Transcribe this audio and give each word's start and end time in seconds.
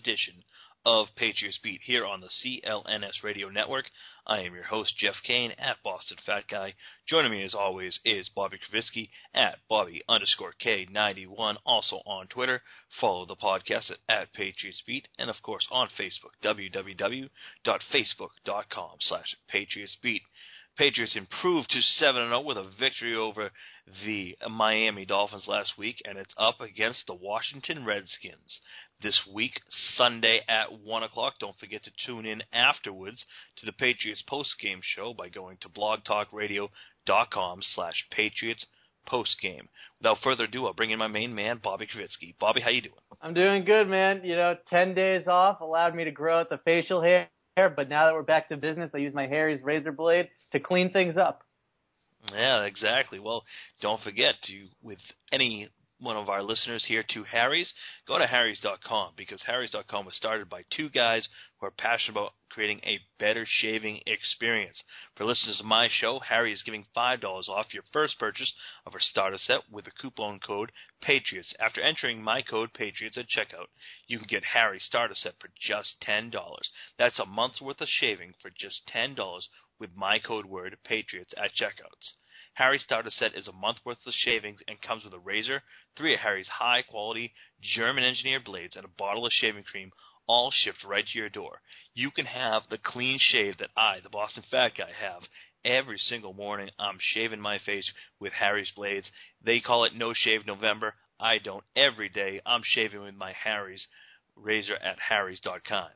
Edition 0.00 0.42
of 0.86 1.08
Patriots 1.14 1.58
Beat 1.62 1.82
here 1.84 2.06
on 2.06 2.22
the 2.22 2.30
CLNS 2.42 3.22
Radio 3.22 3.50
Network. 3.50 3.84
I 4.26 4.40
am 4.40 4.54
your 4.54 4.64
host, 4.64 4.96
Jeff 4.96 5.16
Kane, 5.26 5.50
at 5.58 5.76
Boston 5.84 6.16
Fat 6.24 6.44
Guy. 6.50 6.72
Joining 7.06 7.32
me, 7.32 7.42
as 7.42 7.54
always, 7.54 8.00
is 8.02 8.30
Bobby 8.34 8.56
Krivitsky 8.58 9.10
at 9.34 9.58
Bobby 9.68 10.00
underscore 10.08 10.54
K91, 10.64 11.58
also 11.66 11.96
on 12.06 12.28
Twitter. 12.28 12.62
Follow 12.98 13.26
the 13.26 13.36
podcast 13.36 13.90
at, 13.90 13.98
at 14.08 14.32
Patriots 14.32 14.82
Beat, 14.86 15.06
and 15.18 15.28
of 15.28 15.36
course 15.42 15.66
on 15.70 15.88
Facebook, 15.98 16.32
www.facebook.com 16.42 17.30
slash 19.00 19.36
Patriots 19.48 19.98
Beat. 20.02 20.22
Patriots 20.78 21.14
improved 21.14 21.68
to 21.70 21.82
7 21.82 22.28
0 22.28 22.40
with 22.40 22.56
a 22.56 22.70
victory 22.78 23.14
over 23.14 23.50
the 24.06 24.38
Miami 24.48 25.04
Dolphins 25.04 25.46
last 25.46 25.76
week, 25.76 26.00
and 26.06 26.16
it's 26.16 26.32
up 26.38 26.62
against 26.62 27.06
the 27.06 27.14
Washington 27.14 27.84
Redskins 27.84 28.62
this 29.02 29.20
week, 29.32 29.60
Sunday 29.96 30.40
at 30.48 30.80
1 30.84 31.02
o'clock. 31.02 31.34
Don't 31.40 31.58
forget 31.58 31.82
to 31.84 31.90
tune 32.06 32.26
in 32.26 32.42
afterwards 32.52 33.24
to 33.56 33.66
the 33.66 33.72
Patriots 33.72 34.22
post-game 34.28 34.80
show 34.82 35.14
by 35.14 35.28
going 35.28 35.58
to 35.62 35.68
blogtalkradio.com 35.68 37.60
slash 37.74 38.06
Patriots 38.10 38.66
postgame. 39.08 39.66
Without 39.98 40.18
further 40.22 40.44
ado, 40.44 40.66
I'll 40.66 40.74
bring 40.74 40.90
in 40.90 40.98
my 40.98 41.08
main 41.08 41.34
man, 41.34 41.60
Bobby 41.62 41.86
Krivitsky. 41.86 42.34
Bobby, 42.38 42.60
how 42.60 42.70
you 42.70 42.82
doing? 42.82 42.94
I'm 43.20 43.34
doing 43.34 43.64
good, 43.64 43.88
man. 43.88 44.22
You 44.24 44.36
know, 44.36 44.56
10 44.68 44.94
days 44.94 45.26
off 45.26 45.60
allowed 45.60 45.94
me 45.94 46.04
to 46.04 46.10
grow 46.10 46.40
out 46.40 46.48
the 46.48 46.58
facial 46.64 47.02
hair, 47.02 47.28
but 47.56 47.88
now 47.88 48.06
that 48.06 48.14
we're 48.14 48.22
back 48.22 48.48
to 48.48 48.56
business, 48.56 48.90
I 48.94 48.98
use 48.98 49.14
my 49.14 49.26
Harry's 49.26 49.62
razor 49.62 49.92
blade 49.92 50.28
to 50.52 50.60
clean 50.60 50.90
things 50.90 51.16
up. 51.16 51.42
Yeah, 52.32 52.64
exactly. 52.64 53.18
Well, 53.18 53.44
don't 53.80 54.02
forget 54.02 54.34
to, 54.44 54.66
with 54.82 54.98
any 55.32 55.68
one 56.00 56.16
of 56.16 56.30
our 56.30 56.42
listeners 56.42 56.84
here 56.86 57.04
to 57.10 57.24
Harry's, 57.24 57.72
go 58.08 58.18
to 58.18 58.26
harrys.com 58.26 59.12
because 59.16 59.42
harrys.com 59.42 60.06
was 60.06 60.16
started 60.16 60.48
by 60.48 60.64
two 60.74 60.88
guys 60.88 61.28
who 61.58 61.66
are 61.66 61.70
passionate 61.70 62.18
about 62.18 62.32
creating 62.48 62.80
a 62.84 62.98
better 63.18 63.44
shaving 63.46 64.00
experience. 64.06 64.82
For 65.16 65.24
listeners 65.24 65.60
of 65.60 65.66
my 65.66 65.88
show, 65.90 66.18
Harry 66.18 66.52
is 66.52 66.62
giving 66.62 66.86
$5 66.96 67.22
off 67.48 67.74
your 67.74 67.82
first 67.92 68.18
purchase 68.18 68.52
of 68.86 68.94
our 68.94 69.00
starter 69.00 69.36
set 69.38 69.60
with 69.70 69.84
the 69.84 69.90
coupon 69.90 70.40
code 70.40 70.72
PATRIOTS. 71.02 71.54
After 71.60 71.80
entering 71.80 72.22
my 72.22 72.42
code 72.42 72.72
PATRIOTS 72.72 73.18
at 73.18 73.28
checkout, 73.28 73.68
you 74.06 74.18
can 74.18 74.26
get 74.26 74.44
Harry's 74.44 74.84
starter 74.84 75.14
set 75.14 75.34
for 75.38 75.50
just 75.60 75.96
$10. 76.06 76.32
That's 76.98 77.18
a 77.18 77.26
month's 77.26 77.60
worth 77.60 77.80
of 77.80 77.88
shaving 77.88 78.34
for 78.40 78.50
just 78.58 78.80
$10 78.94 79.16
with 79.78 79.90
my 79.94 80.18
code 80.18 80.46
word 80.46 80.76
PATRIOTS 80.84 81.34
at 81.36 81.52
checkouts. 81.54 82.14
Harry's 82.54 82.82
starter 82.82 83.10
set 83.10 83.34
is 83.34 83.48
a 83.48 83.52
month 83.52 83.78
worth 83.84 84.06
of 84.06 84.12
shavings 84.12 84.60
and 84.68 84.80
comes 84.82 85.04
with 85.04 85.14
a 85.14 85.18
razor, 85.18 85.62
three 85.96 86.14
of 86.14 86.20
Harry's 86.20 86.48
high 86.48 86.82
quality 86.82 87.32
German 87.60 88.04
engineered 88.04 88.44
blades, 88.44 88.76
and 88.76 88.84
a 88.84 88.88
bottle 88.88 89.26
of 89.26 89.32
shaving 89.32 89.64
cream, 89.64 89.92
all 90.26 90.50
shipped 90.50 90.84
right 90.84 91.06
to 91.06 91.18
your 91.18 91.28
door. 91.28 91.60
You 91.94 92.10
can 92.10 92.26
have 92.26 92.62
the 92.68 92.78
clean 92.78 93.18
shave 93.18 93.58
that 93.58 93.70
I, 93.76 94.00
the 94.00 94.08
Boston 94.08 94.44
Fat 94.50 94.72
Guy, 94.76 94.92
have. 94.92 95.22
Every 95.64 95.98
single 95.98 96.32
morning, 96.32 96.70
I'm 96.78 96.98
shaving 97.00 97.40
my 97.40 97.58
face 97.58 97.90
with 98.18 98.32
Harry's 98.32 98.72
blades. 98.74 99.10
They 99.42 99.60
call 99.60 99.84
it 99.84 99.94
No 99.94 100.12
Shave 100.14 100.46
November. 100.46 100.94
I 101.18 101.38
don't. 101.38 101.64
Every 101.76 102.08
day, 102.08 102.40
I'm 102.46 102.62
shaving 102.64 103.02
with 103.02 103.14
my 103.14 103.32
Harry's 103.32 103.86
razor 104.36 104.76
at 104.76 104.98
harrys.com. 104.98 105.88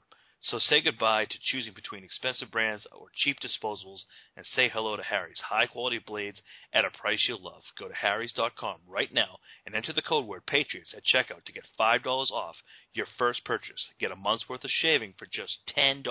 So 0.46 0.58
say 0.58 0.82
goodbye 0.82 1.24
to 1.24 1.38
choosing 1.40 1.72
between 1.72 2.04
expensive 2.04 2.50
brands 2.50 2.86
or 2.92 3.06
cheap 3.14 3.38
disposables 3.40 4.04
and 4.36 4.44
say 4.44 4.68
hello 4.68 4.94
to 4.94 5.02
Harry's 5.02 5.40
high 5.40 5.66
quality 5.66 5.98
blades 5.98 6.42
at 6.70 6.84
a 6.84 6.90
price 6.90 7.24
you'll 7.26 7.42
love. 7.42 7.62
Go 7.78 7.88
to 7.88 7.94
harrys.com 7.94 8.80
right 8.86 9.10
now 9.10 9.38
and 9.64 9.74
enter 9.74 9.94
the 9.94 10.02
code 10.02 10.26
word 10.26 10.44
Patriots 10.44 10.94
at 10.94 11.02
checkout 11.02 11.44
to 11.46 11.52
get 11.52 11.66
$5 11.80 12.30
off 12.30 12.56
your 12.92 13.06
first 13.16 13.42
purchase. 13.46 13.88
Get 13.98 14.12
a 14.12 14.16
month's 14.16 14.46
worth 14.46 14.64
of 14.64 14.70
shaving 14.70 15.14
for 15.16 15.26
just 15.32 15.60
$10 15.74 16.04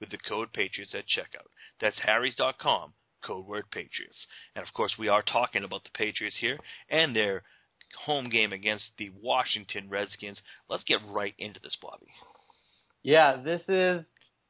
with 0.00 0.08
the 0.08 0.16
code 0.16 0.54
Patriots 0.54 0.94
at 0.94 1.04
checkout. 1.04 1.48
That's 1.78 1.98
harrys.com, 1.98 2.94
code 3.22 3.46
word 3.46 3.70
Patriots. 3.70 4.26
And 4.56 4.66
of 4.66 4.72
course, 4.72 4.94
we 4.98 5.08
are 5.08 5.22
talking 5.22 5.62
about 5.62 5.84
the 5.84 5.90
Patriots 5.92 6.38
here 6.40 6.58
and 6.88 7.14
their 7.14 7.42
home 8.06 8.30
game 8.30 8.54
against 8.54 8.92
the 8.96 9.10
Washington 9.10 9.90
Redskins. 9.90 10.40
Let's 10.70 10.84
get 10.84 11.00
right 11.06 11.34
into 11.38 11.60
this, 11.60 11.76
Bobby. 11.82 12.08
Yeah, 13.08 13.36
this 13.42 13.62
is 13.68 14.04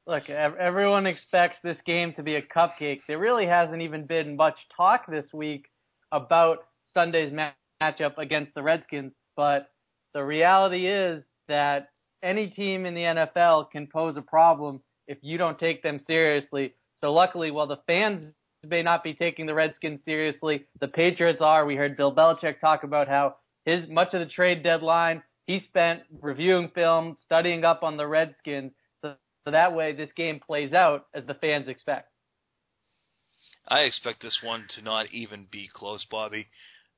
look. 0.08 0.28
Everyone 0.28 1.06
expects 1.06 1.58
this 1.62 1.76
game 1.86 2.12
to 2.14 2.24
be 2.24 2.34
a 2.34 2.42
cupcake. 2.42 3.02
There 3.06 3.16
really 3.16 3.46
hasn't 3.46 3.82
even 3.82 4.04
been 4.04 4.34
much 4.34 4.56
talk 4.76 5.06
this 5.06 5.26
week 5.32 5.66
about 6.10 6.66
Sunday's 6.92 7.32
ma- 7.32 7.52
matchup 7.80 8.19
against 8.19 8.56
the 8.56 8.64
Redskins, 8.64 9.12
but 9.36 9.70
the 10.12 10.24
reality 10.24 10.88
is 10.88 11.22
that 11.46 11.91
any 12.20 12.48
team 12.48 12.84
in 12.84 12.94
the 12.94 13.02
NFL 13.02 13.70
can 13.70 13.86
pose 13.86 14.16
a 14.16 14.22
problem 14.22 14.80
if 15.06 15.19
you 15.22 15.38
don't 15.38 15.60
take 15.60 15.84
them 15.84 16.00
seriously. 16.04 16.75
So 17.00 17.12
luckily, 17.12 17.52
while 17.52 17.69
the 17.69 17.78
fans 17.86 18.32
may 18.69 18.82
not 18.82 19.04
be 19.04 19.14
taking 19.14 19.46
the 19.46 19.54
Redskins 19.54 20.00
seriously, 20.04 20.64
the 20.80 20.88
Patriots 20.88 21.40
are. 21.40 21.64
We 21.64 21.76
heard 21.76 21.96
Bill 21.96 22.12
Belichick 22.12 22.58
talk 22.58 22.82
about 22.82 23.06
how 23.06 23.36
his 23.66 23.88
much 23.88 24.14
of 24.14 24.19
the 24.19 24.26
trade 24.26 24.64
deadline 24.64 25.22
he 25.48 25.60
spent 25.66 26.03
reviewing 26.20 26.70
film, 26.75 27.16
studying 27.25 27.64
up 27.64 27.82
on 27.82 27.97
the 27.97 28.06
Redskins, 28.06 28.72
so, 29.00 29.14
so 29.44 29.50
that 29.50 29.75
way 29.75 29.92
this 29.92 30.10
game 30.14 30.41
plays 30.47 30.75
out 30.75 31.06
as 31.14 31.25
the 31.26 31.34
fans 31.34 31.69
expect. 31.69 32.10
I 33.66 33.81
expect 33.81 34.22
this 34.22 34.38
one 34.44 34.66
to 34.76 34.82
not 34.82 35.06
even 35.10 35.47
be 35.50 35.69
close, 35.72 36.06
Bobby. 36.10 36.47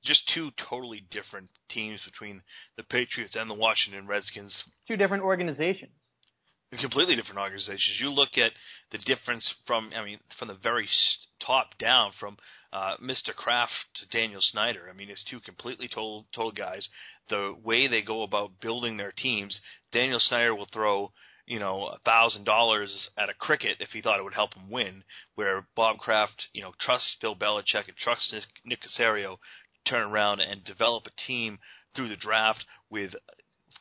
Just 0.04 0.22
two 0.34 0.50
totally 0.68 1.04
different 1.12 1.48
teams 1.70 2.00
between 2.04 2.42
the 2.76 2.82
Patriots 2.82 3.36
and 3.38 3.48
the 3.48 3.54
Washington 3.54 4.08
Redskins. 4.08 4.64
Two 4.88 4.96
different 4.96 5.22
organizations. 5.22 5.92
Completely 6.78 7.16
different 7.16 7.40
organizations. 7.40 7.98
You 7.98 8.10
look 8.10 8.38
at 8.38 8.52
the 8.92 8.98
difference 8.98 9.52
from, 9.66 9.90
I 9.96 10.04
mean, 10.04 10.18
from 10.38 10.48
the 10.48 10.58
very 10.62 10.88
top 11.44 11.76
down, 11.78 12.12
from 12.20 12.36
uh, 12.72 12.96
Mr. 13.02 13.34
Kraft 13.34 13.72
to 13.96 14.16
Daniel 14.16 14.40
Snyder. 14.40 14.88
I 14.88 14.96
mean, 14.96 15.10
it's 15.10 15.24
two 15.28 15.40
completely 15.40 15.88
total, 15.88 16.26
total 16.32 16.52
guys. 16.52 16.88
The 17.28 17.56
way 17.64 17.88
they 17.88 18.02
go 18.02 18.22
about 18.22 18.60
building 18.60 18.96
their 18.96 19.12
teams, 19.12 19.60
Daniel 19.92 20.20
Snyder 20.20 20.54
will 20.54 20.68
throw 20.72 21.10
you 21.50 21.58
know, 21.58 21.88
a 21.88 21.98
thousand 22.04 22.44
dollars 22.44 23.10
at 23.18 23.28
a 23.28 23.34
cricket 23.34 23.78
if 23.80 23.88
he 23.90 24.00
thought 24.00 24.20
it 24.20 24.22
would 24.22 24.34
help 24.34 24.54
him 24.54 24.70
win. 24.70 25.02
Where 25.34 25.66
Bob 25.74 25.98
Kraft, 25.98 26.46
you 26.52 26.62
know, 26.62 26.72
trusts 26.78 27.16
Bill 27.20 27.34
Belichick 27.34 27.88
and 27.88 27.96
trusts 27.96 28.32
Nick, 28.32 28.44
Nick 28.64 28.78
Caserio 28.82 29.36
to 29.36 29.90
turn 29.90 30.12
around 30.12 30.38
and 30.38 30.62
develop 30.64 31.06
a 31.06 31.26
team 31.26 31.58
through 31.96 32.08
the 32.08 32.14
draft 32.14 32.64
with 32.88 33.16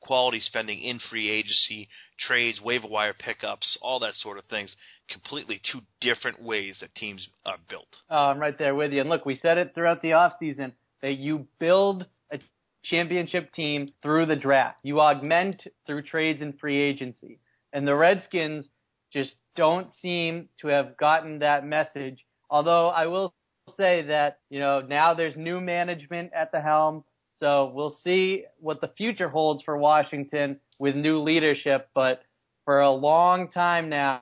quality 0.02 0.40
spending 0.40 0.80
in 0.80 1.00
free 1.10 1.30
agency, 1.30 1.88
trades, 2.20 2.60
waiver 2.62 2.88
wire 2.88 3.14
pickups, 3.14 3.78
all 3.82 4.00
that 4.00 4.14
sort 4.16 4.38
of 4.38 4.46
things. 4.46 4.76
Completely 5.10 5.62
two 5.72 5.82
different 6.02 6.42
ways 6.42 6.78
that 6.82 6.94
teams 6.96 7.28
are 7.46 7.58
built. 7.70 7.88
Oh, 8.10 8.16
I'm 8.16 8.40
right 8.40 8.58
there 8.58 8.76
with 8.76 8.92
you. 8.92 9.02
And 9.02 9.10
look, 9.10 9.26
we 9.26 9.40
said 9.42 9.58
it 9.58 9.72
throughout 9.74 10.02
the 10.02 10.14
off 10.14 10.34
season 10.40 10.74
that 11.02 11.18
you 11.18 11.48
build 11.60 12.06
a 12.32 12.40
championship 12.84 13.54
team 13.54 13.92
through 14.04 14.28
the 14.28 14.36
draft. 14.36 14.78
You 14.84 15.02
augment 15.02 15.64
through 15.86 16.04
trades 16.04 16.42
and 16.42 16.60
free 16.60 16.80
agency. 16.80 17.40
And 17.74 17.88
the 17.88 17.96
Redskins 17.96 18.66
just 19.12 19.32
don't 19.56 19.88
seem 20.02 20.50
to 20.62 20.68
have 20.68 20.98
gotten 20.98 21.40
that 21.40 21.66
message. 21.66 22.20
Although 22.50 22.90
I 22.90 23.08
will 23.08 23.34
say 23.78 24.04
that, 24.04 24.40
you 24.50 24.60
know, 24.60 24.82
now 24.82 25.14
there's 25.14 25.36
new 25.36 25.60
management 25.60 26.32
at 26.34 26.52
the 26.52 26.62
helm. 26.62 27.04
So 27.40 27.72
we'll 27.74 27.98
see 28.04 28.44
what 28.60 28.82
the 28.82 28.92
future 28.98 29.30
holds 29.30 29.64
for 29.64 29.78
Washington 29.78 30.60
with 30.78 30.96
new 30.96 31.22
leadership. 31.22 31.90
But 31.94 32.22
for 32.66 32.82
a 32.82 32.92
long 32.92 33.50
time 33.50 33.90
now, 33.90 34.22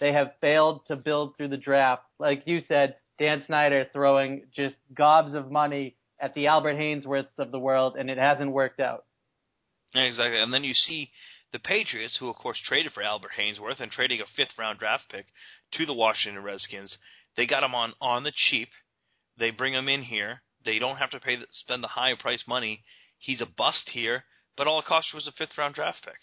they 0.00 0.12
have 0.12 0.32
failed 0.40 0.86
to 0.88 0.96
build 0.96 1.36
through 1.36 1.48
the 1.48 1.56
draft. 1.56 2.02
Like 2.18 2.42
you 2.46 2.62
said, 2.68 2.96
Dan 3.18 3.42
Snyder 3.46 3.86
throwing 3.92 4.44
just 4.54 4.76
gobs 4.94 5.34
of 5.34 5.50
money 5.50 5.96
at 6.20 6.34
the 6.34 6.46
Albert 6.46 6.74
Haynesworths 6.74 7.26
of 7.38 7.50
the 7.50 7.58
world, 7.58 7.96
and 7.98 8.10
it 8.10 8.18
hasn't 8.18 8.50
worked 8.50 8.80
out. 8.80 9.04
exactly. 9.94 10.40
And 10.40 10.52
then 10.52 10.64
you 10.64 10.74
see 10.74 11.10
the 11.52 11.58
Patriots, 11.58 12.16
who 12.18 12.28
of 12.28 12.36
course 12.36 12.58
traded 12.64 12.92
for 12.92 13.02
Albert 13.02 13.32
Haynesworth 13.38 13.80
and 13.80 13.90
trading 13.90 14.20
a 14.20 14.24
fifth 14.36 14.58
round 14.58 14.78
draft 14.78 15.04
pick 15.10 15.26
to 15.72 15.86
the 15.86 15.94
Washington 15.94 16.42
Redskins. 16.42 16.96
They 17.36 17.46
got 17.46 17.62
him 17.62 17.74
on 17.74 17.92
on 18.00 18.24
the 18.24 18.32
cheap. 18.50 18.68
They 19.38 19.50
bring 19.50 19.74
him 19.74 19.88
in 19.88 20.02
here. 20.02 20.42
They 20.68 20.78
don't 20.78 20.98
have 20.98 21.08
to 21.12 21.20
pay 21.20 21.38
spend 21.50 21.82
the 21.82 21.88
high 21.88 22.12
price 22.20 22.44
money. 22.46 22.84
He's 23.18 23.40
a 23.40 23.46
bust 23.46 23.88
here, 23.90 24.24
but 24.54 24.66
all 24.66 24.80
it 24.80 24.84
cost 24.84 25.14
was 25.14 25.26
a 25.26 25.32
fifth 25.32 25.56
round 25.56 25.74
draft 25.74 26.00
pick. 26.04 26.18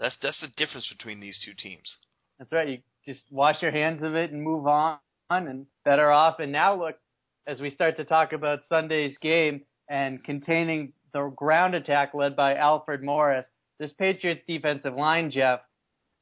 That's 0.00 0.16
that's 0.20 0.40
the 0.40 0.48
difference 0.56 0.88
between 0.88 1.20
these 1.20 1.38
two 1.44 1.52
teams. 1.56 1.96
That's 2.36 2.50
right. 2.50 2.68
You 2.68 2.78
just 3.06 3.22
wash 3.30 3.62
your 3.62 3.70
hands 3.70 4.02
of 4.02 4.16
it 4.16 4.32
and 4.32 4.42
move 4.42 4.66
on 4.66 4.98
and 5.30 5.66
better 5.84 6.10
off. 6.10 6.40
And 6.40 6.50
now 6.50 6.74
look, 6.74 6.96
as 7.46 7.60
we 7.60 7.70
start 7.70 7.96
to 7.98 8.04
talk 8.04 8.32
about 8.32 8.66
Sunday's 8.68 9.16
game 9.22 9.60
and 9.88 10.24
containing 10.24 10.92
the 11.12 11.32
ground 11.36 11.76
attack 11.76 12.14
led 12.14 12.34
by 12.34 12.56
Alfred 12.56 13.00
Morris, 13.00 13.46
this 13.78 13.92
Patriots 13.96 14.42
defensive 14.48 14.96
line, 14.96 15.30
Jeff, 15.30 15.60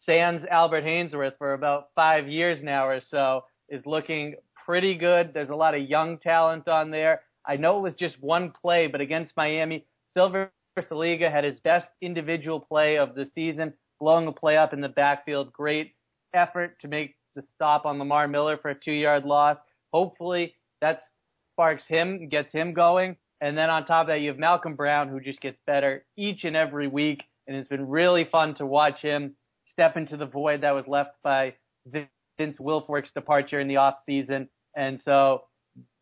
sans 0.04 0.42
Albert 0.50 0.84
Haynesworth 0.84 1.38
for 1.38 1.54
about 1.54 1.88
five 1.94 2.28
years 2.28 2.62
now 2.62 2.86
or 2.86 3.00
so, 3.10 3.44
is 3.70 3.80
looking 3.86 4.34
pretty 4.66 4.94
good. 4.94 5.30
There's 5.32 5.48
a 5.48 5.54
lot 5.54 5.74
of 5.74 5.88
young 5.88 6.19
talent 6.19 6.69
on 6.69 6.90
there. 6.90 7.22
I 7.46 7.56
know 7.56 7.78
it 7.78 7.82
was 7.82 7.94
just 7.98 8.20
one 8.20 8.52
play, 8.52 8.86
but 8.86 9.00
against 9.00 9.36
Miami, 9.36 9.86
Sealver 10.16 10.50
Siliga 10.78 11.30
had 11.30 11.44
his 11.44 11.60
best 11.60 11.86
individual 12.00 12.60
play 12.60 12.96
of 12.98 13.14
the 13.14 13.30
season, 13.34 13.74
blowing 14.00 14.26
a 14.26 14.32
play 14.32 14.56
up 14.56 14.72
in 14.72 14.80
the 14.80 14.88
backfield. 14.88 15.52
Great 15.52 15.94
effort 16.34 16.80
to 16.80 16.88
make 16.88 17.16
the 17.34 17.42
stop 17.54 17.84
on 17.86 17.98
Lamar 17.98 18.28
Miller 18.28 18.56
for 18.56 18.70
a 18.70 18.74
two 18.74 18.92
yard 18.92 19.24
loss. 19.24 19.58
Hopefully 19.92 20.54
that 20.80 21.04
sparks 21.52 21.84
him, 21.86 22.28
gets 22.28 22.52
him 22.52 22.72
going. 22.72 23.16
And 23.40 23.58
then 23.58 23.70
on 23.70 23.86
top 23.86 24.02
of 24.02 24.06
that, 24.08 24.20
you 24.20 24.28
have 24.28 24.38
Malcolm 24.38 24.76
Brown, 24.76 25.08
who 25.08 25.20
just 25.20 25.40
gets 25.40 25.58
better 25.66 26.04
each 26.16 26.44
and 26.44 26.56
every 26.56 26.86
week. 26.86 27.22
And 27.46 27.56
it's 27.56 27.68
been 27.68 27.88
really 27.88 28.24
fun 28.30 28.54
to 28.56 28.66
watch 28.66 29.00
him 29.00 29.34
step 29.72 29.96
into 29.96 30.16
the 30.16 30.26
void 30.26 30.60
that 30.60 30.72
was 30.72 30.84
left 30.86 31.16
by 31.24 31.54
Vince 31.86 32.58
Wilfork's 32.60 33.10
departure 33.12 33.60
in 33.60 33.68
the 33.68 33.76
off 33.78 33.96
season. 34.06 34.48
And 34.76 35.00
so 35.04 35.42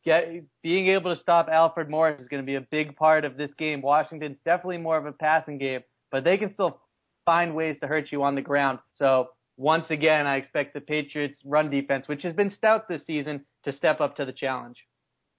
get, 0.05 0.43
being 0.63 0.89
able 0.89 1.15
to 1.15 1.21
stop 1.21 1.49
Alfred 1.49 1.89
Morris 1.89 2.21
is 2.21 2.29
going 2.29 2.43
to 2.43 2.47
be 2.47 2.57
a 2.57 2.61
big 2.61 2.97
part 2.97 3.25
of 3.25 3.37
this 3.37 3.51
game. 3.59 3.83
Washington's 3.83 4.39
definitely 4.45 4.79
more 4.79 4.97
of 4.97 5.07
a 5.07 5.13
passing 5.13 5.59
game, 5.59 5.81
but 6.11 6.25
they 6.25 6.37
can 6.37 6.53
still 6.55 6.81
find 7.25 7.55
ways 7.55 7.77
to 7.81 7.87
hurt 7.87 8.11
you 8.11 8.23
on 8.23 8.35
the 8.35 8.43
ground. 8.43 8.79
So 8.97 9.31
once 9.57 9.85
again, 9.91 10.27
I 10.27 10.37
expect 10.37 10.75
the 10.75 10.81
Patriots' 10.81 11.39
run 11.45 11.71
defense, 11.71 12.09
which 12.09 12.23
has 12.23 12.35
been 12.35 12.53
stout 12.57 12.89
this 12.89 13.03
season, 13.07 13.45
to 13.65 13.73
step 13.73 14.01
up 14.01 14.17
to 14.17 14.25
the 14.25 14.33
challenge. 14.33 14.77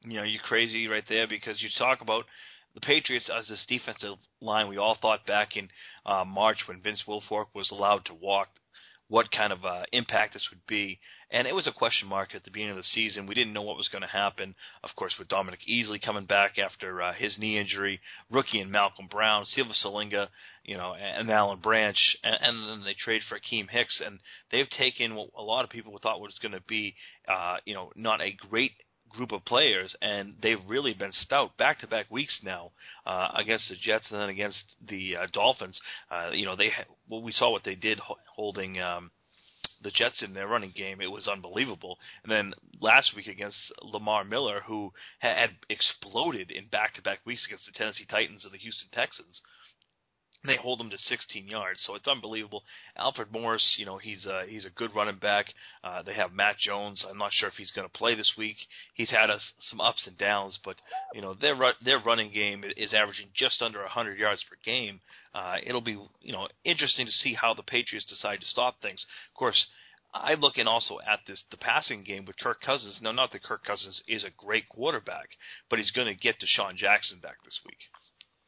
You 0.03 0.17
know, 0.17 0.23
you're 0.23 0.41
crazy 0.41 0.87
right 0.87 1.03
there 1.09 1.27
because 1.27 1.61
you 1.61 1.69
talk 1.77 2.01
about 2.01 2.25
the 2.75 2.81
Patriots 2.81 3.29
as 3.35 3.47
this 3.47 3.65
defensive 3.67 4.17
line. 4.39 4.67
We 4.67 4.77
all 4.77 4.97
thought 4.99 5.25
back 5.25 5.57
in 5.57 5.69
uh, 6.05 6.23
March 6.25 6.57
when 6.67 6.81
Vince 6.81 7.03
Wilfork 7.07 7.47
was 7.53 7.71
allowed 7.71 8.05
to 8.05 8.13
walk 8.13 8.47
what 9.11 9.29
kind 9.29 9.51
of 9.51 9.65
uh, 9.65 9.83
impact 9.91 10.33
this 10.33 10.47
would 10.51 10.65
be. 10.67 10.97
And 11.31 11.45
it 11.45 11.53
was 11.53 11.67
a 11.67 11.73
question 11.73 12.07
mark 12.07 12.29
at 12.33 12.45
the 12.45 12.49
beginning 12.49 12.71
of 12.71 12.77
the 12.77 12.83
season. 12.83 13.27
We 13.27 13.35
didn't 13.35 13.51
know 13.51 13.61
what 13.61 13.75
was 13.75 13.89
going 13.89 14.03
to 14.03 14.07
happen. 14.07 14.55
Of 14.85 14.91
course, 14.95 15.15
with 15.19 15.27
Dominique 15.27 15.67
Easley 15.69 16.01
coming 16.01 16.23
back 16.23 16.57
after 16.57 17.01
uh, 17.01 17.11
his 17.11 17.37
knee 17.37 17.59
injury, 17.59 17.99
rookie 18.29 18.61
and 18.61 18.71
Malcolm 18.71 19.07
Brown, 19.11 19.43
Sealver 19.43 19.75
Siliga, 19.85 20.29
you 20.63 20.77
know, 20.77 20.93
and 20.93 21.29
Alan 21.29 21.59
Branch, 21.59 21.97
and, 22.23 22.37
and 22.39 22.69
then 22.69 22.85
they 22.85 22.93
trade 22.93 23.21
for 23.27 23.37
Akiem 23.37 23.67
Hicks, 23.69 24.01
and 24.05 24.17
they've 24.49 24.69
taken 24.69 25.15
what 25.15 25.27
a 25.37 25.43
lot 25.43 25.65
of 25.65 25.69
people 25.69 25.99
thought 26.01 26.21
was 26.21 26.39
going 26.41 26.53
to 26.53 26.63
be, 26.65 26.95
uh, 27.27 27.57
you 27.65 27.73
know, 27.73 27.91
not 27.97 28.21
a 28.21 28.37
great 28.49 28.71
group 29.15 29.31
of 29.31 29.45
players, 29.45 29.95
and 30.01 30.35
they've 30.41 30.59
really 30.67 30.93
been 30.93 31.11
stout 31.11 31.57
back 31.57 31.79
to 31.79 31.87
back 31.87 32.09
weeks 32.09 32.39
now 32.43 32.71
uh, 33.05 33.29
against 33.35 33.69
the 33.69 33.75
Jets 33.75 34.09
and 34.11 34.21
then 34.21 34.29
against 34.29 34.63
the 34.87 35.17
uh, 35.17 35.27
Dolphins. 35.33 35.79
Uh, 36.09 36.31
you 36.33 36.45
know, 36.45 36.55
they 36.55 36.71
well, 37.09 37.21
we 37.21 37.31
saw 37.31 37.51
what 37.51 37.63
they 37.63 37.75
did 37.75 37.99
holding. 38.35 38.79
Um, 38.79 39.11
the 39.83 39.91
Jets 39.91 40.23
in 40.23 40.33
their 40.33 40.47
running 40.47 40.73
game, 40.75 41.01
it 41.01 41.11
was 41.11 41.27
unbelievable. 41.27 41.97
And 42.23 42.31
then 42.31 42.53
last 42.79 43.13
week 43.15 43.27
against 43.27 43.57
Lamar 43.81 44.23
Miller, 44.23 44.61
who 44.65 44.91
had 45.19 45.51
exploded 45.69 46.51
in 46.51 46.67
back-to-back 46.67 47.19
weeks 47.25 47.45
against 47.47 47.65
the 47.65 47.71
Tennessee 47.73 48.05
Titans 48.09 48.43
and 48.43 48.53
the 48.53 48.57
Houston 48.57 48.89
Texans, 48.91 49.41
they 50.45 50.55
hold 50.55 50.81
him 50.81 50.89
to 50.89 50.97
16 50.97 51.47
yards, 51.47 51.81
so 51.85 51.93
it's 51.95 52.07
unbelievable. 52.07 52.63
Alfred 52.97 53.31
Morris, 53.31 53.75
you 53.77 53.85
know, 53.85 53.97
he's 53.97 54.25
a, 54.25 54.43
he's 54.47 54.65
a 54.65 54.71
good 54.71 54.95
running 54.95 55.17
back. 55.17 55.45
Uh, 55.83 56.01
they 56.01 56.13
have 56.13 56.33
Matt 56.33 56.57
Jones. 56.57 57.05
I'm 57.07 57.17
not 57.17 57.31
sure 57.33 57.47
if 57.47 57.55
he's 57.55 57.71
going 57.71 57.87
to 57.87 57.97
play 57.97 58.15
this 58.15 58.33
week. 58.37 58.57
He's 58.95 59.11
had 59.11 59.29
us 59.29 59.43
some 59.59 59.79
ups 59.79 60.07
and 60.07 60.17
downs, 60.17 60.57
but 60.63 60.77
you 61.13 61.21
know 61.21 61.35
their 61.35 61.55
their 61.83 61.99
running 61.99 62.31
game 62.31 62.63
is 62.75 62.93
averaging 62.93 63.27
just 63.35 63.61
under 63.61 63.79
100 63.81 64.17
yards 64.17 64.43
per 64.49 64.57
game. 64.65 64.99
Uh, 65.33 65.55
it'll 65.63 65.81
be 65.81 65.97
you 66.21 66.33
know 66.33 66.47
interesting 66.63 67.05
to 67.05 67.11
see 67.11 67.33
how 67.33 67.53
the 67.53 67.63
Patriots 67.63 68.05
decide 68.05 68.39
to 68.41 68.47
stop 68.47 68.81
things. 68.81 69.05
Of 69.31 69.37
course, 69.37 69.67
I 70.13 70.33
look 70.33 70.57
in 70.57 70.67
also 70.67 70.99
at 71.07 71.19
this 71.27 71.43
the 71.51 71.57
passing 71.57 72.03
game 72.03 72.25
with 72.25 72.39
Kirk 72.39 72.61
Cousins. 72.61 72.99
Now, 73.01 73.11
not 73.11 73.31
that 73.31 73.43
Kirk 73.43 73.63
Cousins 73.63 74.01
is 74.07 74.23
a 74.23 74.31
great 74.43 74.67
quarterback, 74.69 75.29
but 75.69 75.79
he's 75.79 75.91
going 75.91 76.07
to 76.07 76.19
get 76.19 76.35
DeSean 76.39 76.75
Jackson 76.75 77.19
back 77.21 77.37
this 77.45 77.59
week. 77.65 77.77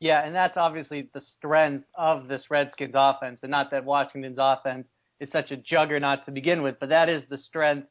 Yeah, 0.04 0.22
and 0.26 0.36
that's 0.36 0.58
obviously 0.58 1.08
the 1.14 1.22
strength 1.38 1.86
of 1.98 2.28
this 2.28 2.44
Redskins 2.50 2.92
offense, 2.94 3.40
and 3.42 3.50
not 3.50 3.72
that 3.72 3.86
Washington's 3.86 4.38
offense 4.38 4.86
is 5.22 5.30
such 5.32 5.50
a 5.52 5.56
juggernaut 5.56 6.26
to 6.26 6.32
begin 6.32 6.62
with, 6.62 6.76
but 6.82 6.90
that 6.90 7.08
is 7.08 7.24
the 7.30 7.38
strength 7.38 7.88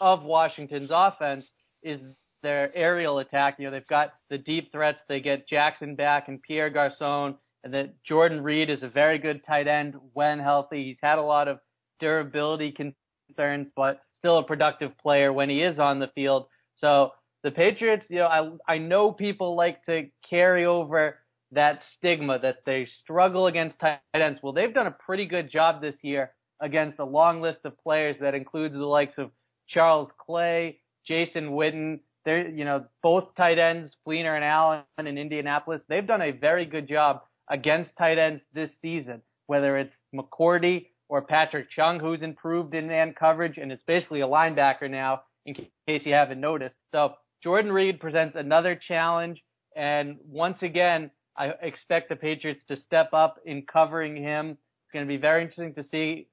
of 0.00 0.24
Washington's 0.24 0.90
offense 0.92 1.44
is 1.84 2.00
their 2.42 2.76
aerial 2.76 3.20
attack. 3.20 3.60
You 3.60 3.66
know, 3.66 3.70
they've 3.70 3.86
got 3.86 4.12
the 4.28 4.38
deep 4.38 4.72
threats. 4.72 4.98
They 5.08 5.20
get 5.20 5.48
Jackson 5.48 5.94
back 5.94 6.26
and 6.26 6.42
Pierre 6.42 6.68
Garcon, 6.68 7.36
and 7.62 7.72
then 7.72 7.92
Jordan 8.04 8.42
Reed 8.42 8.68
is 8.68 8.82
a 8.82 8.88
very 8.88 9.18
good 9.18 9.46
tight 9.46 9.68
end 9.68 9.94
when 10.14 10.40
healthy. 10.40 10.82
He's 10.86 10.98
had 11.00 11.20
a 11.20 11.22
lot 11.22 11.46
of 11.46 11.60
durability 12.00 12.72
concerns, 12.72 13.70
but 13.76 14.00
still 14.18 14.38
a 14.38 14.42
productive 14.42 14.98
player 14.98 15.32
when 15.32 15.48
he 15.48 15.62
is 15.62 15.78
on 15.78 16.00
the 16.00 16.10
field. 16.12 16.48
So 16.78 17.12
the 17.44 17.52
Patriots, 17.52 18.06
you 18.08 18.18
know, 18.18 18.26
I 18.26 18.74
I 18.74 18.78
know 18.78 19.12
people 19.12 19.54
like 19.54 19.84
to 19.86 20.08
carry 20.28 20.66
over 20.66 21.21
that 21.52 21.82
stigma 21.96 22.38
that 22.40 22.58
they 22.64 22.88
struggle 23.02 23.46
against 23.46 23.78
tight 23.78 24.00
ends. 24.14 24.40
Well, 24.42 24.52
they've 24.52 24.72
done 24.72 24.86
a 24.86 24.96
pretty 25.06 25.26
good 25.26 25.50
job 25.50 25.80
this 25.80 25.94
year 26.02 26.32
against 26.60 26.98
a 26.98 27.04
long 27.04 27.40
list 27.40 27.58
of 27.64 27.78
players 27.82 28.16
that 28.20 28.34
includes 28.34 28.74
the 28.74 28.80
likes 28.84 29.18
of 29.18 29.30
Charles 29.68 30.10
Clay, 30.18 30.80
Jason 31.06 31.50
Witten. 31.50 32.00
They're, 32.24 32.48
you 32.48 32.64
know, 32.64 32.86
both 33.02 33.34
tight 33.36 33.58
ends, 33.58 33.92
Fleener 34.06 34.34
and 34.34 34.44
Allen 34.44 34.82
in 34.98 35.18
Indianapolis. 35.18 35.82
They've 35.88 36.06
done 36.06 36.22
a 36.22 36.30
very 36.30 36.64
good 36.64 36.88
job 36.88 37.22
against 37.50 37.90
tight 37.98 38.18
ends 38.18 38.42
this 38.54 38.70
season, 38.80 39.22
whether 39.46 39.76
it's 39.76 39.94
McCourty 40.14 40.86
or 41.08 41.22
Patrick 41.22 41.70
Chung, 41.70 41.98
who's 42.00 42.22
improved 42.22 42.74
in 42.74 42.86
man 42.86 43.14
coverage 43.18 43.58
and 43.58 43.72
is 43.72 43.80
basically 43.86 44.20
a 44.20 44.26
linebacker 44.26 44.88
now, 44.88 45.22
in 45.44 45.54
case 45.54 46.02
you 46.06 46.14
haven't 46.14 46.40
noticed. 46.40 46.76
So 46.92 47.14
Jordan 47.42 47.72
Reed 47.72 48.00
presents 48.00 48.36
another 48.36 48.80
challenge. 48.88 49.42
And 49.74 50.18
once 50.26 50.58
again, 50.62 51.10
I 51.36 51.52
expect 51.62 52.08
the 52.08 52.16
Patriots 52.16 52.62
to 52.68 52.76
step 52.76 53.12
up 53.12 53.36
in 53.44 53.62
covering 53.62 54.16
him. 54.16 54.50
It's 54.50 54.92
going 54.92 55.06
to 55.06 55.08
be 55.08 55.16
very 55.16 55.42
interesting 55.42 55.74
to 55.74 55.84
see 55.90 56.28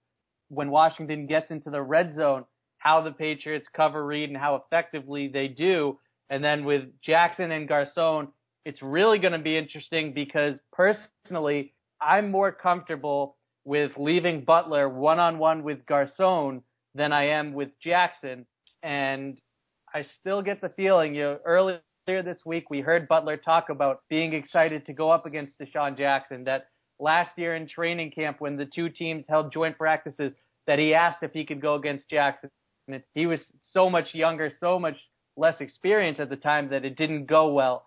when 0.50 0.72
Washington 0.72 1.28
gets 1.28 1.52
into 1.52 1.70
the 1.70 1.82
red 1.82 2.14
zone 2.14 2.46
how 2.80 3.02
the 3.02 3.12
Patriots 3.12 3.68
cover 3.76 4.06
Reed 4.06 4.30
and 4.30 4.38
how 4.38 4.56
effectively 4.56 5.28
they 5.28 5.48
do. 5.48 6.00
And 6.30 6.44
then 6.44 6.66
with 6.66 6.84
Jackson 7.02 7.52
and 7.52 7.68
Garcon, 7.68 8.30
it's 8.66 8.82
really 8.82 9.20
going 9.20 9.34
to 9.34 9.40
be 9.40 9.58
interesting 9.58 10.14
because 10.14 10.56
personally, 10.72 11.74
I'm 12.02 12.32
more 12.32 12.52
comfortable 12.52 13.38
with 13.66 13.92
leaving 13.98 14.44
Butler 14.44 14.90
one 14.90 15.20
on 15.20 15.38
one 15.38 15.64
with 15.64 15.86
Garcon 15.86 16.62
than 16.96 17.12
I 17.12 17.28
am 17.30 17.54
with 17.54 17.70
Jackson. 17.84 18.46
And 18.84 19.38
I 19.94 20.06
still 20.20 20.42
get 20.42 20.62
the 20.62 20.70
feeling, 20.70 21.16
you 21.16 21.24
know, 21.24 21.40
early 21.46 21.80
earlier 22.10 22.24
this 22.24 22.44
week, 22.44 22.72
we 22.72 22.82
heard 22.82 23.08
Butler 23.08 23.38
talk 23.38 23.70
about 23.70 24.02
being 24.10 24.34
excited 24.34 24.84
to 24.88 24.94
go 24.94 25.12
up 25.12 25.28
against 25.28 25.54
DeSean 25.60 25.96
Jackson. 25.96 26.44
That 26.44 26.66
last 27.00 27.30
year 27.38 27.56
in 27.56 27.68
training 27.68 28.10
camp, 28.10 28.38
when 28.40 28.58
the 28.58 28.66
two 28.66 28.90
teams 28.90 29.26
held 29.30 29.54
joint 29.54 29.78
practices, 29.78 30.34
that 30.66 30.80
he 30.80 30.96
asked 30.96 31.20
if 31.22 31.34
he 31.34 31.46
could 31.46 31.62
go 31.62 31.76
against 31.76 32.10
Jackson. 32.10 32.50
And 32.88 33.04
he 33.14 33.28
was 33.28 33.40
so 33.74 33.92
much 33.92 34.16
younger, 34.16 34.52
so 34.60 34.80
much 34.80 34.96
less 35.38 35.62
experienced 35.62 36.20
at 36.20 36.32
the 36.32 36.36
time 36.36 36.70
that 36.72 36.84
it 36.84 36.98
didn't 36.98 37.28
go 37.28 37.54
well. 37.54 37.86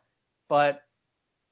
But 0.49 0.83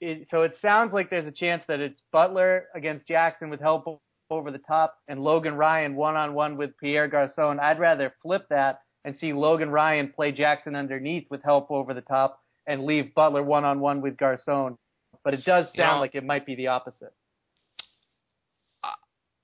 it, 0.01 0.29
so 0.31 0.43
it 0.43 0.55
sounds 0.63 0.93
like 0.93 1.11
there's 1.11 1.27
a 1.27 1.33
chance 1.33 1.65
that 1.67 1.81
it's 1.81 2.01
Butler 2.13 2.67
against 2.77 3.09
Jackson 3.09 3.51
with 3.51 3.61
help 3.61 4.01
over 4.31 4.53
the 4.53 4.59
top 4.59 4.95
and 5.09 5.19
Logan 5.25 5.55
Ryan 5.55 5.97
one 5.97 6.15
on 6.15 6.35
one 6.35 6.57
with 6.57 6.79
Pierre 6.79 7.09
Garcon. 7.09 7.59
I'd 7.59 7.81
rather 7.81 8.15
flip 8.23 8.43
that 8.51 8.83
and 9.05 9.17
see 9.21 9.33
Logan 9.33 9.71
Ryan 9.71 10.13
play 10.15 10.31
Jackson 10.31 10.77
underneath 10.77 11.27
with 11.31 11.43
help 11.43 11.73
over 11.73 11.95
the 11.95 12.01
top 12.03 12.39
and 12.71 12.85
leave 12.85 13.15
Butler 13.15 13.43
one 13.43 13.65
on 13.65 13.81
one 13.81 14.01
with 14.01 14.17
Garcon. 14.17 14.79
But 15.25 15.35
it 15.35 15.45
does 15.45 15.67
sound 15.67 15.75
you 15.75 15.85
know, 15.85 16.01
like 16.01 16.15
it 16.15 16.25
might 16.25 16.47
be 16.47 16.55
the 16.55 16.69
opposite. 16.69 17.13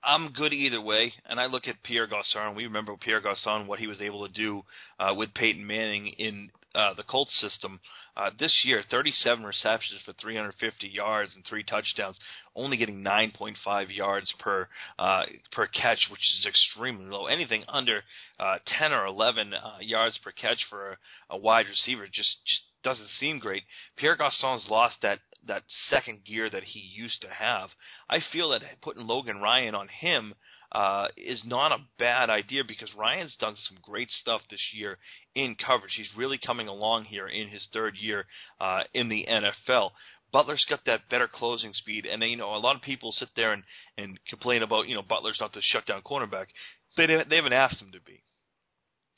I'm 0.07 0.31
good 0.31 0.53
either 0.53 0.81
way, 0.81 1.13
and 1.29 1.41
I 1.41 1.47
look 1.47 1.67
at 1.67 1.83
Pierre 1.83 2.07
Garcon. 2.07 2.55
We 2.55 2.65
remember 2.65 2.97
Pierre 2.97 3.21
Garcon, 3.21 3.67
what 3.67 3.81
he 3.81 3.89
was 3.89 4.01
able 4.01 4.27
to 4.27 4.33
do 4.33 4.63
uh, 5.01 5.13
with 5.15 5.35
Peyton 5.35 5.67
Manning 5.67 6.07
in 6.07 6.51
uh, 6.77 6.95
the 6.95 7.03
Colts 7.03 7.37
system. 7.41 7.81
Uh, 8.17 8.31
this 8.39 8.63
year, 8.65 8.83
37 8.89 9.45
receptions 9.45 10.01
for 10.05 10.13
350 10.13 10.87
yards 10.87 11.35
and 11.35 11.45
three 11.45 11.65
touchdowns, 11.65 12.19
only 12.55 12.77
getting 12.77 13.03
9.5 13.03 13.55
yards 13.95 14.33
per 14.39 14.69
uh, 14.99 15.23
per 15.51 15.67
catch, 15.67 16.07
which 16.11 16.21
is 16.39 16.47
extremely 16.47 17.07
low. 17.07 17.27
Anything 17.27 17.65
under 17.69 18.03
uh, 18.39 18.59
10 18.79 18.93
or 18.93 19.07
11 19.07 19.55
uh, 19.55 19.79
yards 19.81 20.19
per 20.23 20.31
catch 20.31 20.65
for 20.71 20.93
a, 20.93 20.97
a 21.31 21.37
wide 21.37 21.67
receiver 21.67 22.07
just, 22.07 22.37
just 22.47 22.63
doesn't 22.87 23.09
seem 23.19 23.41
great. 23.41 23.65
Pierre 23.97 24.15
Garcon's 24.15 24.69
lost 24.71 24.99
that 25.03 25.19
that 25.49 25.65
second 25.91 26.25
gear 26.25 26.49
that 26.49 26.63
he 26.63 26.79
used 26.79 27.21
to 27.23 27.29
have. 27.29 27.71
I 28.09 28.19
feel 28.33 28.51
that 28.51 28.63
putting 28.81 29.07
Logan 29.07 29.39
Ryan 29.39 29.75
on 29.75 29.89
him 29.89 30.35
uh, 30.71 31.09
is 31.17 31.43
not 31.45 31.73
a 31.73 31.85
bad 31.99 32.31
idea 32.31 32.63
because 32.67 32.95
Ryan's 32.97 33.37
done 33.41 33.55
some 33.57 33.79
great 33.83 34.09
stuff 34.11 34.41
this 34.51 34.63
year 34.73 34.99
in 35.35 35.57
coverage. 35.57 35.95
He's 35.97 36.11
really 36.17 36.39
coming 36.39 36.69
along 36.69 37.05
here 37.05 37.27
in 37.27 37.49
his 37.49 37.67
third 37.73 37.97
year 37.97 38.27
uh, 38.61 38.83
in 38.95 39.09
the 39.09 39.27
NFL. 39.29 39.91
Butler's 40.33 40.67
got 40.69 40.85
that 40.87 41.09
better 41.11 41.29
closing 41.29 41.73
speed, 41.73 42.07
and 42.07 42.23
you 42.23 42.37
know 42.37 42.55
a 42.55 42.59
lot 42.59 42.77
of 42.77 42.83
people 42.83 43.11
sit 43.11 43.31
there 43.35 43.53
and 43.53 43.65
and 43.99 44.19
complain 44.29 44.63
about 44.63 44.87
you 44.87 44.95
know 44.95 45.03
Butler's 45.03 45.39
not 45.41 45.53
the 45.53 45.61
shutdown 45.61 46.03
cornerback. 46.03 46.47
They 46.97 47.07
they 47.07 47.37
haven't 47.37 47.53
asked 47.53 47.83
him 47.83 47.91
to 47.93 48.01
be. 48.01 48.23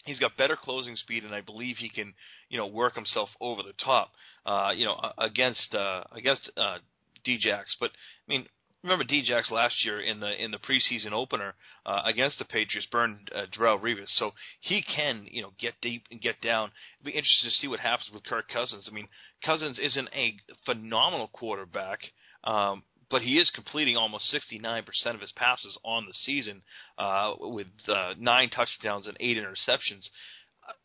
He's 0.09 0.19
got 0.19 0.37
better 0.37 0.57
closing 0.57 0.97
speed, 0.97 1.25
and 1.25 1.35
I 1.35 1.43
believe 1.43 1.77
he 1.77 1.91
can, 1.91 2.15
you 2.49 2.59
know, 2.59 2.67
work 2.67 2.95
himself 2.95 3.29
over 3.41 3.63
the 3.63 3.75
top, 3.85 4.11
uh, 4.47 4.71
you 4.75 4.87
know, 4.87 4.99
against 5.19 5.75
uh, 5.75 6.05
against 6.17 6.51
uh, 6.57 6.79
Djax. 7.27 7.65
But 7.79 7.91
I 7.91 8.27
mean, 8.29 8.47
remember 8.83 9.05
Djax 9.05 9.51
last 9.51 9.85
year 9.85 10.01
in 10.01 10.21
the 10.21 10.43
in 10.43 10.51
the 10.51 10.59
preseason 10.59 11.13
opener 11.13 11.55
uh, 11.85 12.03
against 12.07 12.39
the 12.39 12.45
Patriots 12.45 12.89
burned 12.91 13.31
uh, 13.35 13.47
Darrelle 13.57 13.81
Revis, 13.81 14.09
so 14.15 14.31
he 14.61 14.83
can 14.83 15.27
you 15.31 15.43
know 15.43 15.51
get 15.59 15.75
deep 15.83 16.05
and 16.11 16.21
get 16.21 16.41
down. 16.41 16.71
It'll 17.01 17.13
be 17.13 17.17
interesting 17.17 17.51
to 17.51 17.57
see 17.57 17.69
what 17.69 17.81
happens 17.81 18.11
with 18.13 18.25
Kirk 18.25 18.49
Cousins. 18.49 18.89
I 18.91 18.95
mean, 18.95 19.09
Cousins 19.45 19.79
isn't 19.79 20.09
a 20.15 20.37
phenomenal 20.65 21.29
quarterback. 21.29 22.01
Um, 22.45 22.83
but 23.11 23.23
he 23.23 23.39
is 23.39 23.51
completing 23.55 23.97
almost 23.97 24.35
69% 24.35 24.85
of 25.15 25.21
his 25.21 25.33
passes 25.33 25.77
on 25.85 26.07
the 26.07 26.13
season 26.13 26.63
uh, 26.99 27.35
with 27.39 27.67
uh, 27.89 28.15
nine 28.19 28.51
touchdowns 28.51 29.07
and 29.07 29.17
eight 29.21 29.37
interceptions. 29.37 30.09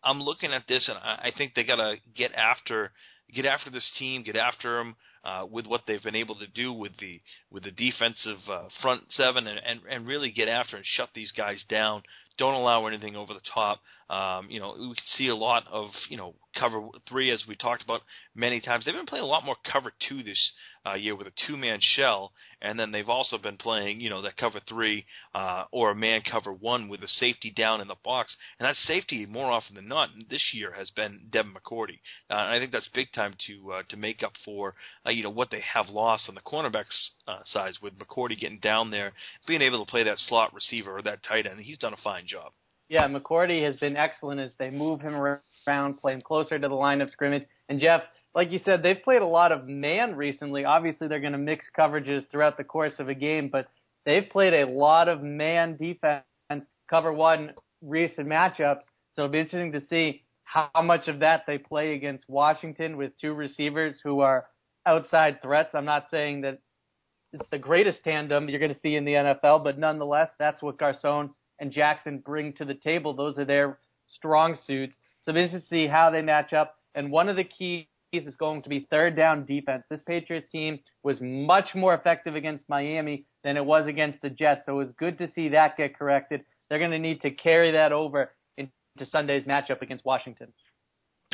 I'm 0.04 0.22
looking 0.22 0.54
at 0.54 0.64
this, 0.68 0.88
and 0.88 0.98
I, 0.98 1.32
think 1.38 1.54
they 1.54 1.64
got 1.64 1.76
to 1.76 1.96
get 2.16 2.32
after 2.34 2.92
get 3.34 3.46
after 3.46 3.70
this 3.70 3.90
team, 3.98 4.24
get 4.24 4.36
after 4.36 4.78
them 4.78 4.96
uh, 5.26 5.46
with 5.50 5.66
what 5.66 5.82
they've 5.88 6.04
been 6.04 6.16
able 6.16 6.36
to 6.36 6.48
do 6.48 6.72
with 6.72 6.96
the 7.00 7.20
with 7.52 7.64
the 7.64 7.72
defensive 7.72 8.38
uh, 8.50 8.64
front 8.82 9.02
seven, 9.12 9.48
and, 9.48 9.60
and 9.66 9.82
and 9.90 10.08
really 10.08 10.32
get 10.32 10.48
after 10.48 10.78
and 10.78 10.86
shut 10.86 11.10
these 11.14 11.32
guys 11.36 11.64
down. 11.70 12.04
Don't 12.38 12.54
allow 12.54 12.88
anything 12.88 13.16
over 13.16 13.34
the 13.34 13.42
top. 13.54 13.82
Um, 14.10 14.50
you 14.50 14.60
know, 14.60 14.76
we 14.78 14.96
see 15.18 15.28
a 15.28 15.36
lot 15.36 15.64
of 15.72 15.90
you 16.10 16.18
know 16.18 16.36
cover 16.64 16.82
three 17.10 17.30
as 17.30 17.44
we 17.46 17.56
talked 17.56 17.84
about 17.84 18.02
many 18.36 18.62
times. 18.62 18.86
They've 18.86 18.94
been 18.94 19.06
playing 19.06 19.26
a 19.26 19.28
lot 19.28 19.44
more 19.44 19.58
cover 19.70 19.92
two 20.08 20.24
this 20.24 20.52
uh, 20.86 20.94
year 20.94 21.14
with 21.14 21.28
a 21.28 21.32
two 21.46 21.58
man 21.58 21.80
shell, 21.82 22.32
and 22.62 22.80
then 22.80 22.92
they've 22.92 23.10
also 23.10 23.38
been 23.38 23.58
playing 23.58 24.00
you 24.00 24.10
know 24.10 24.22
that 24.22 24.38
cover 24.38 24.62
three 24.70 25.06
uh, 25.36 25.66
or 25.72 25.92
a 25.92 25.96
man 25.96 26.22
cover 26.30 26.54
one 26.54 26.88
with 26.88 27.02
a 27.04 27.08
safety 27.08 27.52
down 27.56 27.82
in 27.82 27.90
the 27.90 27.96
box, 28.06 28.34
and 28.60 28.66
that 28.66 28.78
safety 28.88 29.26
more 29.26 29.52
often 29.52 29.76
than 29.76 29.90
not 29.90 30.10
this 30.30 30.52
year 30.54 30.72
has 30.72 30.90
been 30.92 31.28
Devin 31.32 31.54
McCourty, 31.54 32.00
uh, 32.30 32.36
and 32.36 32.56
I 32.56 32.60
think 32.60 32.72
that's 32.72 32.90
big 32.94 33.12
time 33.14 33.36
to 33.48 33.72
uh, 33.74 33.84
to 33.90 33.98
make 33.98 34.24
up 34.24 34.34
for 34.46 34.74
uh, 35.06 35.10
you 35.10 35.24
know 35.24 35.30
what 35.30 35.52
they 35.52 35.62
have 35.74 35.90
lost 35.90 36.30
on 36.30 36.36
the 36.36 36.42
cornerbacks 36.42 36.96
uh, 37.28 37.40
size 37.46 37.78
with 37.82 37.94
McCourty 38.00 38.40
getting 38.40 38.60
down 38.60 38.90
there, 38.90 39.12
being 39.48 39.62
able 39.62 39.84
to 39.84 39.92
play 39.92 40.04
that 40.04 40.18
slot 40.30 40.54
receiver 40.54 40.98
or 40.98 41.02
that 41.02 41.24
tight 41.28 41.46
end. 41.46 41.60
He's 41.60 41.78
done 41.78 41.94
a 41.94 42.04
fine 42.04 42.26
job. 42.26 42.54
Yeah, 42.90 43.08
McCourty 43.08 43.64
has 43.66 43.76
been 43.78 43.98
excellent 43.98 44.40
as 44.40 44.52
they 44.60 44.70
move 44.70 45.02
him 45.02 45.16
around, 45.16 45.40
play 45.66 46.14
him 46.14 46.22
closer 46.22 46.58
to 46.60 46.68
the 46.68 46.74
line 46.74 47.02
of 47.02 47.10
scrimmage. 47.12 47.44
And 47.70 47.80
Jeff, 47.80 48.02
like 48.36 48.52
you 48.52 48.60
said, 48.64 48.82
they've 48.84 49.02
played 49.04 49.22
a 49.22 49.28
lot 49.28 49.52
of 49.52 49.68
man 49.68 50.16
recently. 50.16 50.66
Obviously, 50.66 51.08
they're 51.08 51.20
going 51.20 51.34
to 51.34 51.38
mix 51.38 51.66
coverages 51.78 52.30
throughout 52.30 52.58
the 52.58 52.64
course 52.64 52.94
of 53.00 53.10
a 53.10 53.14
game, 53.14 53.50
but 53.52 53.68
they've 54.06 54.30
played 54.32 54.54
a 54.54 54.70
lot 54.70 55.08
of 55.08 55.22
man 55.22 55.78
defense, 55.78 56.24
cover 56.90 57.14
one 57.14 57.52
recent 57.82 58.28
matchups. 58.28 58.84
So 59.16 59.24
it'll 59.24 59.32
be 59.32 59.40
interesting 59.40 59.72
to 59.74 59.84
see 59.90 60.24
how 60.44 60.70
much 60.84 61.08
of 61.08 61.20
that 61.20 61.44
they 61.48 61.58
play 61.58 61.94
against 61.94 62.28
Washington 62.28 62.98
with 62.98 63.12
two 63.20 63.34
receivers 63.34 63.96
who 64.04 64.20
are 64.20 64.46
outside 64.86 65.42
threats. 65.42 65.70
I'm 65.74 65.86
not 65.86 66.08
saying 66.12 66.42
that 66.42 66.60
it's 67.32 67.48
the 67.52 67.58
greatest 67.58 68.04
tandem 68.04 68.50
you're 68.50 68.60
going 68.60 68.74
to 68.74 68.80
see 68.80 68.96
in 68.96 69.06
the 69.06 69.14
NFL, 69.14 69.64
but 69.64 69.80
nonetheless, 69.80 70.30
that's 70.38 70.62
what 70.62 70.78
Garcon 70.78 71.32
and 71.60 71.72
Jackson 71.72 72.20
bring 72.20 72.54
to 72.54 72.66
the 72.66 72.76
table. 72.76 73.14
Those 73.14 73.38
are 73.40 73.46
their 73.46 73.80
strong 74.16 74.58
suits. 74.68 74.96
So 75.26 75.36
is 75.36 75.52
to 75.52 75.62
see 75.70 75.88
how 75.88 76.10
they 76.10 76.22
match 76.22 76.54
up. 76.54 76.76
And 76.96 77.12
one 77.12 77.30
of 77.30 77.36
the 77.36 77.44
keys 77.44 77.86
is 78.12 78.36
going 78.36 78.62
to 78.64 78.70
be 78.70 78.88
third 78.90 79.16
down 79.16 79.46
defense. 79.46 79.84
This 79.90 80.02
Patriots 80.06 80.48
team 80.52 80.80
was 81.04 81.18
much 81.22 81.74
more 81.74 81.94
effective 81.94 82.36
against 82.36 82.70
Miami 82.70 83.26
than 83.44 83.58
it 83.58 83.66
was 83.66 83.88
against 83.88 84.22
the 84.22 84.30
Jets. 84.30 84.62
So 84.66 84.80
it 84.80 84.86
was 84.86 84.94
good 84.98 85.18
to 85.18 85.32
see 85.34 85.50
that 85.50 85.78
get 85.78 85.98
corrected. 85.98 86.44
They're 86.70 86.80
going 86.80 86.92
to 86.92 87.00
need 87.00 87.22
to 87.22 87.32
carry 87.32 87.72
that 87.72 87.92
over 87.92 88.32
into 88.58 88.70
Sunday's 89.10 89.46
matchup 89.46 89.82
against 89.82 90.06
Washington. 90.06 90.54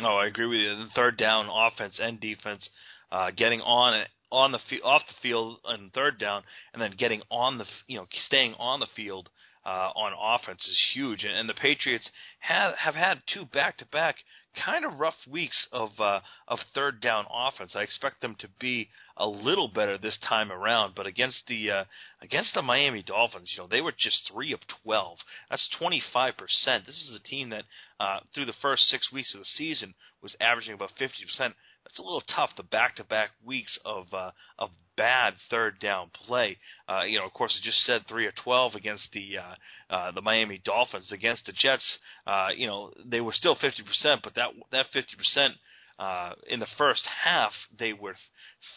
Oh, 0.02 0.16
I 0.16 0.26
agree 0.26 0.46
with 0.46 0.60
you. 0.60 0.76
The 0.76 0.88
third 0.94 1.16
down 1.18 1.48
offense 1.50 2.00
and 2.02 2.18
defense, 2.20 2.68
uh, 3.12 3.30
getting 3.36 3.60
on 3.60 4.04
on 4.32 4.52
the 4.52 4.58
off 4.82 5.02
the 5.08 5.14
field 5.20 5.58
on 5.64 5.90
third 5.92 6.18
down, 6.18 6.42
and 6.72 6.80
then 6.80 6.92
getting 6.96 7.20
on 7.30 7.58
the 7.58 7.66
you 7.86 7.98
know 7.98 8.06
staying 8.26 8.54
on 8.58 8.80
the 8.80 8.86
field 8.96 9.28
uh, 9.64 9.90
on 9.94 10.12
offense 10.18 10.66
is 10.66 10.80
huge. 10.94 11.24
And, 11.24 11.34
and 11.34 11.48
the 11.48 11.54
Patriots 11.54 12.10
have 12.40 12.74
have 12.76 12.94
had 12.94 13.22
two 13.32 13.44
back 13.44 13.78
to 13.78 13.86
back 13.86 14.16
kind 14.64 14.84
of 14.84 14.98
rough 14.98 15.14
weeks 15.30 15.66
of 15.72 15.90
uh, 15.98 16.20
of 16.48 16.58
third 16.74 17.00
down 17.00 17.24
offense. 17.32 17.72
I 17.74 17.82
expect 17.82 18.20
them 18.20 18.36
to 18.40 18.48
be 18.58 18.88
a 19.16 19.26
little 19.26 19.68
better 19.68 19.98
this 19.98 20.18
time 20.28 20.50
around, 20.50 20.94
but 20.94 21.06
against 21.06 21.46
the 21.46 21.70
uh, 21.70 21.84
against 22.22 22.54
the 22.54 22.62
Miami 22.62 23.02
Dolphins, 23.02 23.52
you 23.54 23.62
know, 23.62 23.68
they 23.68 23.80
were 23.80 23.94
just 23.96 24.30
three 24.32 24.52
of 24.52 24.60
twelve. 24.82 25.18
That's 25.48 25.68
twenty 25.78 26.02
five 26.12 26.36
percent. 26.36 26.86
This 26.86 26.96
is 26.96 27.18
a 27.18 27.28
team 27.28 27.50
that 27.50 27.64
uh, 27.98 28.20
through 28.34 28.46
the 28.46 28.54
first 28.60 28.88
six 28.88 29.12
weeks 29.12 29.34
of 29.34 29.40
the 29.40 29.46
season 29.56 29.94
was 30.22 30.36
averaging 30.40 30.74
about 30.74 30.90
fifty 30.98 31.24
percent 31.24 31.54
that's 31.84 31.98
a 31.98 32.02
little 32.02 32.22
tough. 32.34 32.50
The 32.56 32.62
back-to-back 32.62 33.30
weeks 33.44 33.78
of 33.84 34.06
uh, 34.12 34.30
of 34.58 34.70
bad 34.96 35.34
third 35.50 35.78
down 35.80 36.10
play. 36.26 36.58
Uh, 36.88 37.02
you 37.02 37.18
know, 37.18 37.26
of 37.26 37.32
course, 37.32 37.58
I 37.60 37.64
just 37.64 37.84
said 37.84 38.02
three 38.08 38.26
of 38.26 38.34
twelve 38.42 38.74
against 38.74 39.08
the 39.12 39.38
uh, 39.38 39.94
uh, 39.94 40.12
the 40.12 40.22
Miami 40.22 40.60
Dolphins. 40.64 41.10
Against 41.12 41.46
the 41.46 41.52
Jets, 41.52 41.98
uh, 42.26 42.48
you 42.56 42.66
know, 42.66 42.92
they 43.04 43.20
were 43.20 43.32
still 43.32 43.56
fifty 43.60 43.82
percent, 43.82 44.20
but 44.22 44.34
that 44.34 44.50
that 44.72 44.86
fifty 44.92 45.16
percent. 45.16 45.54
Uh, 45.98 46.32
in 46.48 46.60
the 46.60 46.66
first 46.78 47.02
half, 47.24 47.52
they 47.78 47.92
were 47.92 48.14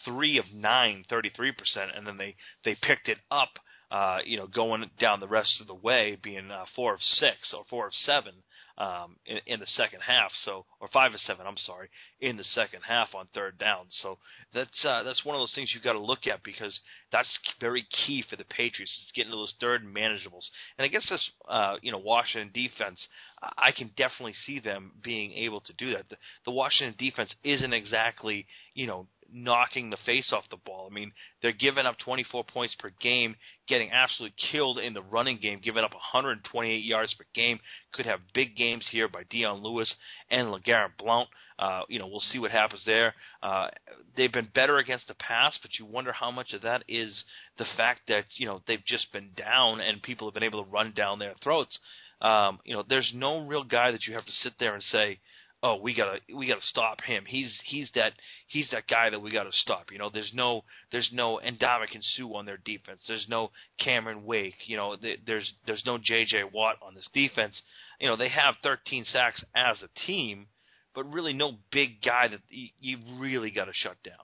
three 0.04 0.36
of 0.36 0.44
nine, 0.52 1.02
33%, 1.10 1.54
and 1.96 2.06
then 2.06 2.18
they, 2.18 2.36
they 2.66 2.76
picked 2.82 3.08
it 3.08 3.16
up, 3.30 3.48
uh, 3.90 4.18
you 4.26 4.36
know, 4.36 4.46
going 4.46 4.84
down 5.00 5.20
the 5.20 5.26
rest 5.26 5.58
of 5.58 5.66
the 5.66 5.74
way, 5.74 6.18
being 6.22 6.50
uh, 6.50 6.66
four 6.76 6.92
of 6.92 7.00
six 7.00 7.54
or 7.56 7.64
four 7.70 7.86
of 7.86 7.94
seven 7.94 8.34
um, 8.78 9.16
in, 9.26 9.38
in 9.46 9.60
the 9.60 9.66
second 9.66 10.00
half. 10.00 10.30
So, 10.44 10.64
or 10.80 10.88
five 10.88 11.12
or 11.12 11.18
seven, 11.18 11.46
I'm 11.46 11.56
sorry, 11.56 11.88
in 12.20 12.36
the 12.36 12.44
second 12.44 12.82
half 12.86 13.14
on 13.14 13.26
third 13.34 13.58
down. 13.58 13.86
So 13.88 14.18
that's 14.52 14.84
uh, 14.84 15.02
that's 15.02 15.24
one 15.24 15.36
of 15.36 15.40
those 15.40 15.54
things 15.54 15.72
you've 15.74 15.84
got 15.84 15.92
to 15.92 16.00
look 16.00 16.26
at 16.26 16.42
because 16.42 16.78
that's 17.12 17.38
very 17.60 17.86
key 18.06 18.24
for 18.28 18.36
the 18.36 18.44
Patriots. 18.44 18.98
It's 19.02 19.12
getting 19.14 19.30
to 19.30 19.36
those 19.36 19.54
third 19.60 19.82
manageables. 19.84 20.48
And 20.78 20.84
I 20.84 20.88
guess 20.88 21.06
this, 21.08 21.30
uh, 21.48 21.76
you 21.82 21.92
know, 21.92 21.98
Washington 21.98 22.50
defense, 22.52 23.06
I 23.42 23.72
can 23.76 23.90
definitely 23.96 24.34
see 24.46 24.60
them 24.60 24.92
being 25.02 25.32
able 25.32 25.60
to 25.62 25.72
do 25.74 25.92
that. 25.92 26.08
The, 26.08 26.16
the 26.44 26.50
Washington 26.50 26.94
defense 26.98 27.34
isn't 27.44 27.72
exactly, 27.72 28.46
you 28.74 28.86
know, 28.86 29.06
knocking 29.32 29.90
the 29.90 29.96
face 30.04 30.32
off 30.32 30.44
the 30.50 30.56
ball. 30.56 30.88
I 30.90 30.94
mean, 30.94 31.12
they're 31.42 31.52
giving 31.52 31.86
up 31.86 31.98
24 31.98 32.44
points 32.44 32.76
per 32.78 32.90
game, 33.00 33.36
getting 33.68 33.90
absolutely 33.90 34.36
killed 34.50 34.78
in 34.78 34.94
the 34.94 35.02
running 35.02 35.38
game, 35.38 35.60
giving 35.62 35.84
up 35.84 35.92
128 35.92 36.84
yards 36.84 37.14
per 37.14 37.24
game. 37.34 37.58
Could 37.92 38.06
have 38.06 38.20
big 38.34 38.56
games 38.56 38.86
here 38.90 39.08
by 39.08 39.22
Dion 39.30 39.62
Lewis 39.62 39.94
and 40.30 40.48
LeGarrette 40.48 40.96
Blount. 40.98 41.28
Uh, 41.58 41.82
you 41.88 41.98
know, 41.98 42.06
we'll 42.06 42.20
see 42.20 42.38
what 42.38 42.50
happens 42.50 42.82
there. 42.84 43.14
Uh, 43.42 43.68
they've 44.16 44.32
been 44.32 44.48
better 44.54 44.78
against 44.78 45.06
the 45.06 45.14
pass, 45.14 45.56
but 45.62 45.78
you 45.78 45.86
wonder 45.86 46.12
how 46.12 46.30
much 46.30 46.52
of 46.52 46.62
that 46.62 46.82
is 46.88 47.24
the 47.58 47.66
fact 47.76 48.00
that 48.08 48.24
you 48.36 48.46
know 48.46 48.60
they've 48.66 48.84
just 48.84 49.12
been 49.12 49.30
down 49.36 49.80
and 49.80 50.02
people 50.02 50.26
have 50.26 50.34
been 50.34 50.42
able 50.42 50.64
to 50.64 50.70
run 50.70 50.92
down 50.96 51.18
their 51.18 51.34
throats. 51.42 51.78
Um, 52.20 52.58
you 52.64 52.74
know, 52.74 52.82
there's 52.88 53.10
no 53.14 53.46
real 53.46 53.64
guy 53.64 53.92
that 53.92 54.06
you 54.06 54.14
have 54.14 54.24
to 54.24 54.32
sit 54.32 54.54
there 54.58 54.74
and 54.74 54.82
say, 54.82 55.18
oh, 55.64 55.76
we 55.76 55.94
gotta 55.94 56.20
we 56.36 56.46
gotta 56.46 56.60
stop 56.60 57.00
him. 57.00 57.24
He's 57.26 57.58
he's 57.64 57.90
that 57.94 58.12
he's 58.46 58.68
that 58.70 58.86
guy 58.86 59.08
that 59.10 59.20
we 59.20 59.32
gotta 59.32 59.50
stop. 59.50 59.90
You 59.90 59.98
know, 59.98 60.10
there's 60.12 60.32
no 60.34 60.62
there's 60.92 61.10
no 61.12 61.40
Ndamukong 61.42 62.02
Suh 62.02 62.34
on 62.34 62.44
their 62.44 62.58
defense. 62.58 63.00
There's 63.08 63.26
no 63.28 63.50
Cameron 63.82 64.24
Wake. 64.26 64.68
You 64.68 64.76
know, 64.76 64.96
there's 65.26 65.50
there's 65.66 65.82
no 65.86 65.98
J.J. 65.98 66.44
Watt 66.52 66.76
on 66.86 66.94
this 66.94 67.08
defense. 67.14 67.60
You 67.98 68.08
know, 68.08 68.16
they 68.16 68.28
have 68.28 68.56
13 68.62 69.06
sacks 69.06 69.42
as 69.56 69.82
a 69.82 70.06
team, 70.06 70.48
but 70.94 71.10
really 71.12 71.32
no 71.32 71.52
big 71.72 72.02
guy 72.04 72.28
that 72.28 72.40
you, 72.50 72.68
you 72.78 72.98
really 73.18 73.50
got 73.50 73.64
to 73.64 73.72
shut 73.72 73.96
down. 74.04 74.14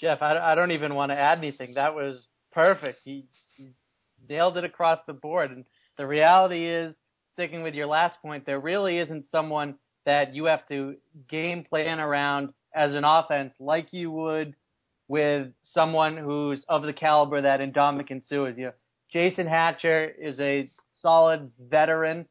Jeff, 0.00 0.22
I, 0.22 0.38
I 0.38 0.54
don't 0.54 0.70
even 0.70 0.94
want 0.94 1.10
to 1.10 1.18
add 1.18 1.38
anything. 1.38 1.74
That 1.74 1.94
was 1.94 2.22
perfect. 2.52 3.00
He, 3.04 3.24
he 3.56 3.70
nailed 4.28 4.58
it 4.58 4.64
across 4.64 5.00
the 5.06 5.14
board. 5.14 5.50
And 5.50 5.64
the 5.96 6.06
reality 6.06 6.68
is, 6.68 6.94
sticking 7.32 7.62
with 7.62 7.74
your 7.74 7.86
last 7.86 8.20
point, 8.20 8.44
there 8.44 8.60
really 8.60 8.98
isn't 8.98 9.30
someone 9.30 9.76
that 10.06 10.34
you 10.34 10.44
have 10.46 10.66
to 10.68 10.96
game 11.28 11.64
plan 11.68 12.00
around 12.00 12.50
as 12.74 12.94
an 12.94 13.04
offense 13.04 13.52
like 13.60 13.92
you 13.92 14.10
would 14.10 14.54
with 15.08 15.48
someone 15.74 16.16
who's 16.16 16.64
of 16.68 16.82
the 16.82 16.92
caliber 16.92 17.42
that 17.42 17.60
Ndamukong 17.60 18.22
Suh 18.28 18.46
is. 18.46 18.56
You 18.56 18.66
know, 18.66 18.72
Jason 19.12 19.46
Hatcher 19.46 20.04
is 20.04 20.38
a 20.40 20.70
solid 21.02 21.50
veteran. 21.68 22.26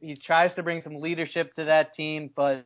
He 0.00 0.16
tries 0.16 0.54
to 0.54 0.62
bring 0.62 0.82
some 0.82 0.96
leadership 0.96 1.54
to 1.56 1.64
that 1.64 1.94
team, 1.94 2.30
but 2.34 2.64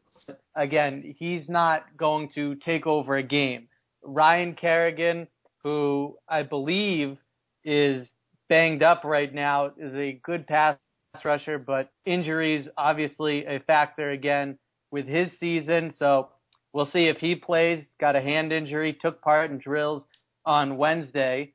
again, 0.54 1.14
he's 1.18 1.48
not 1.48 1.84
going 1.96 2.30
to 2.34 2.54
take 2.56 2.86
over 2.86 3.16
a 3.16 3.22
game. 3.22 3.68
Ryan 4.02 4.54
Kerrigan, 4.54 5.28
who 5.62 6.16
I 6.28 6.42
believe 6.42 7.16
is 7.64 8.06
banged 8.48 8.82
up 8.82 9.04
right 9.04 9.32
now, 9.32 9.66
is 9.78 9.94
a 9.94 10.20
good 10.22 10.46
pass 10.46 10.76
rusher, 11.24 11.58
but 11.58 11.90
injuries 12.06 12.66
obviously 12.76 13.44
a 13.44 13.60
factor 13.60 14.10
again 14.10 14.58
with 14.90 15.06
his 15.06 15.28
season. 15.38 15.94
So 15.98 16.30
we'll 16.72 16.90
see 16.90 17.06
if 17.06 17.18
he 17.18 17.34
plays. 17.34 17.84
Got 18.00 18.16
a 18.16 18.20
hand 18.20 18.52
injury, 18.52 18.96
took 19.00 19.20
part 19.20 19.50
in 19.50 19.58
drills 19.58 20.04
on 20.44 20.76
Wednesday, 20.76 21.52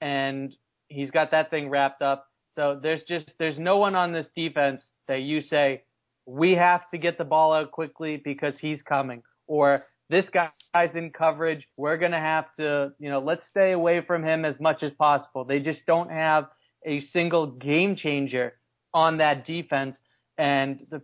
and 0.00 0.54
he's 0.88 1.10
got 1.10 1.30
that 1.30 1.50
thing 1.50 1.70
wrapped 1.70 2.02
up. 2.02 2.26
So 2.56 2.78
there's 2.80 3.02
just 3.04 3.32
there's 3.38 3.58
no 3.58 3.78
one 3.78 3.94
on 3.94 4.12
this 4.12 4.26
defense 4.36 4.82
that 5.08 5.22
you 5.22 5.42
say 5.42 5.82
we 6.26 6.52
have 6.52 6.82
to 6.90 6.98
get 6.98 7.18
the 7.18 7.24
ball 7.24 7.52
out 7.52 7.70
quickly 7.70 8.20
because 8.22 8.54
he's 8.60 8.82
coming, 8.82 9.22
or 9.46 9.86
this 10.10 10.26
guy's 10.32 10.94
in 10.94 11.10
coverage. 11.10 11.66
We're 11.76 11.96
gonna 11.96 12.20
have 12.20 12.46
to, 12.58 12.92
you 12.98 13.08
know, 13.08 13.20
let's 13.20 13.46
stay 13.48 13.72
away 13.72 14.02
from 14.02 14.24
him 14.24 14.44
as 14.44 14.56
much 14.60 14.82
as 14.82 14.92
possible. 14.92 15.44
They 15.44 15.60
just 15.60 15.80
don't 15.86 16.10
have 16.10 16.48
a 16.86 17.00
single 17.12 17.46
game 17.46 17.96
changer 17.96 18.54
on 18.94 19.18
that 19.18 19.46
defense, 19.46 19.96
and 20.38 20.86
the 20.90 20.98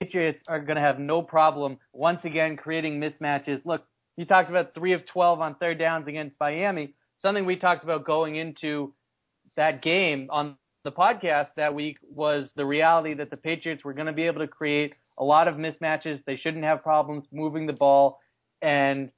Patriots 0.00 0.42
are 0.48 0.60
going 0.60 0.76
to 0.76 0.82
have 0.82 0.98
no 0.98 1.22
problem 1.22 1.78
once 1.92 2.24
again 2.24 2.56
creating 2.56 3.00
mismatches. 3.00 3.60
Look, 3.64 3.84
you 4.16 4.24
talked 4.24 4.50
about 4.50 4.74
three 4.74 4.92
of 4.92 5.06
12 5.06 5.40
on 5.40 5.54
third 5.56 5.78
downs 5.78 6.06
against 6.06 6.36
Miami. 6.38 6.94
Something 7.20 7.46
we 7.46 7.56
talked 7.56 7.84
about 7.84 8.04
going 8.04 8.36
into 8.36 8.94
that 9.56 9.82
game 9.82 10.28
on 10.30 10.56
the 10.84 10.92
podcast 10.92 11.48
that 11.56 11.74
week 11.74 11.96
was 12.02 12.50
the 12.56 12.66
reality 12.66 13.14
that 13.14 13.30
the 13.30 13.36
Patriots 13.36 13.84
were 13.84 13.94
going 13.94 14.06
to 14.06 14.12
be 14.12 14.24
able 14.24 14.40
to 14.40 14.48
create 14.48 14.94
a 15.18 15.24
lot 15.24 15.48
of 15.48 15.54
mismatches. 15.54 16.22
They 16.26 16.36
shouldn't 16.36 16.64
have 16.64 16.82
problems 16.82 17.24
moving 17.32 17.66
the 17.66 17.72
ball. 17.72 18.20
And 18.60 19.10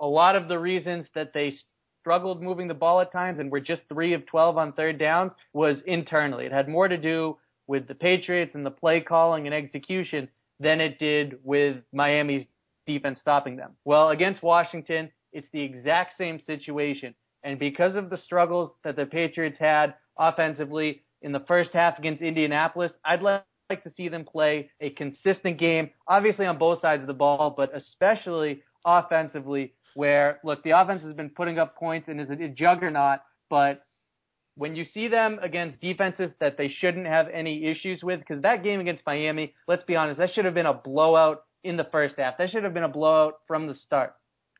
a 0.00 0.06
lot 0.06 0.34
of 0.34 0.48
the 0.48 0.58
reasons 0.58 1.06
that 1.14 1.32
they 1.32 1.54
struggled 2.00 2.42
moving 2.42 2.66
the 2.66 2.74
ball 2.74 3.00
at 3.00 3.12
times 3.12 3.38
and 3.38 3.50
were 3.50 3.60
just 3.60 3.82
three 3.88 4.12
of 4.12 4.26
12 4.26 4.58
on 4.58 4.72
third 4.72 4.98
downs 4.98 5.30
was 5.52 5.78
internally. 5.86 6.46
It 6.46 6.52
had 6.52 6.68
more 6.68 6.88
to 6.88 6.96
do 6.96 7.36
with 7.66 7.88
the 7.88 7.94
Patriots 7.94 8.52
and 8.54 8.64
the 8.66 8.70
play 8.70 9.00
calling 9.00 9.46
and 9.46 9.54
execution 9.54 10.28
than 10.60 10.80
it 10.80 10.98
did 10.98 11.38
with 11.42 11.76
Miami's 11.92 12.46
defense 12.86 13.18
stopping 13.20 13.56
them. 13.56 13.72
Well, 13.84 14.10
against 14.10 14.42
Washington, 14.42 15.10
it's 15.32 15.48
the 15.52 15.62
exact 15.62 16.18
same 16.18 16.40
situation. 16.40 17.14
And 17.42 17.58
because 17.58 17.96
of 17.96 18.10
the 18.10 18.18
struggles 18.18 18.70
that 18.84 18.96
the 18.96 19.06
Patriots 19.06 19.56
had 19.58 19.94
offensively 20.18 21.02
in 21.22 21.32
the 21.32 21.40
first 21.40 21.70
half 21.72 21.98
against 21.98 22.22
Indianapolis, 22.22 22.92
I'd 23.04 23.22
like 23.22 23.44
to 23.70 23.92
see 23.96 24.08
them 24.08 24.24
play 24.24 24.70
a 24.80 24.90
consistent 24.90 25.58
game, 25.58 25.90
obviously 26.06 26.46
on 26.46 26.58
both 26.58 26.80
sides 26.80 27.00
of 27.00 27.06
the 27.06 27.14
ball, 27.14 27.54
but 27.56 27.74
especially 27.74 28.62
offensively, 28.84 29.72
where, 29.94 30.40
look, 30.44 30.62
the 30.62 30.70
offense 30.70 31.02
has 31.02 31.14
been 31.14 31.30
putting 31.30 31.58
up 31.58 31.76
points 31.76 32.08
and 32.08 32.20
is 32.20 32.30
a 32.30 32.48
juggernaut, 32.48 33.20
but 33.48 33.84
when 34.56 34.76
you 34.76 34.84
see 34.84 35.08
them 35.08 35.38
against 35.42 35.80
defenses 35.80 36.30
that 36.40 36.56
they 36.58 36.68
shouldn't 36.68 37.06
have 37.06 37.28
any 37.32 37.64
issues 37.64 38.02
with, 38.02 38.20
because 38.20 38.42
that 38.42 38.62
game 38.62 38.80
against 38.80 39.06
Miami, 39.06 39.54
let's 39.66 39.84
be 39.84 39.96
honest, 39.96 40.18
that 40.18 40.34
should 40.34 40.44
have 40.44 40.54
been 40.54 40.66
a 40.66 40.74
blowout 40.74 41.44
in 41.64 41.76
the 41.76 41.88
first 41.90 42.16
half. 42.18 42.36
That 42.38 42.50
should 42.50 42.64
have 42.64 42.74
been 42.74 42.82
a 42.82 42.88
blowout 42.88 43.40
from 43.46 43.66
the 43.66 43.74
start. 43.74 44.14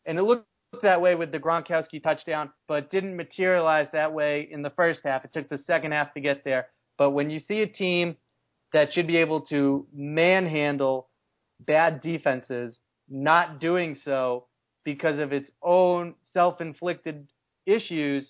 And 0.07 0.19
it 0.19 0.23
looked 0.23 0.47
that 0.83 1.01
way 1.01 1.15
with 1.15 1.33
the 1.33 1.39
Gronkowski 1.39 2.03
touchdown, 2.03 2.51
but 2.69 2.91
didn't 2.91 3.17
materialize 3.17 3.89
that 3.93 4.13
way 4.13 4.49
in 4.51 4.63
the 4.63 4.71
first 4.71 5.01
half. 5.05 5.25
It 5.25 5.33
took 5.35 5.49
the 5.49 5.61
second 5.67 5.93
half 5.93 6.15
to 6.15 6.21
get 6.21 6.45
there. 6.45 6.69
But 6.97 7.11
when 7.11 7.29
you 7.29 7.41
see 7.47 7.61
a 7.61 7.67
team 7.67 8.17
that 8.73 8.95
should 8.95 9.07
be 9.07 9.19
able 9.19 9.43
to 9.43 9.87
manhandle 9.95 11.09
bad 11.61 12.01
defenses, 12.01 12.75
not 13.09 13.61
doing 13.61 13.99
so 14.05 14.47
because 14.85 15.19
of 15.19 15.33
its 15.33 15.51
own 15.63 16.15
self-inflicted 16.33 17.29
issues, 17.67 18.27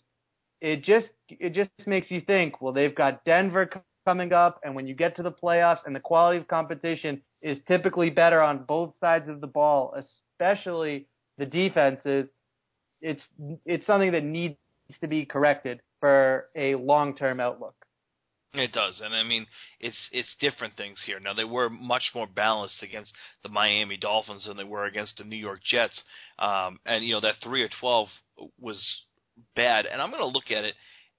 it 0.63 0.85
just 0.85 1.09
it 1.29 1.55
just 1.55 1.71
makes 1.87 2.11
you 2.11 2.21
think. 2.21 2.63
Well, 2.63 2.73
they've 2.73 2.95
got 2.95 3.25
Denver 3.25 3.69
coming 4.07 4.33
up, 4.33 4.61
and 4.65 4.75
when 4.75 4.87
you 4.87 4.95
get 4.95 5.17
to 5.17 5.23
the 5.23 5.33
playoffs, 5.33 5.81
and 5.85 5.95
the 5.95 6.01
quality 6.01 6.39
of 6.39 6.47
competition 6.47 7.21
is 7.43 7.59
typically 7.67 8.11
better 8.11 8.41
on 8.41 8.65
both 8.65 8.95
sides 9.01 9.29
of 9.29 9.41
the 9.41 9.47
ball, 9.49 9.95
especially 10.39 11.09
the 11.37 11.47
defenses. 11.47 12.29
It's 13.01 13.23
it's 13.67 13.85
something 13.87 14.13
that 14.13 14.23
needs 14.23 14.55
to 15.01 15.09
be 15.09 15.25
corrected 15.25 15.81
for 15.99 16.47
a 16.55 16.77
long 16.77 17.17
term 17.17 17.41
outlook. 17.41 17.75
It 18.55 18.73
does, 18.73 19.01
and 19.05 19.15
I 19.15 19.25
mean 19.25 19.47
it's 19.81 19.97
it's 20.13 20.37
different 20.39 20.77
things 20.77 21.03
here. 21.05 21.19
Now 21.19 21.35
they 21.35 21.43
were 21.43 21.71
much 21.71 22.05
more 22.15 22.29
balanced 22.29 22.85
against 22.85 23.13
the 23.43 23.49
Miami 23.49 23.97
Dolphins 23.97 24.45
than 24.47 24.57
they 24.57 24.63
were 24.63 24.85
against 24.85 25.17
the 25.19 25.25
New 25.25 25.37
York 25.37 25.61
Jets, 25.69 26.01
um, 26.39 26.79
and 26.87 27.05
you 27.05 27.15
know 27.15 27.21
that 27.21 27.37
three 27.43 27.65
or 27.65 27.71
twelve 27.81 28.07
was 28.61 28.81
bad. 29.55 29.87
And 29.87 30.01
I'm 30.01 30.11
going 30.11 30.23
to 30.23 30.27
look 30.27 30.51
at 30.51 30.65
it 30.65 30.75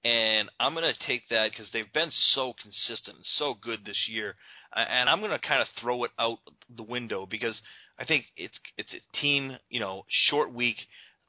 and 0.06 0.50
I'm 0.60 0.74
going 0.74 0.92
to 0.94 1.08
take 1.08 1.30
that 1.30 1.52
because 1.52 1.70
they've 1.72 1.92
been 1.94 2.12
so 2.34 2.54
consistent 2.62 3.18
and 3.18 3.26
so 3.38 3.56
good 3.62 3.86
this 3.86 4.08
year, 4.10 4.36
and 4.76 5.10
I'm 5.10 5.20
going 5.20 5.32
to 5.32 5.40
kind 5.40 5.62
of 5.62 5.68
throw 5.82 6.04
it 6.04 6.12
out 6.20 6.40
the 6.76 6.84
window 6.84 7.26
because 7.26 7.60
I 7.98 8.06
think 8.06 8.26
it's 8.36 8.60
it's 8.78 8.94
a 8.94 9.18
team, 9.18 9.58
you 9.70 9.80
know, 9.80 10.04
short 10.10 10.54
week, 10.54 10.76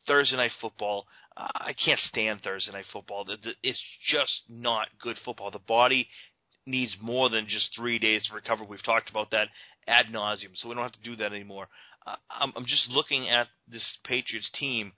Thursday 0.06 0.36
night 0.36 0.50
football. 0.60 1.06
I 1.36 1.74
can't 1.84 2.00
stand 2.00 2.40
Thursday 2.42 2.72
night 2.72 2.86
football. 2.92 3.26
It's 3.62 3.82
just 4.08 4.42
not 4.48 4.88
good 5.00 5.18
football. 5.24 5.50
The 5.50 5.58
body 5.58 6.08
needs 6.66 6.96
more 7.00 7.28
than 7.28 7.46
just 7.48 7.70
three 7.76 7.98
days 7.98 8.26
to 8.26 8.34
recover. 8.34 8.64
We've 8.64 8.82
talked 8.82 9.10
about 9.10 9.30
that 9.32 9.48
ad 9.86 10.06
nauseum, 10.12 10.54
so 10.54 10.68
we 10.68 10.74
don't 10.74 10.84
have 10.84 10.92
to 10.92 11.02
do 11.02 11.16
that 11.16 11.32
anymore. 11.32 11.66
I'm, 12.30 12.52
I'm 12.56 12.66
just 12.66 12.88
looking 12.88 13.28
at 13.28 13.48
this 13.68 13.84
Patriots 14.04 14.50
team 14.58 14.92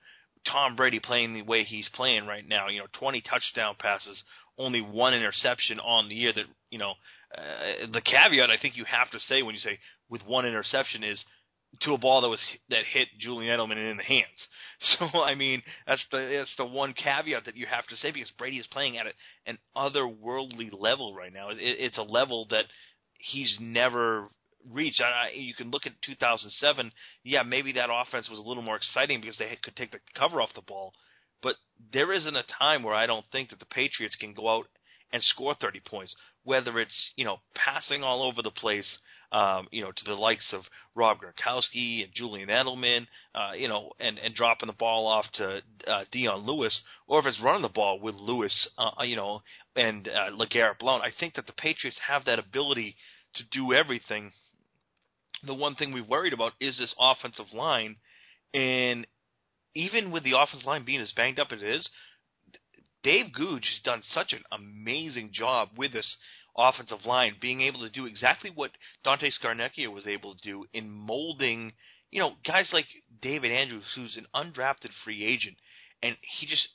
Tom 0.51 0.77
Brady 0.77 1.01
playing 1.01 1.35
the 1.35 1.43
way 1.43 1.65
he's 1.65 1.89
playing 1.95 2.27
right 2.27 2.47
now, 2.47 2.69
you 2.69 2.81
know, 2.81 2.87
20 2.99 3.23
touchdown 3.23 3.75
passes, 3.79 4.23
only 4.59 4.81
one 4.81 5.15
interception 5.15 5.81
on 5.81 6.09
the 6.09 6.15
year. 6.15 6.33
That 6.33 6.45
you 6.71 6.79
know, 6.79 6.95
uh, 7.37 7.87
the 7.93 8.01
caveat 8.01 8.51
I 8.51 8.57
think 8.61 8.77
you 8.77 8.85
have 8.85 9.11
to 9.11 9.19
say 9.21 9.43
when 9.43 9.55
you 9.55 9.61
say 9.61 9.79
with 10.09 10.23
one 10.27 10.47
interception 10.47 11.03
is 11.05 11.23
to 11.83 11.93
a 11.93 11.99
ball 11.99 12.23
that 12.23 12.29
was 12.29 12.41
that 12.71 12.85
hit 12.93 13.09
Julian 13.19 13.59
Edelman 13.59 13.91
in 13.91 13.97
the 13.97 14.03
hands. 14.03 14.27
So 14.99 15.23
I 15.23 15.35
mean, 15.35 15.63
that's 15.87 16.05
the 16.11 16.19
that's 16.39 16.55
the 16.59 16.67
one 16.67 16.93
caveat 16.93 17.47
that 17.47 17.57
you 17.57 17.65
have 17.65 17.87
to 17.87 17.97
say 17.97 18.13
because 18.13 18.31
Brady 18.39 18.59
is 18.59 18.67
playing 18.71 18.99
at 18.99 19.07
an 19.47 19.57
otherworldly 19.75 20.69
level 20.71 21.15
right 21.15 21.33
now. 21.33 21.49
It, 21.49 21.57
it's 21.59 21.97
a 21.97 22.03
level 22.03 22.47
that 22.51 22.67
he's 23.19 23.57
never 23.59 24.29
reach. 24.73 25.01
I, 25.01 25.33
you 25.35 25.55
can 25.55 25.71
look 25.71 25.87
at 25.87 25.93
2007. 26.03 26.93
Yeah, 27.25 27.43
maybe 27.43 27.73
that 27.73 27.91
offense 27.93 28.29
was 28.29 28.39
a 28.39 28.43
little 28.43 28.63
more 28.63 28.77
exciting 28.77 29.21
because 29.21 29.39
they 29.39 29.57
could 29.63 29.77
take 29.77 29.93
the 29.93 29.99
cover 30.17 30.41
off 30.41 30.55
the 30.55 30.63
ball. 30.63 30.93
But 31.43 31.57
there 31.93 32.13
isn't 32.13 32.37
a 32.37 32.45
time 32.59 32.83
where 32.83 32.95
I 32.95 33.07
don't 33.07 33.27
think 33.31 33.51
that 33.51 33.59
the 33.59 33.67
Patriots 33.67 34.17
can 34.17 34.33
go 34.33 34.49
out 34.49 34.67
and 35.13 35.23
score 35.23 35.55
30 35.55 35.81
points. 35.87 36.15
Whether 36.45 36.79
it's 36.79 37.11
you 37.17 37.25
know 37.25 37.39
passing 37.55 38.03
all 38.03 38.23
over 38.23 38.43
the 38.43 38.51
place, 38.51 38.99
um, 39.33 39.67
you 39.71 39.83
know 39.83 39.91
to 39.91 40.05
the 40.05 40.15
likes 40.15 40.53
of 40.53 40.63
Rob 40.95 41.19
Gronkowski 41.19 42.05
and 42.05 42.13
Julian 42.15 42.49
Edelman, 42.49 43.07
uh, 43.35 43.53
you 43.55 43.69
know, 43.69 43.93
and 43.99 44.19
and 44.19 44.35
dropping 44.35 44.69
the 44.69 44.73
ball 44.73 45.07
off 45.07 45.27
to 45.35 45.61
uh, 45.87 46.05
Dion 46.13 46.47
Lewis, 46.47 46.81
or 47.07 47.19
if 47.21 47.27
it's 47.27 47.43
running 47.43 47.63
the 47.63 47.69
ball 47.69 48.01
with 48.01 48.15
Lewis, 48.15 48.69
uh, 48.79 49.03
you 49.03 49.17
know, 49.17 49.43
and 49.75 50.09
uh, 50.09 50.31
LeGarrette 50.31 50.79
Blount. 50.79 51.03
I 51.03 51.11
think 51.19 51.35
that 51.35 51.47
the 51.47 51.53
Patriots 51.53 51.99
have 52.07 52.25
that 52.27 52.39
ability 52.39 52.97
to 53.35 53.45
do 53.53 53.73
everything 53.73 54.33
the 55.47 55.55
one 55.55 55.75
thing 55.75 55.93
we've 55.93 56.09
worried 56.09 56.33
about 56.33 56.53
is 56.61 56.77
this 56.79 56.95
offensive 56.99 57.53
line, 57.53 57.97
and 58.55 59.07
even 59.75 60.11
with 60.11 60.25
the 60.25 60.39
offensive 60.39 60.67
line 60.67 60.85
being 60.85 61.01
as 61.01 61.13
banged 61.13 61.39
up 61.39 61.49
as 61.53 61.63
it 61.63 61.69
is, 61.69 61.89
Dave 63.03 63.33
Gooch 63.33 63.67
has 63.69 63.81
done 63.85 64.03
such 64.03 64.33
an 64.33 64.43
amazing 64.51 65.31
job 65.33 65.69
with 65.77 65.93
this 65.93 66.17
offensive 66.57 67.05
line, 67.05 67.37
being 67.41 67.61
able 67.61 67.81
to 67.81 67.91
do 67.91 68.07
exactly 68.07 68.51
what 68.55 68.71
Dante 69.05 69.31
Scarnecchia 69.31 69.93
was 69.93 70.07
able 70.07 70.35
to 70.35 70.43
do 70.43 70.65
in 70.73 70.91
molding, 70.91 71.73
you 72.11 72.21
know, 72.21 72.33
guys 72.47 72.71
like 72.73 72.87
David 73.21 73.53
Andrews, 73.53 73.85
who's 73.95 74.17
an 74.17 74.27
undrafted 74.35 74.91
free 75.05 75.25
agent, 75.25 75.57
and 76.03 76.17
he 76.39 76.47
just 76.47 76.67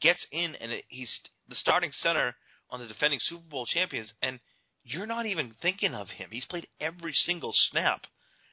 gets 0.00 0.24
in 0.30 0.54
and 0.56 0.72
he's 0.88 1.10
the 1.48 1.54
starting 1.54 1.90
center 2.02 2.34
on 2.70 2.80
the 2.80 2.86
defending 2.86 3.18
Super 3.22 3.48
Bowl 3.48 3.66
champions, 3.66 4.12
and 4.22 4.38
you're 4.84 5.06
not 5.06 5.26
even 5.26 5.54
thinking 5.60 5.94
of 5.94 6.08
him. 6.08 6.28
He's 6.30 6.44
played 6.44 6.68
every 6.80 7.12
single 7.12 7.52
snap. 7.70 8.02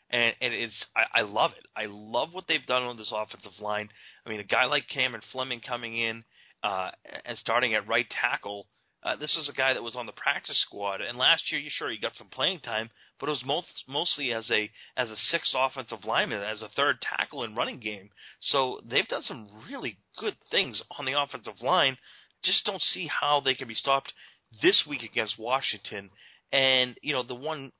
And, 0.10 0.34
and 0.41 0.54
it's 0.54 0.86
I, 0.96 1.20
I 1.20 1.22
love 1.22 1.52
it. 1.58 1.65
I 1.76 1.86
love 1.88 2.30
what 2.34 2.46
they've 2.48 2.65
done 2.65 2.84
on 2.84 2.98
this 2.98 3.13
offensive 3.15 3.60
line. 3.60 3.89
I 4.26 4.30
mean, 4.30 4.39
a 4.39 4.46
guy 4.46 4.65
like 4.65 4.84
Cameron 4.94 5.22
Fleming 5.32 5.62
coming 5.62 5.96
in 5.96 6.24
uh, 6.63 6.91
and 7.26 7.38
starting 7.38 7.74
at 7.74 7.88
right 7.88 8.08
tackle. 8.10 8.67
Uh, 9.04 9.15
this 9.15 9.36
is 9.36 9.50
a 9.50 9.58
guy 9.58 9.74
that 9.74 9.82
was 9.82 9.96
on 9.96 10.06
the 10.06 10.12
practice 10.12 10.62
squad, 10.62 11.02
and 11.02 11.17
last 11.17 11.52
year, 11.52 11.60
you 11.60 11.72
sure 11.72 11.89
he 11.89 11.98
got 11.98 12.15
some 12.15 12.28
playing 12.28 12.60
time, 12.60 12.88
but 13.20 13.30
it 13.30 13.32
was 13.32 13.44
most, 13.44 13.84
mostly 13.88 14.32
as 14.32 14.48
a 14.52 14.70
as 14.96 15.10
a 15.10 15.15
sixth 15.15 15.56
offensive 15.58 16.06
lineman, 16.06 16.44
as 16.44 16.62
a 16.62 16.70
third 16.76 17.02
tackle 17.02 17.44
in 17.44 17.56
running 17.56 17.80
game. 17.80 18.12
So 18.41 18.80
they've 18.88 19.08
done 19.08 19.24
some 19.24 19.48
really 19.67 19.98
good 20.20 20.36
things 20.52 20.84
on 21.00 21.06
the 21.06 21.20
offensive 21.20 21.62
line. 21.63 21.98
Just 22.44 22.63
don't 22.65 22.82
see 22.82 23.08
how 23.08 23.39
they 23.39 23.56
can 23.56 23.67
be 23.67 23.74
stopped 23.74 24.13
this 24.62 24.84
week 24.88 25.04
against 25.04 25.40
Washington. 25.40 26.10
And 26.52 26.98
you 27.02 27.14
know, 27.14 27.24
the 27.24 27.36
one 27.36 27.72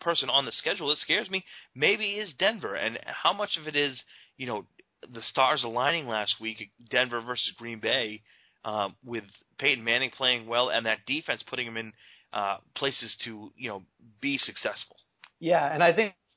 person 0.00 0.30
on 0.30 0.44
the 0.44 0.52
schedule 0.52 0.88
that 0.88 0.98
scares 0.98 1.30
me 1.30 1.44
maybe 1.74 2.12
is 2.12 2.32
Denver, 2.38 2.74
and 2.74 2.98
how 3.04 3.32
much 3.32 3.56
of 3.60 3.68
it 3.68 3.76
is 3.76 4.02
you 4.36 4.46
know 4.46 4.64
the 5.12 5.22
stars 5.22 5.64
aligning 5.64 6.06
last 6.06 6.36
week, 6.40 6.70
Denver 6.90 7.20
versus 7.20 7.52
Green 7.56 7.80
Bay, 7.80 8.22
um, 8.64 8.94
with 9.04 9.24
Peyton 9.58 9.84
Manning 9.84 10.10
playing 10.10 10.46
well 10.46 10.70
and 10.70 10.86
that 10.86 10.98
defense 11.06 11.42
putting 11.48 11.66
him 11.66 11.76
in 11.76 11.92
uh, 12.32 12.56
places 12.76 13.14
to 13.24 13.52
you 13.56 13.68
know 13.68 13.82
be 14.20 14.38
successful. 14.38 14.96
Yeah, 15.38 15.72
and 15.72 15.82
I 15.82 15.92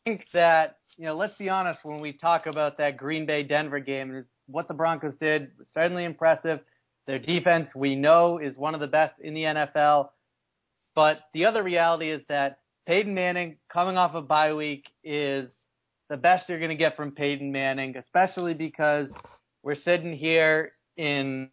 think 0.05 0.23
that 0.33 0.77
you 0.97 1.05
know 1.05 1.15
let's 1.15 1.37
be 1.37 1.49
honest 1.49 1.79
when 1.83 1.99
we 1.99 2.13
talk 2.13 2.45
about 2.45 2.77
that 2.77 2.97
Green 2.97 3.25
Bay 3.25 3.43
Denver 3.43 3.79
game, 3.79 4.25
what 4.47 4.67
the 4.67 4.73
Broncos 4.73 5.15
did 5.19 5.51
was 5.57 5.67
certainly 5.73 6.05
impressive. 6.05 6.59
Their 7.07 7.19
defense, 7.19 7.69
we 7.75 7.95
know, 7.95 8.39
is 8.39 8.55
one 8.55 8.73
of 8.73 8.79
the 8.79 8.87
best 8.87 9.15
in 9.19 9.33
the 9.33 9.43
NFL. 9.43 10.09
But 10.95 11.19
the 11.33 11.45
other 11.45 11.63
reality 11.63 12.09
is 12.11 12.21
that 12.29 12.59
Peyton 12.87 13.13
Manning, 13.13 13.57
coming 13.71 13.97
off 13.97 14.13
a 14.13 14.19
of 14.19 14.27
bye 14.27 14.53
week, 14.53 14.85
is 15.03 15.49
the 16.09 16.17
best 16.17 16.47
you're 16.47 16.59
going 16.59 16.69
to 16.69 16.75
get 16.75 16.95
from 16.95 17.11
Peyton 17.11 17.51
Manning, 17.51 17.97
especially 17.97 18.53
because 18.53 19.09
we're 19.63 19.75
sitting 19.75 20.15
here 20.15 20.73
in, 20.97 21.49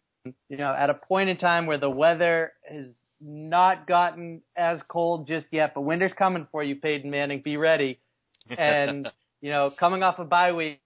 you 0.49 0.57
know, 0.57 0.73
at 0.73 0.89
a 0.89 0.93
point 0.93 1.29
in 1.29 1.37
time 1.37 1.65
where 1.65 1.77
the 1.77 1.89
weather 1.89 2.53
has 2.69 2.87
not 3.19 3.87
gotten 3.87 4.41
as 4.55 4.79
cold 4.87 5.27
just 5.27 5.47
yet, 5.51 5.73
but 5.73 5.81
winter's 5.81 6.13
coming 6.17 6.47
for 6.51 6.63
you, 6.63 6.75
Peyton 6.75 7.09
Manning. 7.09 7.41
Be 7.43 7.57
ready. 7.57 7.99
And, 8.57 9.07
you 9.39 9.51
know, 9.51 9.71
coming 9.79 10.01
off 10.03 10.17
a 10.17 10.23
of 10.23 10.29
bye 10.29 10.51
week, 10.51 10.79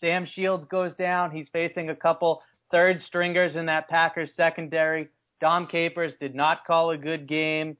Sam 0.00 0.26
Shields 0.34 0.64
goes 0.70 0.94
down. 0.94 1.30
He's 1.30 1.48
facing 1.52 1.90
a 1.90 1.96
couple 1.96 2.42
third 2.70 3.02
stringers 3.06 3.56
in 3.56 3.66
that 3.66 3.88
Packers 3.88 4.30
secondary. 4.36 5.08
Dom 5.40 5.66
Capers 5.66 6.12
did 6.20 6.34
not 6.34 6.64
call 6.66 6.90
a 6.90 6.98
good 6.98 7.28
game. 7.28 7.76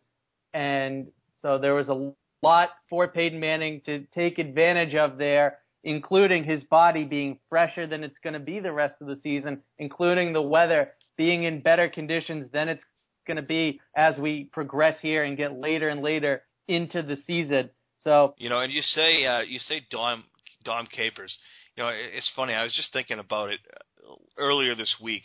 And 0.54 1.08
so 1.42 1.58
there 1.58 1.74
was 1.74 1.88
a 1.88 2.12
lot 2.42 2.70
for 2.88 3.08
Peyton 3.08 3.38
Manning 3.38 3.82
to 3.86 4.04
take 4.14 4.38
advantage 4.38 4.94
of 4.94 5.18
there, 5.18 5.58
including 5.84 6.44
his 6.44 6.64
body 6.64 7.04
being 7.04 7.38
fresher 7.48 7.86
than 7.86 8.02
it's 8.02 8.18
going 8.22 8.34
to 8.34 8.40
be 8.40 8.60
the 8.60 8.72
rest 8.72 8.96
of 9.00 9.06
the 9.06 9.18
season, 9.22 9.62
including 9.78 10.32
the 10.32 10.42
weather 10.42 10.90
being 11.16 11.44
in 11.44 11.60
better 11.60 11.88
conditions 11.88 12.50
than 12.52 12.68
it's 12.68 12.82
going 13.26 13.36
to 13.36 13.42
be 13.42 13.80
as 13.94 14.16
we 14.16 14.44
progress 14.52 14.96
here 15.00 15.22
and 15.24 15.36
get 15.36 15.52
later 15.52 15.88
and 15.88 16.02
later 16.02 16.42
into 16.66 17.02
the 17.02 17.18
season. 17.26 17.70
So 18.02 18.34
you 18.38 18.48
know, 18.48 18.60
and 18.60 18.72
you 18.72 18.80
say 18.80 19.26
uh, 19.26 19.40
you 19.40 19.58
say 19.58 19.82
Dom 19.90 20.24
Dom 20.64 20.86
Capers. 20.86 21.36
You 21.76 21.84
know, 21.84 21.90
it's 21.90 22.30
funny. 22.34 22.54
I 22.54 22.64
was 22.64 22.72
just 22.72 22.92
thinking 22.92 23.18
about 23.18 23.50
it 23.50 23.60
earlier 24.38 24.74
this 24.74 24.94
week 25.02 25.22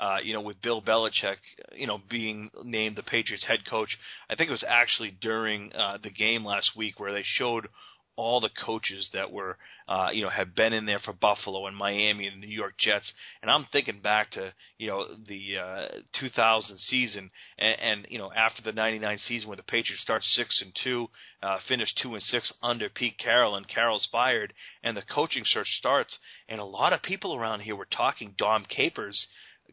uh, 0.00 0.18
you 0.22 0.32
know, 0.32 0.40
with 0.40 0.60
Bill 0.60 0.82
Belichick, 0.82 1.36
you 1.76 1.86
know, 1.86 2.00
being 2.10 2.50
named 2.64 2.96
the 2.96 3.02
Patriots 3.02 3.44
head 3.46 3.60
coach. 3.68 3.88
I 4.28 4.34
think 4.34 4.48
it 4.48 4.52
was 4.52 4.64
actually 4.66 5.16
during 5.20 5.72
uh, 5.72 5.98
the 6.02 6.10
game 6.10 6.44
last 6.44 6.72
week 6.76 6.98
where 6.98 7.12
they 7.12 7.22
showed 7.24 7.68
all 8.16 8.40
the 8.40 8.50
coaches 8.64 9.08
that 9.12 9.30
were, 9.30 9.56
uh, 9.88 10.08
you 10.12 10.22
know, 10.22 10.30
have 10.30 10.54
been 10.54 10.72
in 10.72 10.86
there 10.86 11.00
for 11.00 11.12
Buffalo 11.12 11.66
and 11.66 11.76
Miami 11.76 12.26
and 12.26 12.42
the 12.42 12.46
New 12.46 12.54
York 12.54 12.74
Jets. 12.78 13.12
And 13.42 13.50
I'm 13.50 13.66
thinking 13.72 14.00
back 14.00 14.30
to, 14.32 14.52
you 14.78 14.88
know, 14.88 15.06
the 15.26 15.58
uh, 15.58 15.86
2000 16.20 16.78
season 16.78 17.30
and, 17.58 17.80
and, 17.80 18.06
you 18.08 18.18
know, 18.18 18.30
after 18.32 18.62
the 18.62 18.72
99 18.72 19.18
season 19.26 19.48
where 19.48 19.56
the 19.56 19.62
Patriots 19.62 20.02
start 20.02 20.22
6 20.22 20.62
and 20.62 20.72
2, 20.84 21.08
uh, 21.42 21.58
finish 21.68 21.92
2 22.02 22.14
and 22.14 22.22
6 22.22 22.52
under 22.62 22.88
Pete 22.88 23.18
Carroll 23.18 23.56
and 23.56 23.68
Carroll's 23.68 24.08
fired 24.10 24.52
and 24.82 24.96
the 24.96 25.02
coaching 25.02 25.44
search 25.44 25.68
starts. 25.78 26.16
And 26.48 26.60
a 26.60 26.64
lot 26.64 26.92
of 26.92 27.02
people 27.02 27.34
around 27.34 27.60
here 27.60 27.76
were 27.76 27.88
talking 27.90 28.34
Dom 28.38 28.64
Capers 28.68 29.26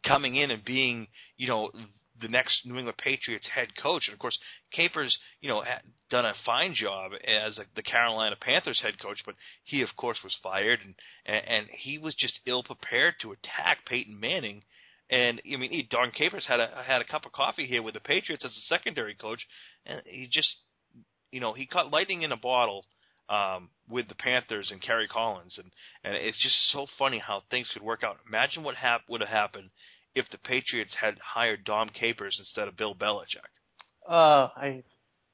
coming 0.06 0.36
in 0.36 0.52
and 0.52 0.66
being, 0.66 1.08
you 1.38 1.48
know, 1.48 1.72
the 2.22 2.28
next 2.28 2.66
New 2.66 2.78
England 2.78 2.98
Patriots 2.98 3.48
head 3.54 3.70
coach. 3.82 4.04
And 4.08 4.14
of 4.14 4.20
course, 4.20 4.38
Capers, 4.72 5.18
you 5.42 5.50
know, 5.50 5.64
done 6.10 6.26
a 6.26 6.34
fine 6.46 6.74
job 6.76 7.12
as 7.28 7.58
a, 7.58 7.64
the 7.76 7.82
Carolina 7.82 8.36
Panthers 8.40 8.82
head 8.82 9.00
coach, 9.02 9.22
but 9.26 9.36
he, 9.64 9.82
of 9.82 9.90
course, 9.98 10.20
was 10.24 10.36
fired, 10.42 10.80
and 10.84 10.96
and, 11.26 11.48
and 11.48 11.68
he 11.72 11.98
was 11.98 12.16
just 12.16 12.40
ill 12.46 12.64
prepared 12.64 13.16
to 13.22 13.32
attack 13.32 13.80
Peyton 13.86 14.20
Manning. 14.20 14.64
And 15.10 15.42
I 15.46 15.58
mean, 15.58 15.72
he, 15.72 15.88
Dom 15.90 16.12
Capers 16.12 16.46
had 16.48 16.60
a 16.60 16.84
had 16.86 17.02
a 17.02 17.06
cup 17.06 17.26
of 17.26 17.32
coffee 17.32 17.66
here 17.66 17.84
with 17.84 17.94
the 17.94 18.00
Patriots 18.00 18.46
as 18.46 18.52
a 18.52 18.68
secondary 18.68 19.16
coach, 19.16 19.46
and 19.86 20.02
he 20.06 20.28
just, 20.32 20.56
you 21.32 21.40
know, 21.40 21.54
he 21.54 21.66
caught 21.66 21.92
lightning 21.92 22.22
in 22.22 22.32
a 22.32 22.38
bottle 22.38 22.86
um, 23.30 23.70
with 23.90 24.08
the 24.08 24.16
Panthers 24.16 24.72
and 24.72 24.82
Kerry 24.82 25.08
Collins, 25.08 25.58
and 25.58 25.72
and 26.04 26.16
it's 26.16 26.42
just 26.42 26.56
so 26.72 26.86
funny 26.98 27.20
how 27.20 27.44
things 27.50 27.70
could 27.74 27.82
work 27.82 28.04
out. 28.04 28.18
Imagine 28.28 28.64
what 28.64 28.76
hap- 28.76 29.10
would 29.10 29.22
have 29.22 29.30
happened 29.30 29.70
if 30.16 30.30
the 30.32 30.38
Patriots 30.40 30.94
had 31.00 31.18
hired 31.20 31.64
Dom 31.64 31.90
Capers 31.90 32.36
instead 32.40 32.68
of 32.68 32.78
Bill 32.78 32.96
Belichick. 32.96 33.48
Oh, 34.10 34.50
I 34.56 34.84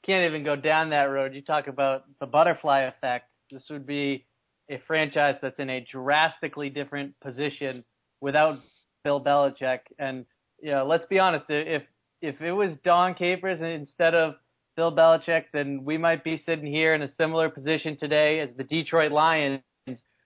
can't 0.06 0.28
even 0.30 0.44
go 0.44 0.56
down 0.56 0.90
that 0.92 1.06
road. 1.06 1.34
You 1.34 1.42
talk 1.42 1.68
about 1.68 2.04
the 2.20 2.26
butterfly 2.26 2.82
effect. 2.82 3.30
This 3.52 3.64
would 3.70 3.88
be 3.88 4.26
a 4.70 4.82
franchise 4.88 5.36
that's 5.42 5.60
in 5.60 5.70
a 5.70 5.86
drastically 5.92 6.70
different 6.70 7.20
position 7.22 7.84
without 8.22 8.60
Bill 9.04 9.22
Belichick. 9.24 9.80
And 9.98 10.26
you 10.62 10.72
know, 10.72 10.86
let's 10.86 11.06
be 11.10 11.20
honest, 11.20 11.46
if 11.50 11.84
if 12.22 12.42
it 12.42 12.52
was 12.52 12.72
Dom 12.84 13.14
Capers 13.14 13.62
instead 13.62 14.16
of 14.16 14.36
Bill 14.76 14.92
Belichick, 14.92 15.46
then 15.54 15.84
we 15.84 15.98
might 15.98 16.24
be 16.24 16.42
sitting 16.46 16.66
here 16.66 16.94
in 16.94 17.02
a 17.02 17.14
similar 17.16 17.50
position 17.50 17.98
today 17.98 18.40
as 18.40 18.50
the 18.58 18.64
Detroit 18.64 19.12
Lions, 19.12 19.62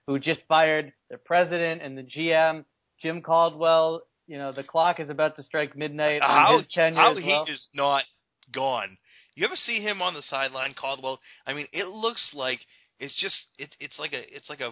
who 0.06 0.18
just 0.18 0.40
fired 0.48 0.92
their 1.08 1.18
president 1.18 1.82
and 1.82 1.96
the 1.96 2.02
GM, 2.02 2.64
Jim 3.00 3.22
Caldwell. 3.22 4.02
You 4.26 4.38
know, 4.38 4.52
the 4.52 4.62
clock 4.62 5.00
is 5.00 5.10
about 5.10 5.36
to 5.36 5.42
strike 5.42 5.76
midnight 5.76 6.22
on 6.22 6.30
how, 6.30 6.58
his 6.58 6.68
tenure 6.72 7.00
how 7.00 7.10
as 7.10 7.16
well. 7.16 7.44
he 7.46 7.52
is 7.52 7.68
not 7.74 8.04
gone. 8.52 8.96
You 9.34 9.44
ever 9.44 9.56
see 9.56 9.80
him 9.80 10.02
on 10.02 10.14
the 10.14 10.22
sideline, 10.22 10.74
Caldwell? 10.78 11.18
I 11.46 11.54
mean, 11.54 11.66
it 11.72 11.88
looks 11.88 12.30
like 12.34 12.60
it's 13.00 13.14
just 13.20 13.36
it's 13.58 13.74
it's 13.80 13.98
like 13.98 14.12
a 14.12 14.34
it's 14.34 14.48
like 14.48 14.60
a 14.60 14.70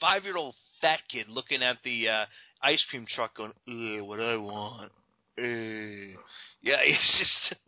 five 0.00 0.24
year 0.24 0.36
old 0.36 0.54
fat 0.80 1.00
kid 1.10 1.28
looking 1.28 1.62
at 1.62 1.76
the 1.84 2.08
uh, 2.08 2.24
ice 2.62 2.84
cream 2.90 3.06
truck 3.14 3.36
going, 3.36 3.52
Ugh, 3.68 4.06
what 4.06 4.16
do 4.16 4.22
I 4.22 4.36
want. 4.36 4.92
Ugh. 5.38 6.20
Yeah, 6.62 6.76
it's 6.84 7.18
just 7.18 7.60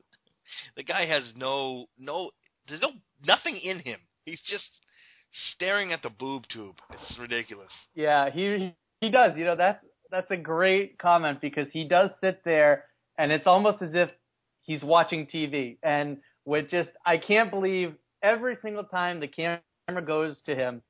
the 0.77 0.83
guy 0.83 1.07
has 1.07 1.25
no 1.37 1.87
no 1.99 2.31
there's 2.69 2.83
no 2.83 2.91
nothing 3.25 3.57
in 3.57 3.81
him. 3.81 4.01
He's 4.25 4.43
just 4.47 4.69
staring 5.55 5.93
at 5.93 6.03
the 6.03 6.11
boob 6.11 6.45
tube. 6.53 6.77
It's 6.93 7.19
ridiculous. 7.19 7.71
Yeah, 7.95 8.31
he 8.31 8.75
he 9.01 9.11
does. 9.11 9.33
You 9.37 9.45
know, 9.45 9.57
that's 9.57 9.85
that's 10.11 10.31
a 10.31 10.37
great 10.37 10.99
comment 10.99 11.41
because 11.41 11.67
he 11.73 11.85
does 11.89 12.11
sit 12.21 12.43
there 12.45 12.85
and 13.19 13.33
it's 13.33 13.47
almost 13.47 13.83
as 13.83 13.91
if 13.95 14.11
he's 14.63 14.83
watching 14.83 15.27
TV. 15.27 15.79
And 15.83 16.19
with 16.45 16.71
just 16.71 16.91
I 17.05 17.19
can't 17.19 17.51
believe 17.51 17.95
every 18.23 18.57
single 18.63 18.85
time 18.85 19.21
the 19.21 19.29
camera 19.29 19.61
goes 20.05 20.37
to 20.47 20.55
him, 20.55 20.83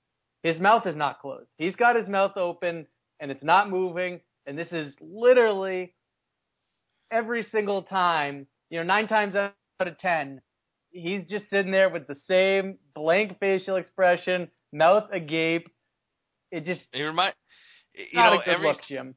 his 0.43 0.61
mouth 0.61 0.87
is 0.87 0.97
not 0.97 1.21
closed. 1.21 1.49
He's 1.59 1.77
got 1.77 1.97
his 1.97 2.09
mouth 2.09 2.37
open 2.37 2.87
and 3.21 3.31
it's 3.31 3.43
not 3.45 3.71
moving. 3.71 4.21
And 4.47 4.59
this 4.59 4.69
is 4.73 4.95
literally 5.01 5.95
every 7.11 7.47
single 7.51 7.83
time, 7.83 8.47
you 8.71 8.79
know, 8.79 8.85
nine 8.85 9.09
times 9.09 9.35
out 9.37 9.55
of 9.81 9.99
10, 9.99 10.41
he's 10.91 11.25
just 11.29 11.51
sitting 11.51 11.73
there 11.73 11.91
with 11.91 12.07
the 12.07 12.17
same 12.29 12.79
blank 12.95 13.39
facial 13.41 13.77
expression, 13.77 14.49
mouth 14.73 15.05
agape. 15.13 15.69
It 16.51 16.65
just 16.65 16.83
It 16.93 17.03
remind 17.03 17.35
you 17.97 18.09
not 18.15 18.33
know 18.35 18.41
a 18.41 18.45
good 18.45 18.55
every 18.55 18.69
look, 18.69 18.81
Jim. 18.89 19.15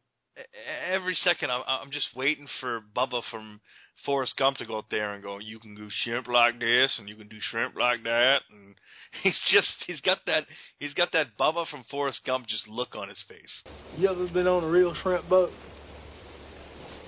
every 0.91 1.15
second 1.15 1.51
I'm 1.51 1.63
I'm 1.67 1.91
just 1.91 2.07
waiting 2.15 2.47
for 2.59 2.81
Bubba 2.95 3.21
from 3.29 3.59
Forrest 4.05 4.35
Gump 4.37 4.57
to 4.57 4.65
go 4.65 4.77
up 4.77 4.85
there 4.89 5.13
and 5.13 5.21
go, 5.21 5.39
you 5.39 5.59
can 5.59 5.75
do 5.75 5.87
shrimp 5.89 6.27
like 6.27 6.59
this 6.59 6.95
and 6.99 7.09
you 7.09 7.15
can 7.15 7.27
do 7.27 7.37
shrimp 7.41 7.75
like 7.75 8.03
that, 8.03 8.37
and 8.51 8.75
he's 9.23 9.37
just 9.51 9.67
he's 9.85 10.01
got 10.01 10.19
that 10.25 10.45
he's 10.79 10.93
got 10.93 11.11
that 11.13 11.37
Bubba 11.39 11.67
from 11.67 11.83
Forrest 11.91 12.21
Gump 12.25 12.47
just 12.47 12.67
look 12.67 12.95
on 12.95 13.09
his 13.09 13.21
face. 13.27 13.63
You 13.97 14.07
ever 14.09 14.27
been 14.27 14.47
on 14.47 14.63
a 14.63 14.67
real 14.69 14.93
shrimp 14.93 15.27
boat? 15.27 15.53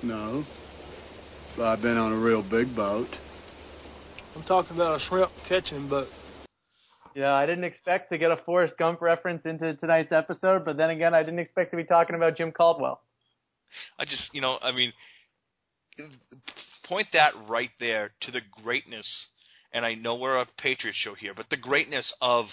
No. 0.01 0.45
But 1.55 1.65
I've 1.65 1.81
been 1.81 1.97
on 1.97 2.11
a 2.11 2.17
real 2.17 2.41
big 2.41 2.75
boat. 2.75 3.19
I'm 4.35 4.43
talking 4.43 4.75
about 4.75 4.95
a 4.95 4.99
shrimp 4.99 5.31
catching 5.43 5.87
boat. 5.87 6.09
Yeah, 7.15 7.33
I 7.33 7.45
didn't 7.45 7.65
expect 7.65 8.11
to 8.11 8.17
get 8.17 8.31
a 8.31 8.37
Forrest 8.37 8.77
Gump 8.77 9.01
reference 9.01 9.45
into 9.45 9.73
tonight's 9.75 10.11
episode, 10.11 10.63
but 10.63 10.77
then 10.77 10.89
again, 10.89 11.13
I 11.13 11.23
didn't 11.23 11.39
expect 11.39 11.71
to 11.71 11.77
be 11.77 11.83
talking 11.83 12.15
about 12.15 12.37
Jim 12.37 12.51
Caldwell. 12.51 13.01
I 13.99 14.05
just, 14.05 14.29
you 14.33 14.41
know, 14.41 14.57
I 14.61 14.71
mean, 14.71 14.93
point 16.85 17.07
that 17.13 17.33
right 17.47 17.71
there 17.79 18.11
to 18.21 18.31
the 18.31 18.41
greatness, 18.63 19.07
and 19.73 19.85
I 19.85 19.95
know 19.95 20.15
we're 20.15 20.39
a 20.39 20.45
Patriots 20.57 20.97
show 20.97 21.13
here, 21.15 21.33
but 21.35 21.49
the 21.49 21.57
greatness 21.57 22.13
of 22.21 22.45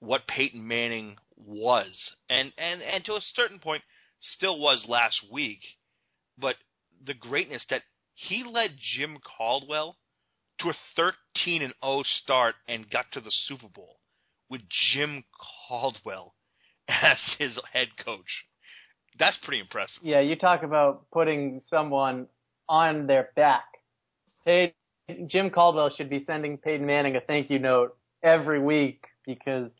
what 0.00 0.26
Peyton 0.28 0.66
Manning 0.66 1.16
was, 1.36 2.14
and 2.30 2.52
and 2.58 2.82
and 2.82 3.04
to 3.04 3.14
a 3.14 3.20
certain 3.34 3.58
point, 3.58 3.82
still 4.20 4.60
was 4.60 4.84
last 4.88 5.20
week, 5.32 5.60
but 6.38 6.56
the 7.04 7.14
greatness 7.14 7.64
that 7.70 7.82
he 8.14 8.44
led 8.44 8.72
Jim 8.96 9.18
Caldwell 9.24 9.96
to 10.60 10.70
a 10.70 10.74
13 10.96 11.62
and 11.62 11.74
0 11.84 12.02
start 12.22 12.54
and 12.68 12.88
got 12.90 13.06
to 13.12 13.20
the 13.20 13.32
Super 13.46 13.68
Bowl 13.68 13.98
with 14.50 14.62
Jim 14.92 15.24
Caldwell 15.68 16.34
as 16.88 17.18
his 17.38 17.58
head 17.72 17.88
coach. 18.04 18.44
That's 19.18 19.36
pretty 19.42 19.60
impressive. 19.60 20.02
Yeah, 20.02 20.20
you 20.20 20.36
talk 20.36 20.62
about 20.62 21.10
putting 21.12 21.60
someone 21.68 22.26
on 22.68 23.06
their 23.06 23.30
back. 23.34 23.64
Hey, 24.44 24.74
Jim 25.26 25.50
Caldwell 25.50 25.90
should 25.96 26.10
be 26.10 26.24
sending 26.26 26.58
Peyton 26.58 26.86
Manning 26.86 27.16
a 27.16 27.20
thank 27.20 27.50
you 27.50 27.58
note 27.58 27.96
every 28.22 28.60
week 28.60 29.04
because 29.26 29.70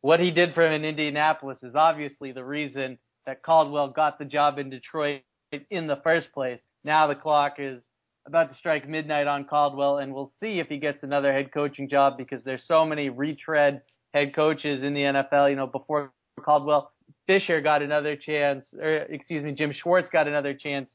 what 0.00 0.20
he 0.20 0.30
did 0.30 0.54
for 0.54 0.66
him 0.66 0.72
in 0.72 0.84
Indianapolis 0.84 1.58
is 1.62 1.74
obviously 1.74 2.32
the 2.32 2.44
reason 2.44 2.98
that 3.26 3.42
Caldwell 3.42 3.88
got 3.88 4.18
the 4.18 4.24
job 4.24 4.58
in 4.58 4.70
Detroit 4.70 5.22
in 5.70 5.86
the 5.86 6.00
first 6.02 6.32
place. 6.32 6.60
Now 6.84 7.06
the 7.06 7.14
clock 7.14 7.56
is 7.58 7.82
about 8.26 8.50
to 8.50 8.56
strike 8.56 8.88
midnight 8.88 9.26
on 9.26 9.44
Caldwell, 9.44 9.98
and 9.98 10.14
we'll 10.14 10.32
see 10.40 10.60
if 10.60 10.68
he 10.68 10.78
gets 10.78 11.02
another 11.02 11.32
head 11.32 11.52
coaching 11.52 11.88
job 11.88 12.16
because 12.16 12.42
there's 12.44 12.62
so 12.66 12.84
many 12.84 13.08
retread 13.08 13.82
head 14.14 14.34
coaches 14.34 14.82
in 14.82 14.94
the 14.94 15.00
NFL. 15.00 15.50
You 15.50 15.56
know, 15.56 15.66
before 15.66 16.12
Caldwell, 16.44 16.92
Fisher 17.26 17.60
got 17.60 17.82
another 17.82 18.16
chance, 18.16 18.64
or 18.78 18.92
excuse 18.92 19.42
me, 19.42 19.52
Jim 19.52 19.72
Schwartz 19.72 20.10
got 20.10 20.28
another 20.28 20.54
chance. 20.54 20.88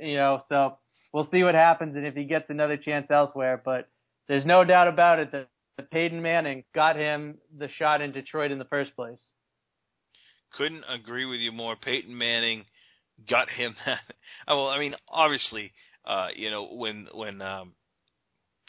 You 0.00 0.16
know, 0.16 0.42
so 0.48 0.78
we'll 1.12 1.28
see 1.30 1.42
what 1.42 1.54
happens 1.54 1.96
and 1.96 2.06
if 2.06 2.14
he 2.14 2.24
gets 2.24 2.46
another 2.50 2.76
chance 2.76 3.06
elsewhere. 3.10 3.60
But 3.62 3.88
there's 4.28 4.46
no 4.46 4.64
doubt 4.64 4.88
about 4.88 5.18
it 5.18 5.32
that 5.32 5.48
Peyton 5.90 6.22
Manning 6.22 6.64
got 6.74 6.96
him 6.96 7.38
the 7.56 7.68
shot 7.68 8.00
in 8.00 8.12
Detroit 8.12 8.50
in 8.50 8.58
the 8.58 8.64
first 8.64 8.94
place. 8.94 9.18
Couldn't 10.56 10.84
agree 10.88 11.24
with 11.24 11.40
you 11.40 11.52
more. 11.52 11.76
Peyton 11.76 12.16
Manning 12.16 12.64
got 13.28 13.48
him 13.50 13.74
that. 13.86 14.00
well, 14.46 14.68
I 14.68 14.78
mean, 14.78 14.94
obviously, 15.08 15.72
uh, 16.08 16.28
you 16.34 16.50
know, 16.50 16.68
when 16.72 17.06
when 17.12 17.42
um, 17.42 17.74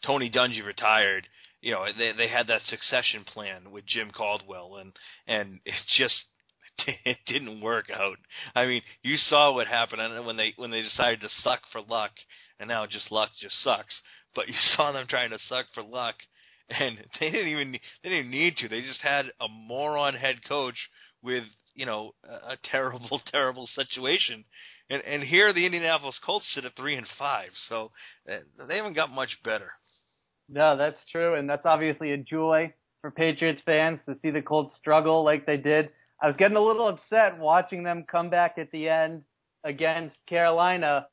Tony 0.06 0.30
Dungy 0.30 0.63
retired, 0.63 1.28
you 1.62 1.71
know, 1.71 1.86
they 1.97 2.12
they 2.12 2.28
had 2.28 2.47
that 2.47 2.62
succession 2.63 3.23
plan 3.23 3.71
with 3.71 3.86
Jim 3.86 4.12
Caldwell, 4.12 4.78
and 4.78 4.91
and 5.28 5.60
it 5.65 5.73
just 5.97 6.15
it 7.06 7.17
didn't 7.25 7.62
work 7.62 7.89
out. 7.89 8.17
I 8.56 8.65
mean, 8.65 8.82
you 9.04 9.17
saw 9.17 9.54
what 9.54 9.67
happened 9.67 10.25
when 10.25 10.38
they 10.38 10.54
when 10.58 10.71
they 10.71 10.82
decided 10.82 11.21
to 11.21 11.30
suck 11.41 11.62
for 11.71 11.82
luck, 11.82 12.12
and 12.60 12.67
now 12.67 12.86
just 12.86 13.12
luck 13.12 13.30
just 13.39 13.62
sucks. 13.63 13.95
But 14.36 14.47
you 14.47 14.56
saw 14.75 14.91
them 14.91 15.06
trying 15.08 15.32
to 15.32 15.39
suck 15.47 15.65
for 15.73 15.84
luck, 15.84 16.15
and 16.69 16.97
they 17.19 17.32
didn't 17.32 17.52
even 17.52 17.71
they 18.04 18.10
didn't 18.10 18.32
need 18.32 18.58
to. 18.58 18.67
They 18.67 18.82
just 18.82 19.02
had 19.02 19.28
a 19.39 19.47
moron 19.47 20.15
head 20.15 20.41
coach 20.47 20.78
with 21.21 21.43
you 21.73 21.86
know 21.86 22.12
a, 22.23 22.54
a 22.54 22.58
terrible 22.71 23.21
terrible 23.32 23.67
situation. 23.75 24.43
And 24.89 25.04
and 25.04 25.23
here 25.23 25.54
the 25.54 25.65
Indianapolis 25.65 26.19
Colts 26.25 26.52
sit 26.54 26.65
at 26.65 26.75
three 26.75 26.95
and 26.95 27.08
five, 27.17 27.49
so 27.67 27.91
uh, 28.30 28.38
they 28.67 28.78
haven't 28.78 28.93
got 28.93 29.12
much 29.12 29.38
better. 29.43 29.71
No, 30.47 30.75
that's 30.75 30.97
true, 31.12 31.36
and 31.36 31.49
that's 31.49 31.65
obviously 31.65 32.12
a 32.12 32.17
joy 32.17 32.73
for 33.02 33.12
Patriots 33.12 33.62
fans 33.65 33.99
to 34.08 34.15
see 34.21 34.32
the 34.32 34.41
Colts 34.41 34.75
struggle 34.78 35.23
like 35.23 35.45
they 35.45 35.58
did. 35.58 35.89
I 36.21 36.28
was 36.28 36.36
getting 36.36 36.58
a 36.58 36.62
little 36.62 36.88
upset 36.88 37.38
watching 37.38 37.84
them 37.84 38.04
come 38.10 38.30
back 38.30 38.58
at 38.58 38.71
the 38.71 38.89
end 38.89 39.23
against 39.63 40.15
Carolina, 40.28 41.08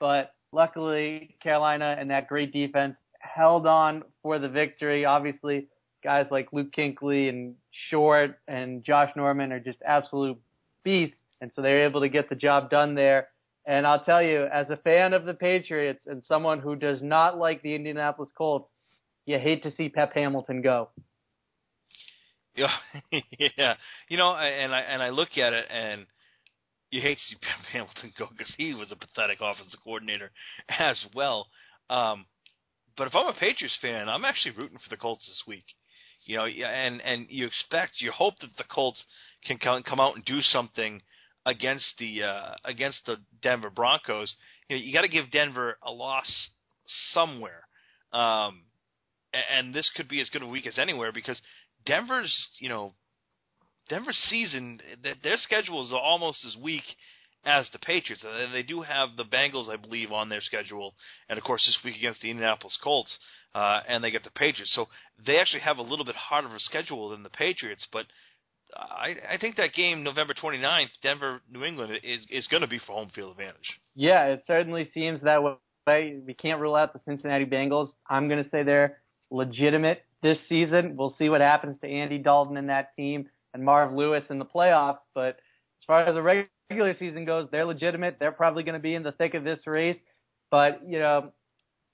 but 0.00 0.34
luckily 0.52 1.36
Carolina 1.42 1.96
and 1.98 2.10
that 2.10 2.28
great 2.28 2.52
defense 2.52 2.96
held 3.20 3.66
on 3.66 4.02
for 4.22 4.38
the 4.38 4.48
victory. 4.48 5.04
Obviously, 5.04 5.68
guys 6.02 6.26
like 6.30 6.52
Luke 6.52 6.72
Kuechly 6.76 7.28
and 7.28 7.54
Short 7.90 8.38
and 8.48 8.82
Josh 8.82 9.10
Norman 9.16 9.52
are 9.52 9.60
just 9.60 9.78
absolute 9.84 10.38
beasts, 10.82 11.20
and 11.40 11.50
so 11.54 11.62
they're 11.62 11.84
able 11.84 12.00
to 12.00 12.08
get 12.08 12.28
the 12.28 12.34
job 12.34 12.70
done 12.70 12.94
there. 12.94 13.28
And 13.66 13.86
I'll 13.86 14.02
tell 14.02 14.22
you, 14.22 14.44
as 14.44 14.66
a 14.70 14.76
fan 14.78 15.12
of 15.12 15.24
the 15.24 15.34
Patriots 15.34 16.00
and 16.06 16.22
someone 16.26 16.60
who 16.60 16.74
does 16.74 17.02
not 17.02 17.38
like 17.38 17.62
the 17.62 17.74
Indianapolis 17.74 18.30
Colts, 18.36 18.70
you 19.26 19.38
hate 19.38 19.62
to 19.64 19.74
see 19.76 19.90
Pep 19.90 20.14
Hamilton 20.14 20.62
go. 20.62 20.88
Yeah, 22.56 22.72
yeah. 23.56 23.74
You 24.08 24.16
know, 24.16 24.34
and 24.34 24.74
I 24.74 24.80
and 24.80 25.02
I 25.02 25.10
look 25.10 25.36
at 25.36 25.52
it 25.52 25.66
and 25.70 26.06
you 26.90 27.00
hate 27.00 27.18
to 27.18 27.24
see 27.24 27.36
Pep 27.42 27.66
Hamilton 27.72 28.12
go 28.18 28.26
because 28.30 28.52
he 28.56 28.74
was 28.74 28.90
a 28.90 28.96
pathetic 28.96 29.38
offensive 29.40 29.78
coordinator 29.84 30.30
as 30.68 31.04
well. 31.14 31.46
Um, 31.90 32.26
but 32.96 33.06
if 33.06 33.14
I'm 33.14 33.26
a 33.28 33.38
Patriots 33.38 33.78
fan, 33.80 34.08
I'm 34.08 34.24
actually 34.24 34.56
rooting 34.56 34.78
for 34.78 34.90
the 34.90 34.96
Colts 34.96 35.26
this 35.28 35.42
week. 35.46 35.64
You 36.24 36.38
know, 36.38 36.46
and 36.46 37.00
and 37.02 37.26
you 37.28 37.46
expect, 37.46 38.00
you 38.00 38.10
hope 38.10 38.38
that 38.40 38.56
the 38.56 38.64
Colts 38.64 39.02
can 39.46 39.58
come 39.58 39.82
come 39.82 40.00
out 40.00 40.16
and 40.16 40.24
do 40.24 40.40
something 40.40 41.00
against 41.46 41.86
the 41.98 42.22
uh, 42.22 42.54
against 42.64 43.04
the 43.06 43.16
Denver 43.42 43.70
Broncos. 43.70 44.34
You 44.68 44.76
know, 44.76 44.82
you 44.82 44.92
got 44.92 45.02
to 45.02 45.08
give 45.08 45.30
Denver 45.30 45.78
a 45.82 45.90
loss 45.90 46.30
somewhere, 47.12 47.66
um, 48.12 48.62
and 49.32 49.74
this 49.74 49.90
could 49.96 50.08
be 50.08 50.20
as 50.20 50.28
good 50.30 50.42
a 50.42 50.46
week 50.46 50.66
as 50.66 50.78
anywhere 50.78 51.12
because 51.12 51.40
Denver's 51.86 52.34
you 52.58 52.68
know 52.68 52.92
Denver's 53.88 54.18
season 54.28 54.80
their 55.02 55.36
schedule 55.38 55.84
is 55.84 55.92
almost 55.92 56.44
as 56.44 56.56
weak 56.56 56.84
as 57.44 57.68
the 57.72 57.78
Patriots. 57.78 58.24
And 58.24 58.52
they 58.52 58.62
do 58.62 58.82
have 58.82 59.10
the 59.16 59.24
Bengals, 59.24 59.70
I 59.70 59.76
believe, 59.76 60.12
on 60.12 60.28
their 60.28 60.40
schedule, 60.40 60.94
and 61.28 61.38
of 61.38 61.44
course 61.44 61.64
this 61.66 61.78
week 61.84 61.96
against 61.96 62.20
the 62.20 62.30
Indianapolis 62.30 62.78
Colts, 62.82 63.16
uh, 63.54 63.80
and 63.88 64.02
they 64.02 64.10
get 64.10 64.24
the 64.24 64.30
Patriots. 64.30 64.74
So 64.74 64.86
they 65.26 65.38
actually 65.38 65.60
have 65.60 65.78
a 65.78 65.82
little 65.82 66.04
bit 66.04 66.16
harder 66.16 66.48
of 66.48 66.54
a 66.54 66.60
schedule 66.60 67.10
than 67.10 67.22
the 67.22 67.30
Patriots, 67.30 67.86
but. 67.92 68.06
I, 68.76 69.34
I 69.34 69.38
think 69.40 69.56
that 69.56 69.72
game, 69.72 70.02
November 70.02 70.34
29th, 70.34 70.88
Denver, 71.02 71.40
New 71.50 71.64
England, 71.64 71.92
is 72.02 72.26
is 72.30 72.46
going 72.48 72.60
to 72.60 72.66
be 72.66 72.78
for 72.78 72.92
home 72.92 73.10
field 73.14 73.32
advantage. 73.32 73.80
Yeah, 73.94 74.26
it 74.26 74.44
certainly 74.46 74.90
seems 74.92 75.20
that 75.22 75.42
way. 75.42 76.20
We 76.26 76.34
can't 76.34 76.60
rule 76.60 76.74
out 76.74 76.92
the 76.92 77.00
Cincinnati 77.06 77.46
Bengals. 77.46 77.88
I'm 78.08 78.28
going 78.28 78.44
to 78.44 78.50
say 78.50 78.62
they're 78.62 78.98
legitimate 79.30 80.02
this 80.22 80.38
season. 80.48 80.96
We'll 80.96 81.14
see 81.18 81.28
what 81.28 81.40
happens 81.40 81.76
to 81.80 81.88
Andy 81.88 82.18
Dalton 82.18 82.56
and 82.56 82.68
that 82.68 82.94
team 82.94 83.28
and 83.54 83.64
Marv 83.64 83.92
Lewis 83.92 84.24
in 84.30 84.38
the 84.38 84.44
playoffs. 84.44 84.98
But 85.14 85.36
as 85.80 85.84
far 85.86 86.02
as 86.02 86.14
the 86.14 86.46
regular 86.70 86.94
season 86.98 87.24
goes, 87.24 87.48
they're 87.50 87.64
legitimate. 87.64 88.16
They're 88.20 88.32
probably 88.32 88.64
going 88.64 88.74
to 88.74 88.80
be 88.80 88.94
in 88.94 89.02
the 89.02 89.12
thick 89.12 89.34
of 89.34 89.44
this 89.44 89.60
race. 89.66 89.98
But 90.50 90.80
you 90.86 90.98
know, 90.98 91.32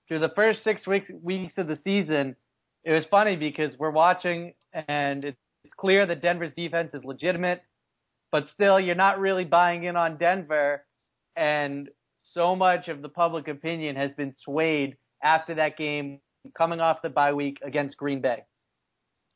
through 0.08 0.20
the 0.20 0.32
first 0.34 0.64
six 0.64 0.86
weeks 0.86 1.10
weeks 1.22 1.54
of 1.56 1.66
the 1.66 1.78
season, 1.84 2.36
it 2.84 2.92
was 2.92 3.04
funny 3.10 3.36
because 3.36 3.78
we're 3.78 3.90
watching 3.90 4.54
and 4.72 5.24
it's 5.24 5.38
clear 5.78 6.06
that 6.06 6.22
Denver's 6.22 6.52
defense 6.56 6.90
is 6.94 7.04
legitimate, 7.04 7.62
but 8.32 8.46
still 8.54 8.80
you're 8.80 8.94
not 8.94 9.18
really 9.18 9.44
buying 9.44 9.84
in 9.84 9.96
on 9.96 10.16
Denver, 10.16 10.84
and 11.36 11.88
so 12.32 12.56
much 12.56 12.88
of 12.88 13.02
the 13.02 13.08
public 13.08 13.48
opinion 13.48 13.96
has 13.96 14.10
been 14.16 14.34
swayed 14.44 14.96
after 15.22 15.54
that 15.54 15.76
game 15.76 16.20
coming 16.56 16.80
off 16.80 16.98
the 17.02 17.08
bye 17.08 17.32
week 17.32 17.58
against 17.64 17.96
Green 17.96 18.20
Bay. 18.20 18.44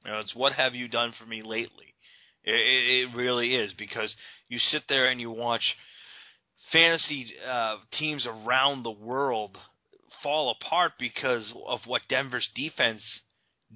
You 0.05 0.13
know, 0.13 0.19
it's 0.21 0.35
what 0.35 0.53
have 0.53 0.75
you 0.75 0.89
done 0.89 1.13
for 1.19 1.27
me 1.27 1.43
lately? 1.43 1.95
It, 2.45 3.11
it 3.13 3.17
really 3.17 3.55
is 3.55 3.73
because 3.77 4.15
you 4.49 4.59
sit 4.59 4.83
there 4.89 5.07
and 5.07 5.21
you 5.21 5.31
watch 5.31 5.63
fantasy 6.73 7.33
uh, 7.49 7.77
teams 7.99 8.27
around 8.27 8.83
the 8.83 8.91
world 8.91 9.57
fall 10.23 10.57
apart 10.61 10.93
because 10.99 11.53
of 11.67 11.81
what 11.87 12.03
Denver's 12.09 12.49
defense 12.55 13.03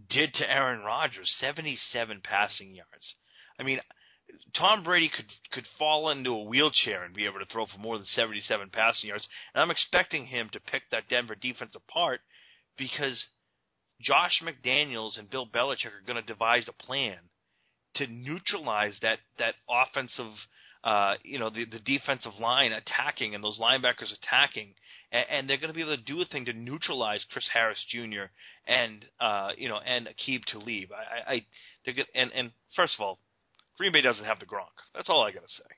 did 0.09 0.35
to 0.35 0.50
Aaron 0.50 0.83
Rodgers 0.83 1.35
77 1.40 2.20
passing 2.22 2.74
yards. 2.74 3.14
I 3.59 3.62
mean, 3.62 3.81
Tom 4.57 4.83
Brady 4.83 5.11
could 5.14 5.26
could 5.50 5.66
fall 5.78 6.09
into 6.11 6.31
a 6.31 6.44
wheelchair 6.44 7.05
and 7.05 7.14
be 7.14 7.26
able 7.26 7.38
to 7.38 7.46
throw 7.46 7.66
for 7.66 7.78
more 7.78 7.98
than 7.98 8.07
77 8.07 8.70
passing 8.70 9.09
yards, 9.09 9.26
and 9.55 9.62
I'm 9.62 9.70
expecting 9.70 10.26
him 10.26 10.48
to 10.52 10.61
pick 10.61 10.83
that 10.90 11.09
Denver 11.09 11.35
defense 11.35 11.74
apart 11.74 12.20
because 12.78 13.22
Josh 14.00 14.42
McDaniels 14.42 15.18
and 15.18 15.31
Bill 15.31 15.46
Belichick 15.46 15.87
are 15.87 16.07
going 16.07 16.20
to 16.20 16.26
devise 16.26 16.68
a 16.68 16.85
plan 16.85 17.18
to 17.94 18.07
neutralize 18.07 18.98
that 19.02 19.18
that 19.38 19.55
offensive, 19.68 20.33
uh, 20.84 21.14
you 21.22 21.38
know, 21.38 21.50
the 21.50 21.64
the 21.64 21.78
defensive 21.78 22.32
line 22.40 22.72
attacking 22.72 23.34
and 23.34 23.44
those 23.44 23.58
linebackers 23.58 24.12
attacking, 24.12 24.74
and, 25.12 25.26
and 25.30 25.50
they're 25.50 25.58
going 25.58 25.68
to 25.68 25.74
be 25.74 25.82
able 25.82 25.96
to 25.96 26.02
do 26.02 26.20
a 26.20 26.24
thing 26.24 26.44
to 26.46 26.52
neutralize 26.52 27.24
Chris 27.32 27.48
Harris 27.52 27.84
Jr. 27.88 28.24
and 28.66 29.04
uh, 29.20 29.50
you 29.56 29.68
know 29.68 29.78
and 29.78 30.08
Aqib 30.08 30.44
Talib. 30.44 30.90
I, 30.92 31.32
I 31.34 31.46
they're 31.84 31.94
good, 31.94 32.06
and 32.14 32.32
and 32.32 32.50
first 32.74 32.94
of 32.98 33.02
all, 33.02 33.18
Green 33.78 33.92
Bay 33.92 34.00
doesn't 34.00 34.24
have 34.24 34.40
the 34.40 34.46
Gronk. 34.46 34.74
That's 34.94 35.08
all 35.08 35.24
I 35.24 35.30
got 35.30 35.42
to 35.42 35.48
say. 35.48 35.68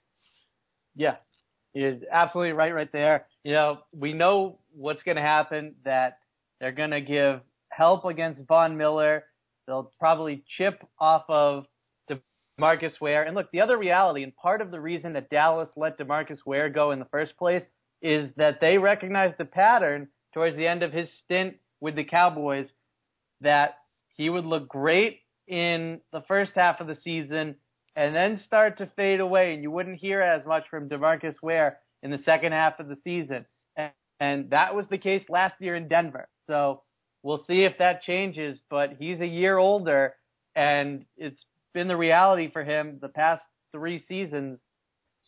Yeah, 0.96 1.16
you're 1.74 1.96
absolutely 2.10 2.52
right, 2.52 2.74
right 2.74 2.92
there. 2.92 3.26
You 3.42 3.52
know, 3.52 3.78
we 3.92 4.12
know 4.12 4.58
what's 4.74 5.02
going 5.02 5.16
to 5.16 5.22
happen. 5.22 5.74
That 5.84 6.18
they're 6.60 6.72
going 6.72 6.92
to 6.92 7.00
give 7.02 7.40
help 7.68 8.04
against 8.06 8.46
Von 8.46 8.78
Miller. 8.78 9.24
They'll 9.66 9.92
probably 9.98 10.44
chip 10.56 10.82
off 10.98 11.24
of 11.28 11.66
DeMarcus 12.60 13.00
Ware. 13.00 13.24
And 13.24 13.34
look, 13.34 13.50
the 13.52 13.60
other 13.60 13.76
reality, 13.76 14.22
and 14.22 14.34
part 14.36 14.60
of 14.60 14.70
the 14.70 14.80
reason 14.80 15.14
that 15.14 15.30
Dallas 15.30 15.68
let 15.76 15.98
DeMarcus 15.98 16.38
Ware 16.46 16.68
go 16.68 16.90
in 16.90 16.98
the 16.98 17.04
first 17.06 17.36
place, 17.36 17.62
is 18.02 18.30
that 18.36 18.60
they 18.60 18.78
recognized 18.78 19.36
the 19.38 19.44
pattern 19.44 20.08
towards 20.32 20.56
the 20.56 20.66
end 20.66 20.82
of 20.82 20.92
his 20.92 21.08
stint 21.24 21.56
with 21.80 21.96
the 21.96 22.04
Cowboys 22.04 22.66
that 23.40 23.78
he 24.16 24.28
would 24.28 24.44
look 24.44 24.68
great 24.68 25.20
in 25.46 26.00
the 26.12 26.22
first 26.28 26.52
half 26.54 26.80
of 26.80 26.86
the 26.86 26.98
season 27.02 27.56
and 27.96 28.14
then 28.14 28.40
start 28.44 28.78
to 28.78 28.90
fade 28.96 29.20
away, 29.20 29.54
and 29.54 29.62
you 29.62 29.70
wouldn't 29.70 30.00
hear 30.00 30.20
as 30.20 30.44
much 30.46 30.64
from 30.68 30.88
DeMarcus 30.88 31.36
Ware 31.42 31.78
in 32.02 32.10
the 32.10 32.20
second 32.24 32.52
half 32.52 32.80
of 32.80 32.88
the 32.88 32.98
season. 33.04 33.46
And, 33.76 33.92
and 34.18 34.50
that 34.50 34.74
was 34.74 34.86
the 34.90 34.98
case 34.98 35.22
last 35.28 35.54
year 35.60 35.76
in 35.76 35.88
Denver. 35.88 36.28
So 36.46 36.82
we'll 37.22 37.44
see 37.46 37.64
if 37.64 37.78
that 37.78 38.02
changes, 38.02 38.58
but 38.68 38.96
he's 38.98 39.20
a 39.20 39.26
year 39.26 39.58
older, 39.58 40.14
and 40.56 41.04
it's 41.16 41.44
been 41.74 41.88
the 41.88 41.96
reality 41.96 42.50
for 42.50 42.64
him 42.64 42.98
the 43.02 43.08
past 43.08 43.42
three 43.72 44.04
seasons. 44.08 44.58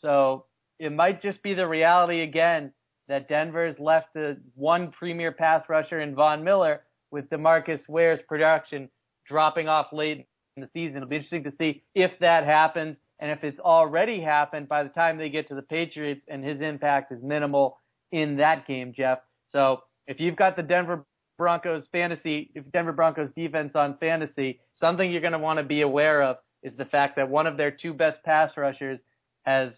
So 0.01 0.47
it 0.79 0.93
might 0.93 1.21
just 1.21 1.43
be 1.43 1.55
the 1.55 1.67
reality 1.67 2.23
again 2.23 2.73
that 3.09 3.29
Denver's 3.29 3.79
left 3.79 4.15
the 4.15 4.39
one 4.55 4.91
premier 4.91 5.33
pass 5.33 5.63
rusher 5.69 6.01
in 6.01 6.15
Von 6.15 6.43
Miller 6.43 6.83
with 7.11 7.29
DeMarcus 7.31 7.81
Ware's 7.89 8.21
production 8.29 8.89
dropping 9.29 9.69
off 9.69 9.87
late 9.93 10.27
in 10.57 10.63
the 10.63 10.69
season. 10.73 10.97
It'll 10.97 11.09
be 11.09 11.17
interesting 11.17 11.45
to 11.45 11.53
see 11.59 11.83
if 11.95 12.13
that 12.21 12.45
happens 12.45 12.97
and 13.19 13.31
if 13.31 13.43
it's 13.45 13.61
already 13.61 14.21
happened 14.21 14.69
by 14.69 14.83
the 14.83 14.89
time 14.91 15.19
they 15.19 15.29
get 15.29 15.49
to 15.49 15.55
the 15.55 15.63
Patriots 15.63 16.23
and 16.29 16.45
his 16.45 16.61
impact 16.61 17.13
is 17.13 17.23
minimal 17.23 17.79
in 18.13 18.37
that 18.37 18.67
game, 18.67 18.93
Jeff. 18.95 19.19
So 19.49 19.83
if 20.07 20.21
you've 20.21 20.37
got 20.37 20.57
the 20.57 20.63
Denver 20.63 21.05
Broncos 21.39 21.85
fantasy, 21.93 22.51
if 22.55 22.71
Denver 22.73 22.93
Broncos 22.93 23.31
defense 23.37 23.73
on 23.75 23.97
fantasy, 23.99 24.61
something 24.81 25.11
you're 25.11 25.21
going 25.21 25.33
to 25.33 25.39
want 25.39 25.59
to 25.59 25.65
be 25.65 25.83
aware 25.83 26.23
of 26.23 26.37
is 26.63 26.73
the 26.77 26.85
fact 26.85 27.17
that 27.17 27.29
one 27.29 27.47
of 27.47 27.57
their 27.57 27.71
two 27.71 27.93
best 27.93 28.23
pass 28.25 28.57
rushers 28.57 28.99
has 29.43 29.73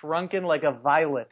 shrunken 0.00 0.44
like 0.44 0.64
a 0.64 0.72
violet 0.72 1.30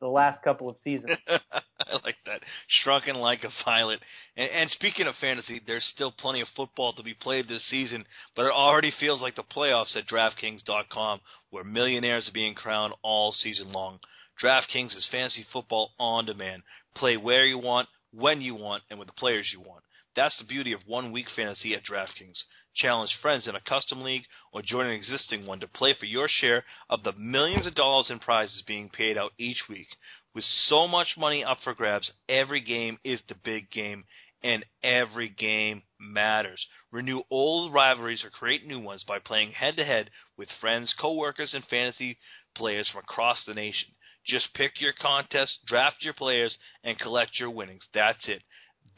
the 0.00 0.08
last 0.08 0.42
couple 0.42 0.68
of 0.68 0.76
seasons. 0.82 1.18
I 1.28 1.92
like 2.04 2.16
that. 2.26 2.40
Shrunken 2.82 3.16
like 3.16 3.44
a 3.44 3.50
violet. 3.64 4.00
And, 4.36 4.50
and 4.50 4.70
speaking 4.70 5.06
of 5.06 5.14
fantasy, 5.20 5.60
there's 5.66 5.84
still 5.94 6.12
plenty 6.12 6.40
of 6.40 6.48
football 6.56 6.92
to 6.94 7.02
be 7.02 7.14
played 7.14 7.48
this 7.48 7.68
season, 7.68 8.04
but 8.34 8.46
it 8.46 8.52
already 8.52 8.92
feels 8.98 9.20
like 9.20 9.36
the 9.36 9.42
playoffs 9.42 9.96
at 9.96 10.08
DraftKings.com, 10.08 11.20
where 11.50 11.64
millionaires 11.64 12.28
are 12.28 12.32
being 12.32 12.54
crowned 12.54 12.94
all 13.02 13.32
season 13.32 13.72
long. 13.72 13.98
DraftKings 14.42 14.96
is 14.96 15.06
fantasy 15.10 15.44
football 15.52 15.90
on 15.98 16.24
demand. 16.24 16.62
Play 16.96 17.16
where 17.16 17.44
you 17.44 17.58
want, 17.58 17.88
when 18.12 18.40
you 18.40 18.54
want, 18.54 18.82
and 18.90 18.98
with 18.98 19.06
the 19.06 19.14
players 19.14 19.50
you 19.52 19.60
want. 19.60 19.84
That's 20.16 20.36
the 20.38 20.44
beauty 20.44 20.72
of 20.72 20.80
one 20.86 21.12
week 21.12 21.26
fantasy 21.34 21.74
at 21.74 21.84
DraftKings. 21.84 22.42
Challenge 22.74 23.10
friends 23.20 23.46
in 23.46 23.54
a 23.54 23.60
custom 23.60 24.02
league 24.02 24.24
or 24.52 24.62
join 24.62 24.86
an 24.86 24.92
existing 24.92 25.46
one 25.46 25.60
to 25.60 25.68
play 25.68 25.94
for 25.98 26.06
your 26.06 26.28
share 26.28 26.64
of 26.88 27.02
the 27.02 27.12
millions 27.12 27.66
of 27.66 27.74
dollars 27.74 28.10
in 28.10 28.18
prizes 28.18 28.62
being 28.66 28.88
paid 28.88 29.16
out 29.16 29.32
each 29.38 29.64
week. 29.68 29.88
With 30.34 30.44
so 30.44 30.86
much 30.88 31.16
money 31.16 31.44
up 31.44 31.58
for 31.62 31.74
grabs, 31.74 32.12
every 32.28 32.60
game 32.60 32.98
is 33.04 33.20
the 33.28 33.34
big 33.34 33.70
game, 33.70 34.04
and 34.42 34.64
every 34.82 35.28
game 35.28 35.82
matters. 35.98 36.64
Renew 36.90 37.22
old 37.30 37.72
rivalries 37.72 38.24
or 38.24 38.30
create 38.30 38.64
new 38.64 38.80
ones 38.80 39.04
by 39.06 39.18
playing 39.18 39.52
head 39.52 39.76
to 39.76 39.84
head 39.84 40.10
with 40.36 40.48
friends, 40.60 40.94
coworkers, 40.98 41.54
and 41.54 41.64
fantasy 41.66 42.18
players 42.54 42.88
from 42.88 43.00
across 43.00 43.44
the 43.44 43.54
nation. 43.54 43.90
Just 44.26 44.54
pick 44.54 44.80
your 44.80 44.92
contest, 44.92 45.58
draft 45.66 46.02
your 46.02 46.14
players, 46.14 46.56
and 46.84 46.98
collect 46.98 47.38
your 47.38 47.50
winnings. 47.50 47.86
That's 47.94 48.28
it. 48.28 48.42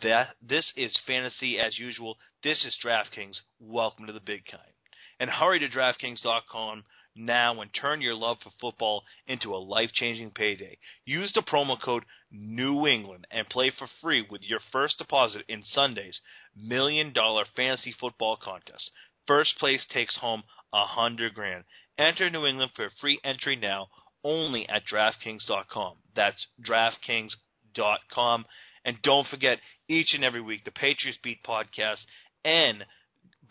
That 0.02 0.34
this 0.40 0.72
is 0.76 0.98
fantasy 1.06 1.58
as 1.58 1.78
usual. 1.78 2.16
This 2.42 2.64
is 2.64 2.76
DraftKings. 2.84 3.36
Welcome 3.60 4.06
to 4.06 4.12
the 4.12 4.20
big 4.20 4.44
kind. 4.50 4.62
And 5.20 5.30
hurry 5.30 5.60
to 5.60 5.68
DraftKings.com 5.68 6.84
now 7.14 7.60
and 7.60 7.70
turn 7.74 8.00
your 8.00 8.14
love 8.14 8.38
for 8.42 8.50
football 8.60 9.04
into 9.26 9.54
a 9.54 9.58
life-changing 9.58 10.30
payday. 10.30 10.78
Use 11.04 11.32
the 11.34 11.42
promo 11.42 11.80
code 11.80 12.04
New 12.30 12.86
England 12.86 13.26
and 13.30 13.48
play 13.48 13.70
for 13.70 13.86
free 14.00 14.26
with 14.28 14.42
your 14.42 14.60
first 14.72 14.98
deposit 14.98 15.44
in 15.48 15.62
Sunday's 15.62 16.20
million 16.56 17.12
dollar 17.12 17.44
fantasy 17.54 17.94
football 18.00 18.36
contest. 18.42 18.90
First 19.26 19.56
place 19.58 19.86
takes 19.92 20.16
home 20.16 20.42
a 20.72 20.84
hundred 20.84 21.34
grand. 21.34 21.64
Enter 21.98 22.30
New 22.30 22.46
England 22.46 22.72
for 22.74 22.86
a 22.86 22.90
free 23.00 23.20
entry 23.22 23.56
now 23.56 23.88
only 24.24 24.68
at 24.68 24.82
DraftKings.com. 24.90 25.96
That's 26.14 26.46
DraftKings.com. 26.66 28.46
And 28.84 28.96
don't 29.02 29.26
forget, 29.28 29.58
each 29.88 30.14
and 30.14 30.24
every 30.24 30.40
week, 30.40 30.64
the 30.64 30.72
Patriots 30.72 31.18
Beat 31.22 31.42
podcast 31.44 31.98
and 32.44 32.84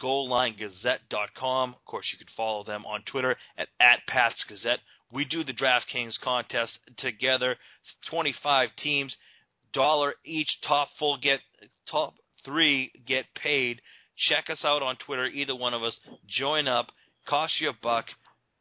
GoalLineGazette.com. 0.02 1.70
Of 1.70 1.86
course, 1.86 2.06
you 2.12 2.18
can 2.18 2.34
follow 2.36 2.64
them 2.64 2.86
on 2.86 3.04
Twitter 3.04 3.36
at, 3.58 3.68
at 3.80 4.00
Pats 4.08 4.44
Gazette. 4.48 4.80
We 5.14 5.26
do 5.26 5.44
the 5.44 5.54
DraftKings 5.54 6.20
contest 6.24 6.78
together. 6.98 7.56
25 8.10 8.70
teams, 8.82 9.16
dollar 9.74 10.16
each. 10.26 10.50
Top 10.68 10.90
full 10.98 11.18
get 11.18 11.40
top 11.90 12.14
three 12.46 12.92
get 13.06 13.26
paid. 13.36 13.82
Check 14.30 14.50
us 14.50 14.64
out 14.64 14.84
on 14.84 14.98
Twitter, 14.98 15.26
either 15.26 15.56
one 15.56 15.74
of 15.74 15.84
us. 15.84 15.98
Join 16.28 16.68
up. 16.68 16.88
Cost 17.28 17.60
you 17.60 17.70
a 17.70 17.74
buck. 17.82 18.06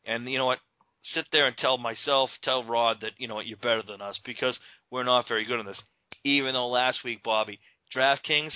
And 0.04 0.28
you 0.28 0.38
know 0.38 0.46
what? 0.46 0.58
Sit 1.02 1.26
there 1.32 1.46
and 1.46 1.56
tell 1.56 1.78
myself, 1.78 2.30
tell 2.42 2.64
Rod 2.64 2.98
that 3.00 3.12
you 3.18 3.26
know 3.26 3.34
what 3.34 3.46
you're 3.46 3.56
better 3.56 3.82
than 3.82 4.02
us 4.02 4.20
because 4.24 4.58
we're 4.90 5.04
not 5.04 5.28
very 5.28 5.44
good 5.44 5.58
on 5.58 5.66
this. 5.66 5.80
Even 6.24 6.54
though 6.54 6.68
last 6.68 7.00
week, 7.04 7.22
Bobby, 7.22 7.58
DraftKings, 7.94 8.54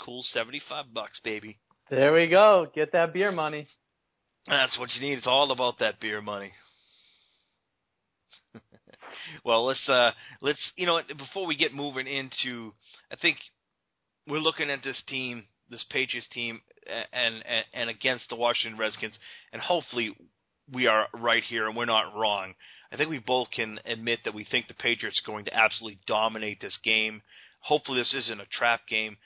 cool 0.00 0.22
seventy 0.32 0.60
five 0.68 0.86
bucks, 0.92 1.20
baby. 1.22 1.58
There 1.90 2.12
we 2.12 2.28
go. 2.28 2.66
Get 2.74 2.92
that 2.92 3.12
beer 3.12 3.32
money. 3.32 3.66
That's 4.46 4.78
what 4.78 4.90
you 4.94 5.06
need. 5.06 5.18
It's 5.18 5.26
all 5.26 5.50
about 5.50 5.78
that 5.78 6.00
beer 6.00 6.20
money. 6.20 6.52
well, 9.44 9.66
let's 9.66 9.88
uh 9.88 10.12
let's 10.40 10.72
you 10.76 10.86
know 10.86 11.00
before 11.16 11.46
we 11.46 11.56
get 11.56 11.72
moving 11.72 12.06
into 12.06 12.72
I 13.10 13.16
think 13.16 13.38
we're 14.26 14.38
looking 14.38 14.70
at 14.70 14.82
this 14.82 15.02
team, 15.08 15.44
this 15.70 15.84
Patriots 15.90 16.28
team 16.32 16.60
and 17.12 17.42
and, 17.44 17.64
and 17.74 17.90
against 17.90 18.28
the 18.28 18.36
Washington 18.36 18.78
Redskins 18.78 19.18
and 19.52 19.60
hopefully 19.60 20.14
we 20.72 20.86
are 20.86 21.06
right 21.14 21.42
here 21.44 21.66
and 21.66 21.76
we're 21.76 21.86
not 21.86 22.14
wrong. 22.14 22.54
I 22.92 22.96
think 22.96 23.10
we 23.10 23.18
both 23.18 23.48
can 23.50 23.80
admit 23.84 24.20
that 24.24 24.34
we 24.34 24.44
think 24.44 24.66
the 24.66 24.74
Patriots 24.74 25.20
are 25.22 25.30
going 25.30 25.44
to 25.44 25.54
absolutely 25.54 25.98
dominate 26.06 26.60
this 26.60 26.78
game. 26.82 27.22
Hopefully 27.60 27.98
this 27.98 28.14
isn't 28.14 28.40
a 28.40 28.46
trap 28.46 28.80
game. 28.88 29.16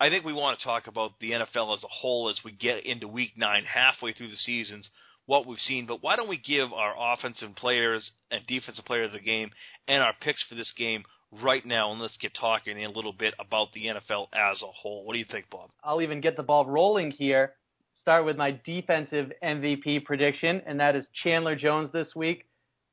I 0.00 0.08
think 0.08 0.24
we 0.24 0.32
want 0.32 0.58
to 0.58 0.64
talk 0.64 0.86
about 0.86 1.18
the 1.20 1.32
NFL 1.32 1.76
as 1.76 1.82
a 1.82 1.88
whole 1.88 2.28
as 2.28 2.40
we 2.44 2.52
get 2.52 2.84
into 2.86 3.08
week 3.08 3.32
nine, 3.36 3.64
halfway 3.64 4.12
through 4.12 4.30
the 4.30 4.36
seasons, 4.36 4.88
what 5.26 5.46
we've 5.46 5.58
seen. 5.58 5.86
But 5.86 6.02
why 6.02 6.16
don't 6.16 6.28
we 6.28 6.38
give 6.38 6.72
our 6.72 6.94
offensive 7.14 7.54
players 7.56 8.10
and 8.30 8.46
defensive 8.46 8.84
player 8.84 9.04
of 9.04 9.12
the 9.12 9.20
game 9.20 9.50
and 9.86 10.02
our 10.02 10.14
picks 10.20 10.42
for 10.48 10.54
this 10.54 10.72
game 10.76 11.04
right 11.42 11.64
now, 11.64 11.92
and 11.92 12.00
let's 12.00 12.16
get 12.16 12.32
talking 12.34 12.84
a 12.84 12.90
little 12.90 13.12
bit 13.12 13.34
about 13.38 13.72
the 13.72 13.86
NFL 13.86 14.28
as 14.32 14.62
a 14.62 14.66
whole. 14.66 15.04
What 15.04 15.12
do 15.12 15.18
you 15.18 15.26
think, 15.30 15.50
Bob? 15.50 15.70
I'll 15.82 16.02
even 16.02 16.20
get 16.20 16.36
the 16.36 16.42
ball 16.42 16.64
rolling 16.66 17.10
here. 17.10 17.54
Start 18.00 18.24
with 18.24 18.36
my 18.36 18.58
defensive 18.64 19.32
MVP 19.42 20.04
prediction, 20.04 20.62
and 20.66 20.80
that 20.80 20.96
is 20.96 21.06
Chandler 21.22 21.56
Jones 21.56 21.90
this 21.92 22.08
week. 22.16 22.46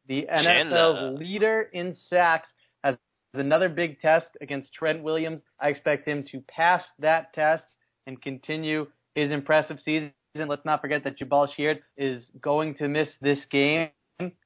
The. 0.08 0.28
NFL's 0.32 1.20
leader 1.20 1.70
in 1.74 1.96
sacks 2.10 2.50
has 2.84 2.96
another 3.34 3.70
big 3.70 4.00
test 4.02 4.28
against 4.42 4.74
Trent 4.74 5.04
Williams. 5.04 5.42
I 5.60 5.70
expect 5.70 6.08
him 6.08 6.26
to 6.32 6.42
pass 6.42 6.84
that 7.00 7.34
test 7.34 7.64
and 8.08 8.22
continue 8.22 8.88
his 9.16 9.32
impressive 9.32 9.78
season. 9.84 10.12
Let's 10.36 10.66
not 10.66 10.82
forget 10.82 11.04
that 11.06 11.18
Jabaal 11.18 11.48
Sheard 11.56 11.82
is 11.98 12.24
going 12.42 12.76
to 12.76 12.88
miss 12.88 13.10
this 13.22 13.40
game. 13.50 13.90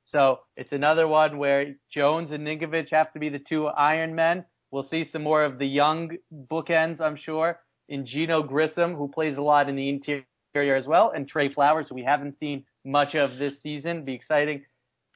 So 0.06 0.40
it's 0.56 0.72
another 0.72 1.08
one 1.08 1.38
where 1.38 1.76
Jones 1.94 2.32
and 2.32 2.46
Ninkovich 2.46 2.92
have 2.92 3.14
to 3.14 3.20
be 3.20 3.30
the 3.30 3.40
two 3.40 3.68
Iron 3.68 4.16
Men. 4.16 4.46
We'll 4.72 4.88
see 4.90 5.08
some 5.12 5.24
more 5.24 5.44
of 5.44 5.58
the 5.60 5.68
young 5.68 6.12
bookends, 6.34 7.02
I'm 7.02 7.18
sure, 7.18 7.60
in 7.88 8.06
Geneo 8.06 8.48
Grissom, 8.48 8.96
who 8.96 9.08
plays 9.08 9.38
a 9.38 9.42
lot 9.42 9.68
in 9.68 9.76
the 9.76 9.90
interior 9.90 10.76
as 10.76 10.86
well, 10.86 11.12
and 11.16 11.28
Trey 11.28 11.54
Flowers, 11.54 11.88
who 11.90 11.96
we 11.96 12.04
haven't 12.04 12.40
seen 12.40 12.66
much 12.86 13.16
of 13.16 13.38
this 13.38 13.54
season. 13.62 14.06
Be 14.06 14.14
exciting 14.14 14.64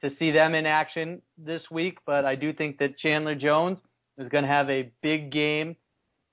to 0.04 0.14
see 0.18 0.30
them 0.30 0.54
in 0.54 0.66
action 0.66 1.22
this 1.38 1.62
week, 1.70 1.98
but 2.06 2.24
I 2.24 2.34
do 2.34 2.52
think 2.52 2.78
that 2.78 2.98
Chandler 2.98 3.34
Jones 3.34 3.78
is 4.18 4.28
going 4.28 4.44
to 4.44 4.50
have 4.50 4.68
a 4.70 4.92
big 5.02 5.32
game, 5.32 5.76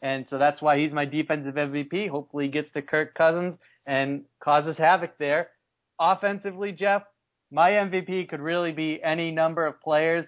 and 0.02 0.26
so 0.30 0.38
that's 0.38 0.62
why 0.62 0.78
he's 0.78 0.92
my 0.92 1.06
defensive 1.06 1.56
MVP. 1.56 2.10
Hopefully, 2.10 2.46
he 2.46 2.52
gets 2.52 2.72
to 2.74 2.82
Kirk 2.82 3.16
Cousins 3.16 3.56
and 3.86 4.24
causes 4.44 4.78
havoc 4.78 5.18
there. 5.18 5.50
Offensively, 6.00 6.72
Jeff, 6.72 7.04
my 7.52 7.72
MVP 7.72 8.30
could 8.30 8.40
really 8.42 8.72
be 8.72 9.02
any 9.04 9.32
number 9.32 9.66
of 9.66 9.80
players, 9.82 10.26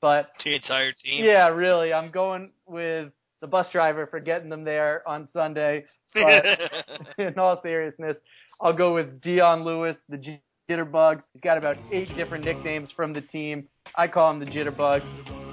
but 0.00 0.30
The 0.44 0.54
entire 0.54 0.92
team. 0.92 1.24
yeah, 1.24 1.48
really, 1.48 1.92
I'm 1.92 2.10
going 2.10 2.50
with 2.66 3.10
the 3.40 3.46
bus 3.46 3.66
driver 3.72 4.06
for 4.06 4.20
getting 4.20 4.48
them 4.48 4.64
there 4.64 5.02
on 5.08 5.28
Sunday. 5.32 5.84
But 6.14 6.44
in 7.18 7.38
all 7.38 7.60
seriousness, 7.62 8.16
I'll 8.60 8.72
go 8.72 8.94
with 8.94 9.20
Dion 9.20 9.64
Lewis, 9.64 9.96
the 10.08 10.38
Jitterbug. 10.68 11.22
He's 11.32 11.40
got 11.42 11.58
about 11.58 11.76
eight 11.92 12.14
different 12.16 12.44
nicknames 12.44 12.90
from 12.90 13.12
the 13.12 13.20
team. 13.20 13.68
I 13.94 14.08
call 14.08 14.30
him 14.30 14.40
the 14.40 14.46
Jitterbug, 14.46 15.02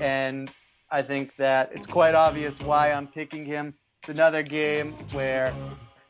and 0.01 0.51
I 0.89 1.03
think 1.03 1.35
that 1.35 1.71
it's 1.71 1.85
quite 1.85 2.15
obvious 2.15 2.53
why 2.61 2.91
I'm 2.91 3.07
picking 3.07 3.45
him. 3.45 3.75
It's 4.01 4.09
another 4.09 4.41
game 4.41 4.91
where 5.11 5.53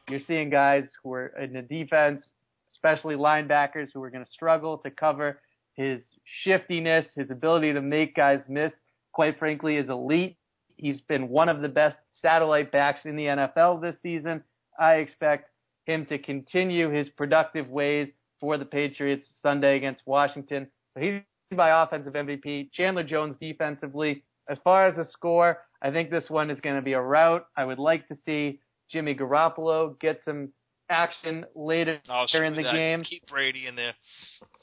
you're 0.10 0.22
seeing 0.22 0.50
guys 0.50 0.90
who 1.04 1.14
are 1.14 1.28
in 1.40 1.54
the 1.54 1.62
defense, 1.62 2.24
especially 2.72 3.16
linebackers, 3.16 3.90
who 3.94 4.02
are 4.04 4.10
going 4.10 4.26
to 4.26 4.32
struggle 4.32 4.78
to 4.80 4.90
cover. 4.90 5.40
His 5.76 6.02
shiftiness, 6.44 7.06
his 7.16 7.30
ability 7.30 7.74
to 7.74 7.82
make 7.82 8.16
guys 8.16 8.42
miss, 8.48 8.74
quite 9.12 9.38
frankly, 9.38 9.76
is 9.78 9.90
elite. 9.90 10.38
He's 10.78 11.02
been 11.02 11.30
one 11.30 11.50
of 11.50 11.62
the 11.62 11.70
best 11.70 11.98
satellite 12.22 12.72
backs 12.72 13.02
in 13.06 13.16
the 13.16 13.26
NFL 13.26 13.82
this 13.82 13.96
season. 14.02 14.44
I 14.80 14.96
expect 14.96 15.50
him 15.86 16.06
to 16.06 16.18
continue 16.18 16.90
his 16.90 17.10
productive 17.10 17.70
ways 17.70 18.10
for 18.44 18.58
the 18.58 18.66
Patriots 18.66 19.26
Sunday 19.42 19.78
against 19.78 20.02
Washington. 20.06 20.68
So 20.94 21.00
he's 21.00 21.22
my 21.56 21.82
offensive 21.82 22.12
MVP. 22.12 22.74
Chandler 22.74 23.06
Jones 23.06 23.38
defensively. 23.40 24.26
As 24.50 24.58
far 24.66 24.86
as 24.86 24.98
the 24.98 25.08
score, 25.14 25.60
I 25.82 25.92
think 25.92 26.12
this 26.12 26.30
one 26.30 26.50
is 26.52 26.60
going 26.60 26.76
to 26.76 26.82
be 26.82 26.92
a 26.92 27.00
rout. 27.00 27.46
I 27.56 27.64
would 27.64 27.80
like 27.80 28.06
to 28.10 28.18
see 28.26 28.60
Jimmy 28.92 29.16
Garoppolo 29.16 29.98
get 30.02 30.20
some 30.26 30.50
action 30.90 31.46
later 31.56 32.02
Oh, 32.10 32.26
in 32.34 32.54
the 32.58 32.64
that. 32.64 32.74
game. 32.74 33.04
Keep 33.06 33.28
Brady 33.28 33.66
in 33.66 33.78
there. 33.78 33.94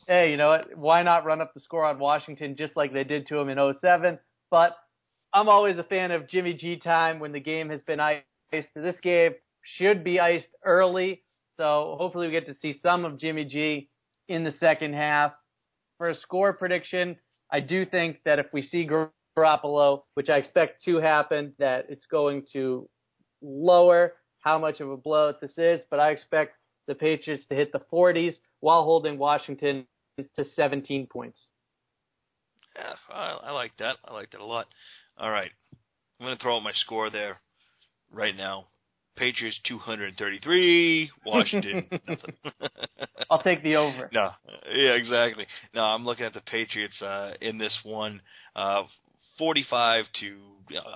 Hey, 0.06 0.30
you 0.30 0.36
know 0.36 0.48
what? 0.50 0.76
Why 0.76 1.02
not 1.02 1.24
run 1.24 1.40
up 1.40 1.54
the 1.54 1.60
score 1.60 1.86
on 1.86 1.98
Washington 1.98 2.56
just 2.58 2.76
like 2.76 2.92
they 2.92 3.04
did 3.04 3.28
to 3.28 3.38
him 3.38 3.48
in 3.48 3.56
07? 3.80 4.18
But 4.50 4.76
I'm 5.32 5.48
always 5.48 5.78
a 5.78 5.84
fan 5.84 6.10
of 6.10 6.28
Jimmy 6.28 6.52
G 6.52 6.76
time 6.76 7.18
when 7.18 7.32
the 7.32 7.40
game 7.40 7.70
has 7.70 7.80
been 7.86 7.98
iced. 7.98 8.26
This 8.52 8.96
game 9.02 9.32
should 9.78 10.04
be 10.04 10.20
iced 10.20 10.48
early, 10.66 11.22
so 11.60 11.96
hopefully 11.98 12.28
we 12.28 12.32
get 12.32 12.46
to 12.46 12.56
see 12.62 12.80
some 12.82 13.04
of 13.04 13.18
Jimmy 13.18 13.44
G 13.44 13.90
in 14.28 14.44
the 14.44 14.54
second 14.60 14.94
half. 14.94 15.32
For 15.98 16.08
a 16.08 16.16
score 16.16 16.54
prediction, 16.54 17.16
I 17.52 17.60
do 17.60 17.84
think 17.84 18.20
that 18.24 18.38
if 18.38 18.46
we 18.50 18.66
see 18.66 18.88
Garoppolo, 18.88 20.04
which 20.14 20.30
I 20.30 20.38
expect 20.38 20.82
to 20.86 20.96
happen, 20.96 21.52
that 21.58 21.84
it's 21.90 22.06
going 22.10 22.46
to 22.54 22.88
lower 23.42 24.14
how 24.38 24.58
much 24.58 24.80
of 24.80 24.90
a 24.90 24.96
blowout 24.96 25.42
this 25.42 25.52
is, 25.58 25.82
but 25.90 26.00
I 26.00 26.12
expect 26.12 26.54
the 26.86 26.94
Patriots 26.94 27.44
to 27.50 27.54
hit 27.54 27.72
the 27.72 27.82
40s 27.92 28.36
while 28.60 28.84
holding 28.84 29.18
Washington 29.18 29.86
to 30.18 30.44
17 30.56 31.08
points. 31.08 31.38
Yeah, 32.74 32.94
I, 33.10 33.38
I 33.48 33.50
like 33.50 33.72
that. 33.80 33.96
I 34.02 34.14
like 34.14 34.30
that 34.30 34.40
a 34.40 34.46
lot. 34.46 34.66
All 35.18 35.30
right, 35.30 35.50
I'm 36.18 36.24
going 36.24 36.38
to 36.38 36.42
throw 36.42 36.56
out 36.56 36.62
my 36.62 36.72
score 36.72 37.10
there 37.10 37.36
right 38.10 38.34
now. 38.34 38.64
Patriots 39.16 39.60
233, 39.66 41.10
Washington 41.26 41.86
nothing. 42.08 42.34
I'll 43.30 43.42
take 43.42 43.62
the 43.62 43.76
over. 43.76 44.10
No, 44.12 44.30
yeah, 44.72 44.92
exactly. 44.92 45.46
No, 45.74 45.82
I'm 45.82 46.04
looking 46.04 46.26
at 46.26 46.34
the 46.34 46.40
Patriots 46.40 47.00
uh, 47.02 47.34
in 47.40 47.58
this 47.58 47.78
one, 47.84 48.20
uh, 48.56 48.82
45 49.38 50.04
to. 50.20 50.36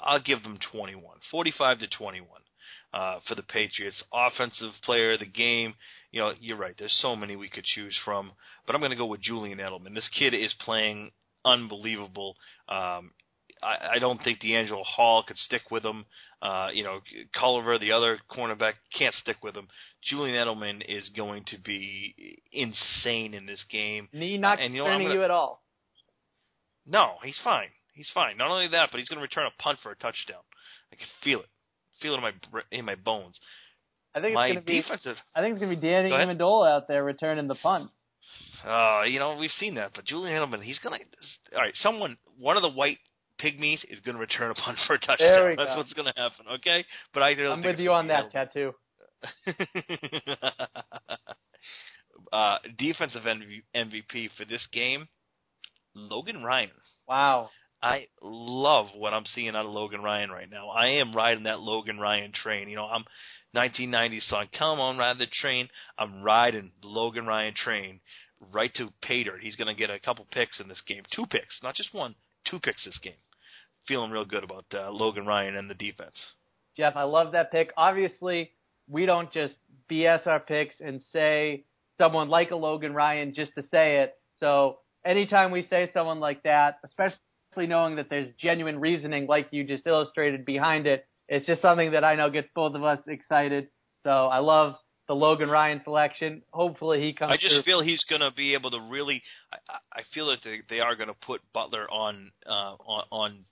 I'll 0.04 0.22
give 0.22 0.42
them 0.42 0.58
21, 0.72 1.02
45 1.30 1.78
to 1.80 1.88
21 1.88 2.28
uh, 2.92 3.18
for 3.26 3.34
the 3.34 3.42
Patriots. 3.42 4.02
Offensive 4.12 4.70
player 4.84 5.12
of 5.12 5.20
the 5.20 5.26
game. 5.26 5.74
You 6.12 6.20
know, 6.20 6.32
you're 6.40 6.56
right. 6.56 6.74
There's 6.78 6.96
so 7.00 7.16
many 7.16 7.34
we 7.34 7.50
could 7.50 7.64
choose 7.64 7.98
from, 8.04 8.32
but 8.66 8.74
I'm 8.74 8.80
going 8.80 8.92
to 8.92 8.96
go 8.96 9.06
with 9.06 9.20
Julian 9.20 9.58
Edelman. 9.58 9.94
This 9.94 10.08
kid 10.16 10.32
is 10.32 10.54
playing 10.60 11.10
unbelievable. 11.44 12.36
Um, 12.68 13.10
I, 13.64 13.94
I 13.94 13.98
don't 13.98 14.20
think 14.22 14.40
DeAngelo 14.40 14.84
Hall 14.84 15.24
could 15.26 15.38
stick 15.38 15.62
with 15.70 15.84
him. 15.84 16.04
Uh, 16.42 16.68
you 16.72 16.84
know, 16.84 17.00
Culliver, 17.34 17.78
the 17.80 17.92
other 17.92 18.18
cornerback, 18.30 18.74
can't 18.96 19.14
stick 19.14 19.36
with 19.42 19.54
him. 19.56 19.68
Julian 20.02 20.36
Edelman 20.36 20.82
is 20.86 21.08
going 21.16 21.44
to 21.46 21.56
be 21.64 22.42
insane 22.52 23.32
in 23.34 23.46
this 23.46 23.64
game. 23.70 24.08
Knee 24.12 24.36
not 24.38 24.60
And 24.60 24.74
you 24.74 24.82
know 24.84 24.88
gonna- 24.98 25.14
you 25.14 25.22
at 25.24 25.30
all. 25.30 25.62
No, 26.86 27.12
he's 27.22 27.40
fine. 27.42 27.68
He's 27.94 28.10
fine. 28.12 28.36
Not 28.36 28.50
only 28.50 28.68
that, 28.68 28.90
but 28.90 28.98
he's 28.98 29.08
going 29.08 29.18
to 29.18 29.22
return 29.22 29.46
a 29.46 29.62
punt 29.62 29.78
for 29.82 29.90
a 29.90 29.96
touchdown. 29.96 30.42
I 30.92 30.96
can 30.96 31.06
feel 31.22 31.40
it. 31.40 31.46
Feel 32.02 32.14
it 32.14 32.16
in 32.18 32.22
my 32.22 32.32
in 32.72 32.84
my 32.84 32.94
bones. 32.96 33.38
I 34.14 34.20
think 34.20 34.32
it's 34.32 34.34
My 34.34 34.48
going 34.48 34.60
to 34.60 34.64
be. 34.64 34.82
defensive. 34.82 35.16
I 35.34 35.40
think 35.40 35.52
it's 35.54 35.60
going 35.64 35.74
to 35.74 35.80
be 35.80 35.88
Danny. 35.88 36.10
Amendola 36.10 36.70
out 36.70 36.88
there 36.88 37.02
returning 37.04 37.48
the 37.48 37.54
punts. 37.54 37.92
Uh, 38.66 39.02
you 39.02 39.18
know, 39.18 39.36
we've 39.36 39.50
seen 39.58 39.74
that, 39.76 39.92
but 39.94 40.04
Julian 40.04 40.34
Edelman, 40.36 40.62
he's 40.62 40.78
gonna. 40.80 40.96
All 41.54 41.60
right, 41.62 41.74
someone, 41.76 42.16
one 42.38 42.56
of 42.56 42.62
the 42.62 42.70
white 42.70 42.98
pygmies 43.41 43.85
is 43.89 44.01
gonna 44.01 44.18
return 44.18 44.51
a 44.51 44.55
punt 44.61 44.78
for 44.87 44.95
a 44.95 44.99
touchdown. 44.99 45.16
There 45.18 45.49
we 45.51 45.57
That's 45.57 45.70
go. 45.70 45.76
what's 45.76 45.93
gonna 45.93 46.14
happen. 46.16 46.47
Okay, 46.57 46.85
but 47.12 47.22
I 47.22 47.30
I'm 47.32 47.62
with 47.62 47.78
you 47.78 47.93
on 47.93 48.09
that 48.09 48.30
tattoo. 48.30 48.74
uh, 52.32 52.59
defensive 52.78 53.22
MV- 53.22 53.62
MVP 53.74 54.28
for 54.37 54.45
this 54.45 54.66
game, 54.72 55.09
Logan 55.95 56.43
Ryan. 56.43 56.70
Wow. 57.09 57.49
I 57.82 58.07
love 58.22 58.87
what 58.97 59.12
I'm 59.12 59.26
seeing 59.26 59.51
out 59.51 59.66
of 59.66 59.72
Logan 59.72 60.03
Ryan 60.03 60.30
right 60.30 60.51
now. 60.51 60.70
I 60.70 60.87
am 61.01 61.14
riding 61.14 61.45
that 61.45 61.61
Logan 61.61 61.99
Ryan 61.99 62.32
train. 62.32 62.70
You 62.70 62.76
know, 62.76 62.87
I'm 62.87 63.05
1990 63.53 64.20
song, 64.20 64.47
come 64.59 64.80
on, 64.80 64.97
ride 64.97 65.18
the 65.18 65.26
train. 65.26 65.68
I'm 65.99 66.22
riding 66.22 66.72
the 66.80 66.89
Logan 66.89 67.26
Ryan 67.26 67.53
train 67.55 68.01
right 68.53 68.72
to 68.74 68.89
pay 69.03 69.24
dirt. 69.24 69.41
He's 69.43 69.57
going 69.57 69.74
to 69.74 69.78
get 69.78 69.91
a 69.91 69.99
couple 69.99 70.26
picks 70.32 70.61
in 70.61 70.68
this 70.68 70.82
game, 70.87 71.03
two 71.14 71.26
picks, 71.26 71.61
not 71.62 71.74
just 71.74 71.95
one, 71.95 72.14
two 72.45 72.61
picks 72.61 72.84
this 72.84 72.99
game. 73.03 73.14
Feeling 73.86 74.11
real 74.11 74.24
good 74.24 74.45
about 74.45 74.64
uh, 74.72 74.90
Logan 74.90 75.26
Ryan 75.26 75.57
and 75.57 75.68
the 75.68 75.74
defense. 75.74 76.16
Jeff, 76.76 76.97
I 76.97 77.03
love 77.05 77.32
that 77.32 77.53
pick. 77.53 77.70
Obviously, 77.76 78.51
we 78.88 79.07
don't 79.07 79.32
just 79.32 79.55
BS 79.90 80.26
our 80.26 80.40
picks 80.40 80.74
and 80.80 81.01
say 81.12 81.64
someone 81.99 82.28
like 82.28 82.51
a 82.51 82.57
Logan 82.57 82.95
Ryan 82.95 83.34
just 83.34 83.53
to 83.57 83.62
say 83.70 84.01
it. 84.01 84.14
So 84.40 84.78
anytime 85.05 85.51
we 85.51 85.66
say 85.68 85.90
someone 85.95 86.20
like 86.20 86.42
that, 86.42 86.78
especially 86.84 87.18
knowing 87.66 87.97
that 87.97 88.09
there's 88.11 88.28
genuine 88.40 88.80
reasoning 88.80 89.26
like 89.26 89.49
you 89.51 89.64
just 89.64 89.86
illustrated 89.86 90.45
behind 90.45 90.86
it, 90.86 91.07
it's 91.28 91.47
just 91.47 91.62
something 91.62 91.92
that 91.92 92.05
I 92.05 92.16
know 92.16 92.30
gets 92.30 92.49
both 92.55 92.74
of 92.74 92.82
us 92.82 92.99
excited. 93.07 93.68
So 94.03 94.11
I 94.11 94.38
love 94.38 94.74
the 95.07 95.14
Logan 95.14 95.50
Ryan 95.50 95.80
selection. 95.84 96.42
Hopefully 96.50 97.00
he 97.00 97.12
comes 97.12 97.32
I 97.32 97.36
just 97.36 97.55
through. 97.55 97.62
feel 97.62 97.82
he's 97.82 98.05
going 98.05 98.22
to 98.22 98.30
be 98.30 98.55
able 98.55 98.70
to 98.70 98.80
really. 98.80 99.22
I, 99.52 99.76
I 99.92 100.02
feel 100.14 100.26
that 100.28 100.38
they, 100.44 100.61
they 100.68 100.80
are 100.80 100.96
going 100.96 101.09
to 101.09 101.14
put 101.26 101.40
Butler 101.52 101.90
on 101.90 102.32
uh, 102.46 102.74
on 102.86 103.05
on 103.11 103.44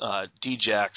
uh, 0.00 0.26
Djax 0.44 0.90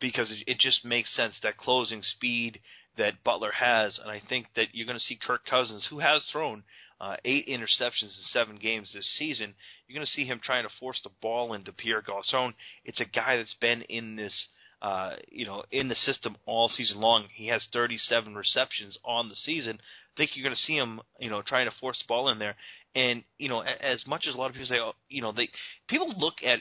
because 0.00 0.30
it, 0.30 0.44
it 0.46 0.58
just 0.58 0.84
makes 0.84 1.14
sense 1.16 1.38
that 1.42 1.56
closing 1.56 2.02
speed 2.02 2.60
that 2.98 3.22
Butler 3.24 3.52
has, 3.52 3.98
and 4.02 4.10
I 4.10 4.22
think 4.26 4.46
that 4.56 4.68
you're 4.72 4.86
going 4.86 4.98
to 4.98 5.04
see 5.04 5.18
Kirk 5.26 5.44
Cousins, 5.44 5.86
who 5.90 5.98
has 5.98 6.24
thrown 6.32 6.62
uh, 7.00 7.16
eight 7.24 7.46
interceptions 7.46 8.02
in 8.02 8.24
seven 8.28 8.56
games 8.56 8.90
this 8.94 9.06
season. 9.18 9.54
You're 9.86 9.96
going 9.96 10.06
to 10.06 10.12
see 10.12 10.24
him 10.24 10.40
trying 10.42 10.64
to 10.64 10.74
force 10.80 11.00
the 11.04 11.10
ball 11.20 11.52
into 11.52 11.72
Pierre 11.72 12.02
Garcon. 12.02 12.54
It's 12.84 13.00
a 13.00 13.04
guy 13.04 13.36
that's 13.36 13.56
been 13.60 13.82
in 13.82 14.16
this 14.16 14.48
uh, 14.82 15.14
you 15.28 15.46
know, 15.46 15.64
in 15.70 15.88
the 15.88 15.94
system 15.94 16.36
all 16.46 16.68
season 16.68 17.00
long. 17.00 17.26
He 17.34 17.48
has 17.48 17.66
37 17.72 18.34
receptions 18.34 18.98
on 19.04 19.28
the 19.28 19.36
season. 19.36 19.78
I 19.80 20.12
think 20.16 20.30
you're 20.34 20.44
going 20.44 20.56
to 20.56 20.62
see 20.62 20.76
him, 20.76 21.00
you 21.18 21.30
know, 21.30 21.42
trying 21.42 21.68
to 21.68 21.74
force 21.80 21.98
the 21.98 22.08
ball 22.08 22.28
in 22.28 22.38
there. 22.38 22.56
And 22.94 23.24
you 23.38 23.48
know, 23.48 23.60
as 23.60 24.06
much 24.06 24.26
as 24.26 24.34
a 24.34 24.38
lot 24.38 24.46
of 24.46 24.52
people 24.52 24.68
say, 24.68 24.80
oh, 24.80 24.92
you 25.08 25.22
know, 25.22 25.32
they 25.32 25.50
people 25.88 26.14
look 26.16 26.36
at 26.44 26.60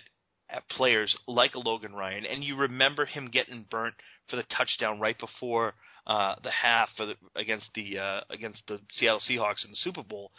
at 0.49 0.67
players 0.69 1.15
like 1.27 1.55
a 1.55 1.59
Logan 1.59 1.93
Ryan, 1.93 2.25
and 2.25 2.43
you 2.43 2.55
remember 2.55 3.05
him 3.05 3.29
getting 3.31 3.65
burnt 3.69 3.95
for 4.29 4.35
the 4.35 4.43
touchdown 4.55 4.99
right 4.99 5.17
before 5.17 5.73
uh, 6.07 6.35
the 6.43 6.51
half 6.51 6.89
for 6.95 7.05
the, 7.05 7.15
against 7.35 7.69
the 7.73 7.97
uh, 7.97 8.21
against 8.29 8.63
the 8.67 8.79
Seattle 8.91 9.21
Seahawks 9.27 9.63
in 9.63 9.71
the 9.71 9.77
Super 9.77 10.03
Bowl. 10.03 10.31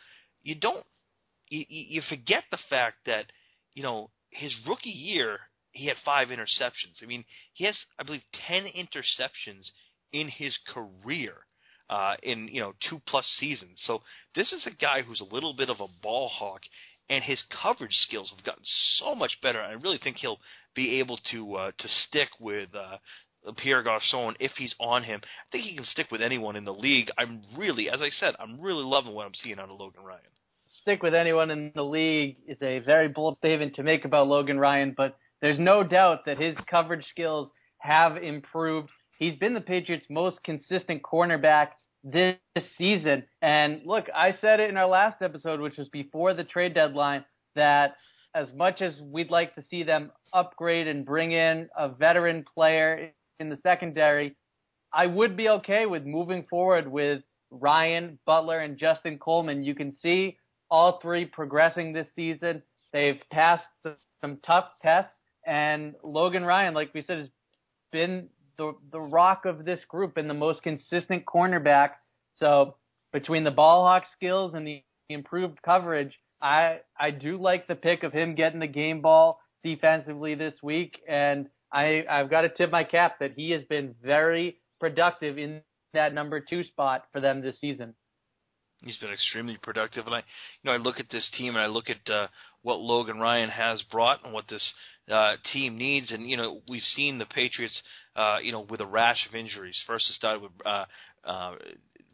You 0.43 0.55
don't 0.55 0.85
you, 1.49 1.65
you 1.69 1.85
you 1.89 2.03
forget 2.09 2.45
the 2.51 2.59
fact 2.69 2.99
that 3.07 3.27
you 3.75 3.83
know 3.83 4.11
his 4.31 4.55
rookie 4.67 4.91
year 4.91 5.39
he 5.77 5.87
had 5.87 5.97
five 6.05 6.29
interceptions. 6.29 7.03
I 7.03 7.07
mean, 7.07 7.25
he 7.53 7.65
has 7.65 7.79
I 7.99 8.03
believe 8.03 8.23
ten 8.47 8.65
interceptions 8.65 9.71
in 10.13 10.29
his 10.29 10.59
career 10.73 11.35
uh, 11.91 12.15
in 12.23 12.49
you 12.49 12.61
know 12.61 12.73
two 12.89 13.01
plus 13.07 13.27
seasons. 13.39 13.81
So 13.85 14.01
this 14.35 14.53
is 14.53 14.67
a 14.67 14.75
guy 14.75 15.03
who's 15.03 15.21
a 15.21 15.35
little 15.35 15.55
bit 15.55 15.71
of 15.71 15.81
a 15.81 15.89
ball 16.03 16.29
hawk, 16.29 16.63
and 17.09 17.23
his 17.23 17.43
coverage 17.63 17.95
skills 17.95 18.33
have 18.35 18.45
gotten 18.45 18.65
so 18.99 19.15
much 19.15 19.39
better. 19.43 19.61
I 19.61 19.73
really 19.73 19.99
think 20.03 20.17
he'll 20.17 20.41
be 20.75 20.99
able 21.01 21.19
to 21.31 21.55
uh, 21.55 21.71
to 21.79 21.89
stick 21.89 22.29
with 22.41 22.71
uh, 22.75 22.99
Pierre 23.57 23.83
Garcon 23.83 24.35
if 24.41 24.53
he's 24.57 24.75
on 24.81 25.03
him. 25.05 25.21
I 25.23 25.29
think 25.53 25.65
he 25.65 25.77
can 25.77 25.85
stick 25.85 26.11
with 26.11 26.23
anyone 26.23 26.57
in 26.57 26.65
the 26.65 26.75
league. 26.75 27.11
I'm 27.19 27.43
really, 27.57 27.89
as 27.91 28.03
I 28.03 28.11
said, 28.11 28.35
I'm 28.41 28.61
really 28.61 28.85
loving 28.85 29.15
what 29.15 29.27
I'm 29.27 29.35
seeing 29.35 29.59
out 29.59 29.71
of 29.71 29.79
Logan 29.79 30.05
Ryan. 30.05 30.23
stick 30.83 31.03
with 31.03 31.15
anyone 31.15 31.51
in 31.51 31.73
the 31.75 31.83
league 31.85 32.37
is 32.47 32.59
a 32.63 32.81
very 32.81 33.09
bold 33.09 33.37
statement 33.37 33.77
to 33.77 33.83
make 33.83 34.05
about 34.05 34.27
Logan 34.29 34.59
Ryan, 34.59 34.95
but 34.97 35.17
there's 35.41 35.59
no 35.59 35.83
doubt 35.83 36.25
that 36.27 36.39
his 36.39 36.57
coverage 36.69 37.07
skills 37.11 37.51
have 37.79 38.17
improved. 38.17 38.91
He's 39.19 39.37
been 39.37 39.55
the 39.55 39.61
Patriots' 39.61 40.07
most 40.11 40.43
consistent 40.45 41.03
cornerback 41.03 41.69
this 42.05 42.37
season. 42.79 43.25
And 43.43 43.83
look, 43.85 44.07
I 44.15 44.35
said 44.41 44.61
it 44.61 44.71
in 44.71 44.77
our 44.77 44.89
last 44.89 45.23
episode, 45.23 45.61
which 45.61 45.77
was 45.77 45.89
before 45.89 46.35
the 46.35 46.45
trade 46.45 46.75
deadline, 46.75 47.25
that 47.55 47.97
as 48.35 48.49
much 48.55 48.83
as 48.83 48.93
we'd 49.01 49.31
like 49.31 49.55
to 49.55 49.65
see 49.71 49.83
them 49.83 50.13
upgrade 50.33 50.87
and 50.87 51.07
bring 51.07 51.33
in 51.33 51.69
a 51.77 51.89
veteran 51.89 52.45
player 52.55 53.11
in 53.41 53.49
the 53.49 53.59
secondary, 53.63 54.37
I 54.93 55.07
would 55.07 55.37
be 55.37 55.49
okay 55.49 55.87
with 55.87 56.05
moving 56.05 56.45
forward 56.49 56.87
with 56.87 57.23
Ryan, 57.51 58.19
Butler, 58.27 58.61
and 58.61 58.79
Justin 58.79 59.19
Coleman. 59.19 59.63
You 59.63 59.75
can 59.75 59.95
see 60.03 60.39
all 60.71 60.99
three 61.01 61.25
progressing 61.25 61.93
this 61.93 62.09
season. 62.15 62.63
They've 62.93 63.21
passed 63.31 63.65
some 64.21 64.39
tough 64.45 64.67
tests, 64.83 65.13
and 65.47 65.95
Logan 66.03 66.45
Ryan, 66.45 66.75
like 66.75 66.93
we 66.93 67.03
said, 67.03 67.19
has 67.19 67.29
been 67.93 68.29
the 68.59 68.73
the 68.91 69.01
rock 69.01 69.45
of 69.45 69.65
this 69.65 69.81
group 69.89 70.17
and 70.17 70.29
the 70.29 70.35
most 70.35 70.63
consistent 70.63 71.25
cornerback. 71.25 71.91
So 72.35 72.77
between 73.13 73.45
the 73.45 73.51
ball 73.51 73.85
hawk 73.85 74.05
skills 74.13 74.55
and 74.55 74.67
the 74.67 74.83
improved 75.09 75.63
coverage, 75.63 76.19
I 76.43 76.81
I 76.99 77.11
do 77.11 77.41
like 77.41 77.67
the 77.67 77.75
pick 77.75 78.03
of 78.03 78.13
him 78.13 78.35
getting 78.35 78.61
the 78.61 78.67
game 78.67 79.01
ball 79.01 79.41
defensively 79.63 80.35
this 80.35 80.55
week, 80.63 81.01
and 81.09 81.49
I 81.73 82.05
I've 82.11 82.31
got 82.31 82.43
to 82.43 82.49
tip 82.49 82.71
my 82.71 82.85
cap 82.85 83.19
that 83.21 83.33
he 83.37 83.51
has 83.53 83.63
been 83.65 83.95
very 84.03 84.59
productive 84.81 85.39
in 85.39 85.63
that 85.95 86.13
number 86.13 86.41
two 86.41 86.65
spot 86.65 87.07
for 87.13 87.21
them 87.21 87.41
this 87.41 87.59
season. 87.61 87.95
He's 88.83 88.99
been 88.99 89.13
extremely 89.13 89.57
productive, 89.63 90.07
and 90.07 90.15
I, 90.15 90.19
you 90.19 90.25
know, 90.65 90.73
I 90.73 90.77
look 90.77 91.01
at 91.01 91.09
this 91.11 91.29
team 91.37 91.55
and 91.55 91.65
I 91.65 91.67
look 91.67 91.87
at 91.89 92.13
uh, 92.13 92.29
what 92.63 92.79
Logan 92.79 93.19
Ryan 93.19 93.49
has 93.49 93.83
brought 93.91 94.23
and 94.25 94.35
what 94.35 94.49
this 94.49 94.75
uh, 95.11 95.37
team 95.53 95.79
needs, 95.79 96.13
and 96.13 96.29
you 96.29 96.37
know, 96.37 96.61
we've 96.69 96.83
seen 96.83 97.19
the 97.19 97.27
Patriots, 97.27 97.81
uh, 98.15 98.37
you 98.43 98.53
know, 98.53 98.61
with 98.61 98.81
a 98.81 98.87
rash 98.87 99.27
of 99.29 99.35
injuries. 99.35 99.83
First, 99.87 100.11
it 100.11 100.15
started 100.15 100.43
with 100.43 100.53
uh, 100.65 100.85
uh, 101.25 101.55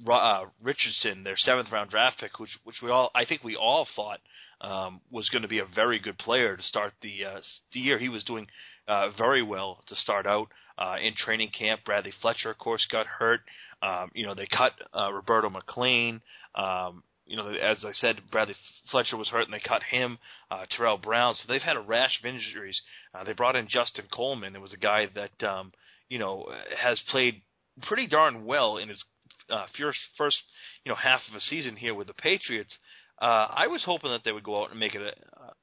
uh, 0.09 0.45
Richardson, 0.63 1.25
their 1.25 1.37
seventh 1.37 1.71
round 1.73 1.91
draft 1.91 2.21
pick, 2.21 2.39
which 2.39 2.57
which 2.65 2.77
we 2.83 2.91
all 2.91 3.11
I 3.15 3.25
think 3.25 3.43
we 3.43 3.57
all 3.57 3.87
thought 3.97 4.21
um, 4.61 5.01
was 5.11 5.29
going 5.29 5.43
to 5.43 5.49
be 5.49 5.59
a 5.59 5.67
very 5.75 5.99
good 5.99 6.19
player 6.19 6.57
to 6.57 6.63
start 6.63 6.93
the 7.03 7.25
uh, 7.25 7.41
the 7.73 7.81
year. 7.81 7.99
He 7.99 8.09
was 8.09 8.25
doing 8.25 8.47
uh, 8.89 9.11
very 9.19 9.43
well 9.43 9.83
to 9.89 9.97
start 9.97 10.27
out 10.27 10.49
uh, 10.79 10.97
in 11.03 11.15
training 11.17 11.51
camp. 11.57 11.81
Bradley 11.85 12.13
Fletcher, 12.21 12.51
of 12.51 12.59
course, 12.59 12.87
got 12.91 13.07
hurt. 13.07 13.41
Um, 13.83 14.11
you 14.15 14.27
know 14.27 14.35
they 14.35 14.47
cut 14.47 14.73
uh, 14.95 15.13
Roberto 15.13 15.51
McClain. 15.51 16.21
Um, 16.55 17.03
you 17.27 17.37
know, 17.37 17.49
as 17.49 17.85
I 17.85 17.93
said, 17.93 18.21
Bradley 18.31 18.55
Fletcher 18.91 19.17
was 19.17 19.29
hurt 19.29 19.45
and 19.45 19.55
they 19.55 19.61
cut 19.67 19.83
him. 19.83 20.19
Uh, 20.51 20.65
Tarell 20.77 20.99
Brown. 20.99 21.35
So 21.35 21.45
they've 21.49 21.63
had 21.63 21.77
a 21.77 21.81
rash 21.81 22.19
of 22.21 22.27
injuries. 22.27 22.81
Uh, 23.15 23.25
they 23.25 23.33
brought 23.33 23.57
in 23.57 23.69
Justin 23.69 24.05
Coleman. 24.13 24.55
It 24.55 24.61
was 24.61 24.75
a 24.75 24.79
guy 24.79 25.07
that 25.15 25.49
um, 25.49 25.73
you 26.09 26.19
know 26.19 26.47
has 26.77 27.01
played 27.11 27.43
pretty 27.83 28.07
darn 28.07 28.45
well 28.45 28.77
in 28.77 28.89
his 28.89 29.03
uh, 29.51 29.67
first 29.79 29.99
first 30.19 30.39
you 30.85 30.91
know 30.91 30.97
half 30.97 31.21
of 31.29 31.37
a 31.37 31.41
season 31.41 31.77
here 31.77 31.95
with 31.95 32.07
the 32.07 32.15
Patriots. 32.15 32.77
Uh, 33.21 33.47
I 33.51 33.69
was 33.69 33.83
hoping 33.85 34.11
that 34.11 34.23
they 34.25 34.33
would 34.33 34.43
go 34.43 34.63
out 34.63 34.71
and 34.71 34.81
make 34.81 34.95
it 34.95 35.01
a 35.03 35.13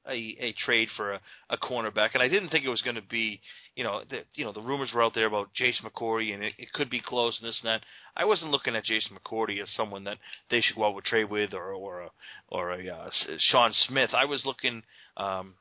a, 0.08 0.36
a 0.40 0.54
trade 0.64 0.88
for 0.96 1.12
a, 1.12 1.20
a 1.50 1.56
cornerback, 1.56 2.10
and 2.14 2.22
I 2.22 2.28
didn't 2.28 2.48
think 2.50 2.64
it 2.64 2.70
was 2.70 2.82
going 2.82 2.96
to 2.96 3.02
be, 3.02 3.40
you 3.74 3.84
know, 3.84 4.02
the, 4.08 4.22
you 4.34 4.44
know, 4.44 4.52
the 4.52 4.60
rumors 4.60 4.90
were 4.94 5.02
out 5.02 5.14
there 5.14 5.26
about 5.26 5.52
Jason 5.54 5.88
McCourty, 5.88 6.34
and 6.34 6.42
it, 6.42 6.54
it 6.58 6.72
could 6.72 6.90
be 6.90 7.00
close 7.04 7.38
and 7.40 7.48
this 7.48 7.60
and 7.62 7.68
that. 7.68 7.84
I 8.16 8.24
wasn't 8.24 8.50
looking 8.50 8.76
at 8.76 8.84
Jason 8.84 9.16
McCourty 9.16 9.62
as 9.62 9.70
someone 9.70 10.04
that 10.04 10.18
they 10.50 10.60
should 10.60 10.76
go 10.76 10.86
out 10.86 10.94
with 10.94 11.04
trade 11.04 11.30
with, 11.30 11.54
or 11.54 11.72
or 11.72 12.02
a 12.02 12.10
or 12.48 12.72
a 12.72 12.88
uh, 12.88 13.10
Sean 13.38 13.72
Smith. 13.88 14.10
I 14.14 14.24
was 14.24 14.44
looking, 14.44 14.82
um, 15.16 15.54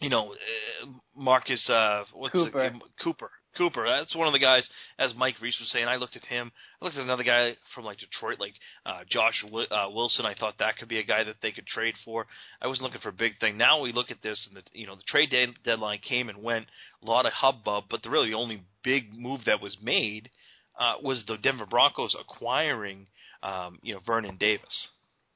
you 0.00 0.08
know, 0.08 0.32
uh, 0.32 0.86
Marcus 1.16 1.68
uh, 1.70 2.04
what's 2.12 2.32
Cooper. 2.32 2.64
It, 2.64 2.72
Cooper. 3.02 3.30
Cooper. 3.56 3.86
That's 3.86 4.14
one 4.14 4.26
of 4.26 4.32
the 4.32 4.38
guys, 4.38 4.68
as 4.98 5.14
Mike 5.16 5.36
Reiss 5.40 5.58
was 5.60 5.70
saying. 5.70 5.86
I 5.86 5.96
looked 5.96 6.16
at 6.16 6.24
him. 6.24 6.50
I 6.80 6.84
looked 6.84 6.96
at 6.96 7.04
another 7.04 7.24
guy 7.24 7.56
from 7.74 7.84
like 7.84 7.98
Detroit, 7.98 8.40
like 8.40 8.54
uh, 8.86 9.00
Josh 9.10 9.44
uh, 9.44 9.88
Wilson. 9.90 10.26
I 10.26 10.34
thought 10.34 10.54
that 10.58 10.76
could 10.78 10.88
be 10.88 10.98
a 10.98 11.04
guy 11.04 11.24
that 11.24 11.36
they 11.42 11.52
could 11.52 11.66
trade 11.66 11.94
for. 12.04 12.26
I 12.60 12.66
wasn't 12.66 12.84
looking 12.84 13.00
for 13.00 13.10
a 13.10 13.12
big 13.12 13.38
thing. 13.38 13.56
Now 13.56 13.80
we 13.80 13.92
look 13.92 14.10
at 14.10 14.22
this, 14.22 14.46
and 14.48 14.56
the 14.56 14.62
you 14.72 14.86
know 14.86 14.96
the 14.96 15.02
trade 15.06 15.30
de- 15.30 15.54
deadline 15.64 16.00
came 16.06 16.28
and 16.28 16.42
went. 16.42 16.66
A 17.02 17.06
lot 17.06 17.26
of 17.26 17.32
hubbub, 17.32 17.84
but 17.90 18.02
the 18.02 18.10
really 18.10 18.32
only 18.32 18.62
big 18.84 19.12
move 19.12 19.40
that 19.46 19.60
was 19.60 19.76
made 19.82 20.30
uh, 20.78 20.94
was 21.02 21.24
the 21.26 21.36
Denver 21.38 21.66
Broncos 21.66 22.16
acquiring 22.18 23.06
um, 23.42 23.78
you 23.82 23.94
know 23.94 24.00
Vernon 24.06 24.36
Davis. 24.38 24.88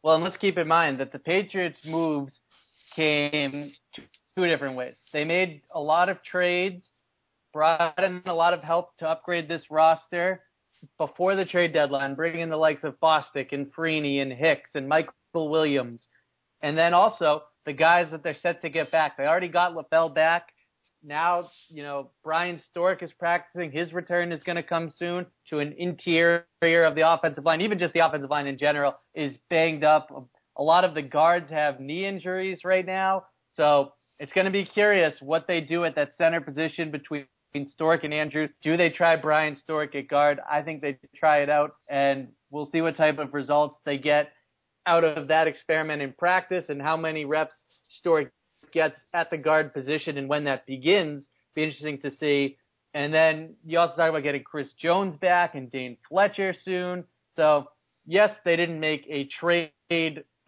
Well, 0.03 0.15
and 0.15 0.25
let's 0.25 0.37
keep 0.37 0.57
in 0.57 0.69
mind 0.69 1.01
that 1.01 1.13
the 1.13 1.19
Patriots' 1.19 1.79
moves 1.85 2.33
came 2.95 3.73
two 4.37 4.47
different 4.47 4.77
ways. 4.77 4.95
They 5.13 5.25
made 5.25 5.63
a 5.75 5.81
lot 5.81 6.09
of 6.09 6.23
trades 6.23 6.83
brought 7.57 8.05
in 8.05 8.21
a 8.27 8.35
lot 8.35 8.53
of 8.53 8.63
help 8.63 8.95
to 8.99 9.09
upgrade 9.09 9.49
this 9.49 9.63
roster 9.71 10.43
before 10.99 11.35
the 11.35 11.45
trade 11.47 11.73
deadline, 11.73 12.15
bringing 12.15 12.43
in 12.43 12.51
the 12.51 12.57
likes 12.57 12.85
of 12.85 13.01
Bostic 13.01 13.53
and 13.53 13.75
Freeney 13.75 14.21
and 14.21 14.31
Hicks 14.31 14.73
and 14.75 14.87
Michael 14.87 15.15
Williams. 15.49 16.07
And 16.61 16.77
then 16.77 16.93
also 16.93 17.45
the 17.65 17.73
guys 17.73 18.09
that 18.11 18.23
they're 18.23 18.37
set 18.43 18.61
to 18.61 18.69
get 18.69 18.91
back. 18.91 19.17
They 19.17 19.25
already 19.25 19.49
got 19.49 19.75
LaFell 19.75 20.15
back. 20.15 20.49
Now, 21.03 21.49
you 21.69 21.83
know, 21.83 22.11
Bryan 22.23 22.61
Stork 22.69 23.03
is 23.03 23.11
practicing. 23.19 23.73
His 23.73 23.91
return 23.95 24.33
is 24.33 24.43
going 24.43 24.57
to 24.57 24.63
come 24.63 24.93
soon 24.95 25.25
to 25.49 25.61
an 25.61 25.75
interior 25.79 26.45
of 26.63 26.95
the 26.95 27.11
offensive 27.11 27.47
line. 27.47 27.63
Even 27.63 27.79
just 27.79 27.95
the 27.95 28.01
offensive 28.01 28.29
line 28.29 28.47
in 28.47 28.59
general 28.59 28.97
is 29.15 29.33
banged 29.49 29.83
up. 29.83 30.29
A 30.59 30.63
lot 30.63 30.85
of 30.85 30.93
the 30.93 31.01
guards 31.01 31.51
have 31.51 31.81
knee 31.81 32.05
injuries 32.05 32.59
right 32.65 32.85
now. 32.85 33.25
So 33.57 33.95
it's 34.19 34.33
going 34.35 34.45
to 34.45 34.51
be 34.51 34.67
curious 34.67 35.15
what 35.23 35.47
they 35.47 35.63
do 35.63 35.87
at 35.87 35.95
that 35.95 36.11
center 36.19 36.43
position 36.43 36.91
between 36.91 37.25
Stork 37.75 38.05
and 38.05 38.13
Andrews. 38.13 38.51
Do 38.63 38.77
they 38.77 38.91
try 38.91 39.17
Bryan 39.17 39.57
Stork 39.57 39.95
at 39.95 40.09
guard? 40.09 40.41
I 40.49 40.63
think 40.63 40.83
they 40.83 40.99
try 41.15 41.39
it 41.39 41.49
out, 41.49 41.77
and 41.89 42.29
we'll 42.51 42.69
see 42.71 42.83
what 42.83 42.97
type 42.97 43.19
of 43.19 43.33
results 43.33 43.77
they 43.85 43.99
get 43.99 44.33
out 44.87 45.05
of 45.05 45.29
that 45.29 45.49
experiment 45.49 46.03
in 46.03 46.13
practice 46.13 46.65
and 46.69 46.81
how 46.81 46.97
many 46.97 47.25
reps 47.25 47.55
Stork 47.99 48.33
gets 48.73 48.97
at 49.15 49.31
the 49.31 49.39
guard 49.39 49.73
position 49.73 50.19
and 50.19 50.29
when 50.29 50.45
that 50.45 50.67
begins. 50.67 51.25
Be 51.55 51.65
interesting 51.65 51.99
to 52.03 52.11
see. 52.19 52.59
And 52.95 53.13
then 53.13 53.55
you 53.65 53.79
also 53.79 53.97
talk 53.97 54.11
about 54.11 54.23
getting 54.23 54.45
Chris 54.45 54.69
Jones 54.81 55.17
back 55.21 55.55
and 55.55 55.71
Dane 55.71 55.97
Fletcher 56.09 56.55
soon. 56.65 57.05
So 57.35 57.67
yes, 58.07 58.31
they 58.45 58.57
didn't 58.57 58.81
make 58.81 59.07
a 59.09 59.29
trade 59.41 59.73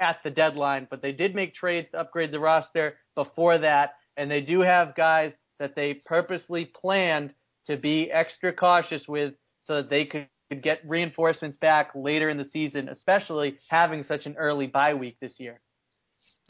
at 0.01 0.17
the 0.23 0.31
deadline, 0.31 0.87
but 0.91 1.03
they 1.03 1.13
did 1.13 1.35
make 1.35 1.55
trades 1.55 1.89
to 1.93 2.01
upgrade 2.01 2.33
the 2.33 2.41
roster 2.41 2.97
before 3.15 3.59
that. 3.59 3.95
And 4.17 4.31
they 4.31 4.41
do 4.41 4.61
have 4.61 4.95
guys 4.97 5.33
that 5.59 5.75
they 5.75 5.95
purposely 5.95 6.65
planned 6.65 7.33
to 7.67 7.77
be 7.77 8.11
extra 8.11 8.53
cautious 8.53 9.03
with 9.07 9.35
so 9.61 9.77
that 9.77 9.91
they 9.91 10.05
could 10.05 10.29
get 10.63 10.81
reinforcements 10.87 11.57
back 11.59 11.91
later 11.95 12.31
in 12.31 12.39
the 12.39 12.49
season, 12.53 12.89
especially 12.89 13.59
having 13.69 14.05
such 14.05 14.27
an 14.27 14.35
early 14.39 14.67
bye 14.67 14.95
week 14.95 15.17
this 15.21 15.33
year. 15.39 15.61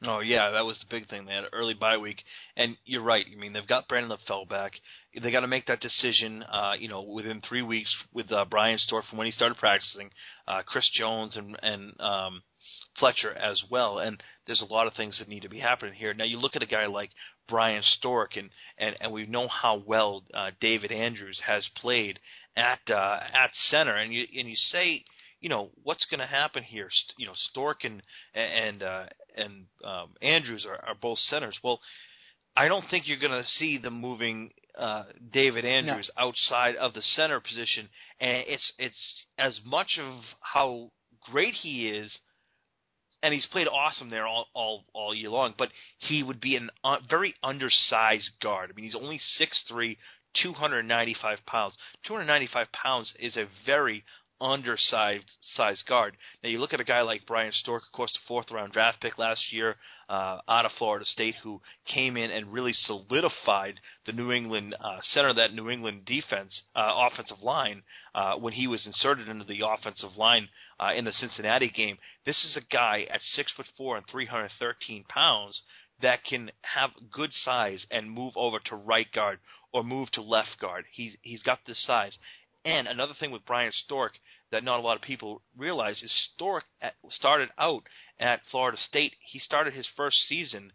Oh 0.05 0.21
yeah, 0.21 0.53
that 0.53 0.65
was 0.65 0.79
the 0.79 0.87
big 0.89 1.09
thing. 1.09 1.27
They 1.27 1.35
had 1.35 1.45
an 1.45 1.51
early 1.53 1.75
bye 1.75 1.97
week, 1.97 2.23
and 2.57 2.77
you're 2.85 3.03
right. 3.03 3.27
I 3.31 3.37
mean, 3.37 3.53
they've 3.53 3.67
got 3.67 3.89
Brandon 3.89 4.17
LaFell 4.17 4.49
back. 4.49 4.73
They 5.21 5.33
got 5.33 5.41
to 5.41 5.49
make 5.49 5.67
that 5.67 5.81
decision, 5.81 6.45
uh, 6.45 6.75
you 6.79 6.89
know, 6.89 7.03
within 7.03 7.41
three 7.41 7.63
weeks 7.63 7.93
with 8.13 8.31
uh, 8.31 8.45
Bryan 8.45 8.79
Stork 8.79 9.07
from 9.07 9.19
when 9.19 9.27
he 9.27 9.33
started 9.33 9.59
practicing, 9.59 10.11
uh, 10.47 10.63
Chris 10.65 10.89
Jones 10.95 11.37
and 11.37 11.59
and 11.63 12.01
um, 12.01 12.43
Fletcher 12.99 13.33
as 13.33 13.63
well. 13.71 13.99
And 13.99 14.23
there's 14.47 14.63
a 14.63 14.73
lot 14.73 14.87
of 14.87 14.95
things 14.95 15.19
that 15.19 15.29
need 15.29 15.43
to 15.43 15.49
be 15.49 15.61
happening 15.61 15.95
here. 15.95 16.15
Now 16.15 16.25
you 16.25 16.39
look 16.39 16.57
at 16.57 16.63
a 16.63 16.67
guy 16.67 16.87
like 16.87 17.11
Bryan 17.49 17.83
Stork, 17.83 18.37
and 18.37 18.51
and 18.79 18.97
and 19.01 19.13
we 19.13 19.27
know 19.27 19.49
how 19.49 19.83
well 19.87 20.25
uh, 20.35 20.51
David 20.61 20.93
Andrews 20.93 21.41
has 21.47 21.69
played 21.77 22.19
at 22.57 22.81
uh, 22.91 23.21
at 23.33 23.51
center, 23.71 23.97
and 23.97 24.13
you 24.13 24.25
and 24.37 24.49
you 24.49 24.57
say, 24.73 25.05
you 25.41 25.49
know, 25.49 25.71
what's 25.83 26.07
going 26.07 26.21
to 26.21 26.27
happen 26.27 26.63
here? 26.63 26.89
You 27.17 27.27
know, 27.27 27.35
Stork 27.51 27.85
and 27.85 28.03
and 28.35 28.83
uh, 28.83 29.07
and 29.37 29.67
um, 29.85 30.11
Andrews 30.21 30.67
are, 30.69 30.85
are 30.85 30.97
both 31.01 31.19
centers. 31.19 31.59
Well, 31.63 31.81
I 32.57 32.69
don't 32.69 32.85
think 32.91 33.07
you're 33.07 33.21
going 33.21 33.43
to 33.43 33.49
see 33.59 33.79
them 33.79 34.01
moving 34.01 34.51
uh, 34.77 35.05
David 35.33 35.65
Andrews 35.65 36.11
no. 36.17 36.27
outside 36.27 36.77
of 36.77 36.95
the 36.95 37.03
center 37.03 37.41
position, 37.41 37.89
and 38.21 38.45
it's 38.47 38.73
it's 38.79 39.25
as 39.39 39.61
much 39.65 39.99
of 40.01 40.23
how 40.41 40.91
great 41.31 41.55
he 41.55 41.89
is 41.89 42.19
and 43.23 43.35
he's 43.35 43.47
played 43.47 43.69
awesome 43.69 44.11
there 44.11 44.27
all 44.27 44.47
all 44.55 44.85
all 44.93 45.15
year 45.15 45.31
long. 45.31 45.55
But 45.57 45.71
he 45.99 46.23
would 46.23 46.41
be 46.41 46.57
a 46.57 46.61
uh, 46.85 46.99
very 47.09 47.35
undersized 47.43 48.31
guard. 48.43 48.71
I 48.71 48.75
mean, 48.75 48.85
he's 48.85 48.95
only 48.95 49.19
six 49.37 49.63
three, 49.69 49.99
two 50.43 50.53
hundred 50.53 50.83
ninety 50.85 51.17
five 51.21 51.39
pounds. 51.47 51.77
Two 52.07 52.15
hundred 52.15 52.27
ninety 52.27 52.49
five 52.53 52.71
pounds 52.73 53.13
is 53.19 53.37
a 53.37 53.47
very 53.67 54.05
undersized 54.41 55.31
size 55.41 55.83
guard. 55.89 56.17
Now 56.43 56.51
you 56.51 56.61
look 56.61 56.73
at 56.73 56.81
a 56.81 56.85
guy 56.85 57.03
like 57.03 57.27
Bryan 57.27 57.53
Stork, 57.53 57.83
of 57.83 57.93
course, 57.93 58.13
the 58.13 58.21
fourth 58.29 58.51
round 58.51 58.73
draft 58.73 59.01
pick 59.01 59.19
last 59.19 59.53
year 59.53 59.77
uh, 60.09 60.39
out 60.49 60.65
of 60.65 60.73
Florida 60.79 61.05
State, 61.05 61.35
who 61.43 61.61
came 61.87 62.17
in 62.17 62.31
and 62.31 62.53
really 62.53 62.73
solidified 62.73 63.81
the 64.07 64.13
New 64.13 64.33
England 64.33 64.77
uh, 64.81 64.99
center 65.03 65.31
of 65.31 65.37
that 65.37 65.55
New 65.55 65.69
England 65.69 66.05
defense 66.05 66.63
uh, 66.77 67.09
offensive 67.11 67.43
line 67.43 67.83
uh, 68.15 68.37
when 68.37 68.53
he 68.53 68.67
was 68.67 68.87
inserted 68.87 69.29
into 69.29 69.45
the 69.45 69.63
offensive 69.67 70.17
line 70.17 70.49
uh, 70.81 70.93
in 70.95 71.05
the 71.05 71.13
Cincinnati 71.13 71.71
game. 71.71 71.99
This 72.25 72.45
is 72.45 72.57
a 72.57 72.75
guy 72.75 73.07
at 73.11 73.21
six 73.23 73.53
foot 73.53 73.67
four 73.77 73.97
and 73.97 74.07
313 74.07 75.05
pounds 75.09 75.63
that 76.01 76.25
can 76.25 76.51
have 76.63 76.91
good 77.11 77.33
size 77.33 77.87
and 77.91 78.11
move 78.11 78.33
over 78.37 78.59
to 78.67 78.77
right 78.77 79.11
guard 79.13 79.39
or 79.73 79.83
move 79.83 80.11
to 80.13 80.23
left 80.23 80.59
guard. 80.61 80.85
He's 80.93 81.17
he's 81.23 81.43
got 81.43 81.61
this 81.67 81.85
size. 81.85 82.17
And 82.65 82.89
another 82.89 83.15
thing 83.19 83.31
with 83.31 83.47
Bryan 83.47 83.73
Stork 83.73 84.13
that 84.51 84.65
not 84.65 84.81
a 84.81 84.83
lot 84.83 84.97
of 84.97 85.03
people 85.03 85.43
realize 85.57 86.03
is 86.03 86.13
Stork 86.35 86.65
at, 86.81 86.95
started 87.11 87.51
out 87.59 87.83
at 88.19 88.41
Florida 88.51 88.79
State. 88.79 89.15
He 89.21 89.39
started 89.39 89.75
his 89.75 89.89
first 89.97 90.17
season 90.29 90.73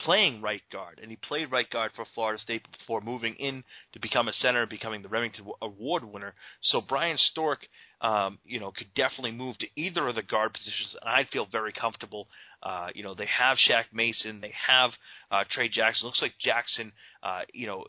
playing 0.00 0.42
right 0.42 0.62
guard, 0.72 1.00
and 1.00 1.10
he 1.10 1.16
played 1.16 1.50
right 1.50 1.68
guard 1.70 1.92
for 1.94 2.04
Florida 2.14 2.40
State 2.40 2.66
before 2.78 3.00
moving 3.00 3.34
in 3.34 3.64
to 3.92 4.00
become 4.00 4.28
a 4.28 4.32
center, 4.32 4.66
becoming 4.66 5.02
the 5.02 5.08
Rimington 5.08 5.46
Award 5.62 6.04
winner. 6.04 6.34
So 6.60 6.80
Bryan 6.80 7.16
Stork, 7.18 7.60
um, 8.00 8.38
you 8.44 8.60
know, 8.60 8.70
could 8.70 8.92
definitely 8.94 9.32
move 9.32 9.58
to 9.58 9.66
either 9.76 10.06
of 10.08 10.14
the 10.14 10.22
guard 10.22 10.52
positions, 10.52 10.96
and 11.00 11.08
I'd 11.08 11.28
feel 11.28 11.46
very 11.50 11.72
comfortable. 11.72 12.28
Uh, 12.62 12.88
you 12.94 13.02
know, 13.02 13.14
they 13.14 13.26
have 13.26 13.56
Shaq 13.56 13.84
Mason, 13.92 14.40
they 14.40 14.52
have 14.66 14.90
uh, 15.30 15.44
Trey 15.50 15.68
Jackson. 15.68 16.06
Looks 16.06 16.22
like 16.22 16.34
Jackson, 16.40 16.92
uh, 17.22 17.42
you 17.52 17.66
know, 17.66 17.84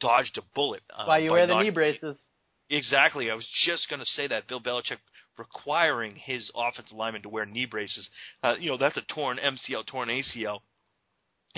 dodged 0.00 0.38
a 0.38 0.42
bullet. 0.54 0.82
Uh, 0.96 1.04
Why 1.04 1.18
you 1.18 1.32
wear 1.32 1.46
the 1.46 1.54
not- 1.54 1.62
knee 1.62 1.70
braces? 1.70 2.16
Exactly. 2.70 3.30
I 3.30 3.34
was 3.34 3.48
just 3.64 3.88
going 3.88 4.00
to 4.00 4.06
say 4.06 4.26
that 4.26 4.46
Bill 4.46 4.60
Belichick 4.60 4.98
requiring 5.38 6.16
his 6.16 6.50
offensive 6.54 6.96
lineman 6.96 7.22
to 7.22 7.28
wear 7.28 7.46
knee 7.46 7.64
braces. 7.64 8.08
Uh, 8.42 8.54
you 8.58 8.70
know, 8.70 8.76
that's 8.76 8.96
a 8.96 9.02
torn 9.14 9.38
MCL, 9.38 9.86
torn 9.86 10.08
ACL. 10.08 10.60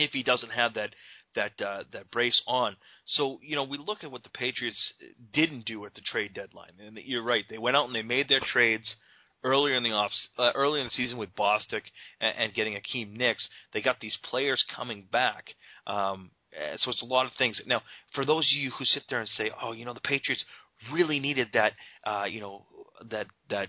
If 0.01 0.13
he 0.13 0.23
doesn't 0.23 0.51
have 0.51 0.75
that 0.75 0.91
that 1.35 1.53
uh, 1.61 1.85
that 1.93 2.11
brace 2.11 2.41
on, 2.47 2.77
so 3.05 3.39
you 3.43 3.55
know, 3.55 3.65
we 3.65 3.79
look 3.79 4.03
at 4.03 4.11
what 4.11 4.23
the 4.23 4.31
Patriots 4.31 4.95
didn't 5.33 5.67
do 5.67 5.85
at 5.85 5.95
the 5.95 6.01
trade 6.01 6.35
deadline, 6.35 6.73
and 6.85 6.99
you're 7.05 7.23
right. 7.23 7.45
They 7.49 7.59
went 7.59 7.77
out 7.77 7.87
and 7.87 7.95
they 7.95 8.03
made 8.03 8.29
their 8.29 8.41
trades 8.41 8.95
earlier 9.43 9.77
in 9.77 9.83
the 9.83 9.91
off 9.91 10.11
uh, 10.39 10.53
earlier 10.55 10.81
in 10.81 10.87
the 10.87 10.91
season 10.91 11.19
with 11.19 11.35
Bostic 11.35 11.83
and, 12.21 12.37
and 12.37 12.55
getting 12.55 12.75
Akiem 12.75 13.19
Hicks. 13.19 13.49
They 13.73 13.83
got 13.83 14.01
these 14.01 14.19
players 14.25 14.65
coming 14.75 15.07
back. 15.11 15.45
Um, 15.87 16.31
uh, 16.55 16.77
so 16.79 16.91
it's 16.91 17.03
a 17.03 17.07
lot 17.07 17.27
of 17.27 17.33
things. 17.39 17.61
Now, 17.67 17.83
for 18.15 18.25
those 18.25 18.45
of 18.45 18.61
you 18.61 18.71
who 18.71 18.85
sit 18.85 19.05
there 19.09 19.21
and 19.21 19.29
say, 19.29 19.51
"Oh, 19.63 19.73
you 19.73 19.85
know, 19.85 19.95
the 19.95 20.01
Patriots 20.01 20.45
really 20.93 21.21
needed 21.21 21.49
that, 21.53 21.73
uh, 22.05 22.25
you 22.25 22.41
know, 22.41 22.65
that 23.11 23.27
that 23.49 23.69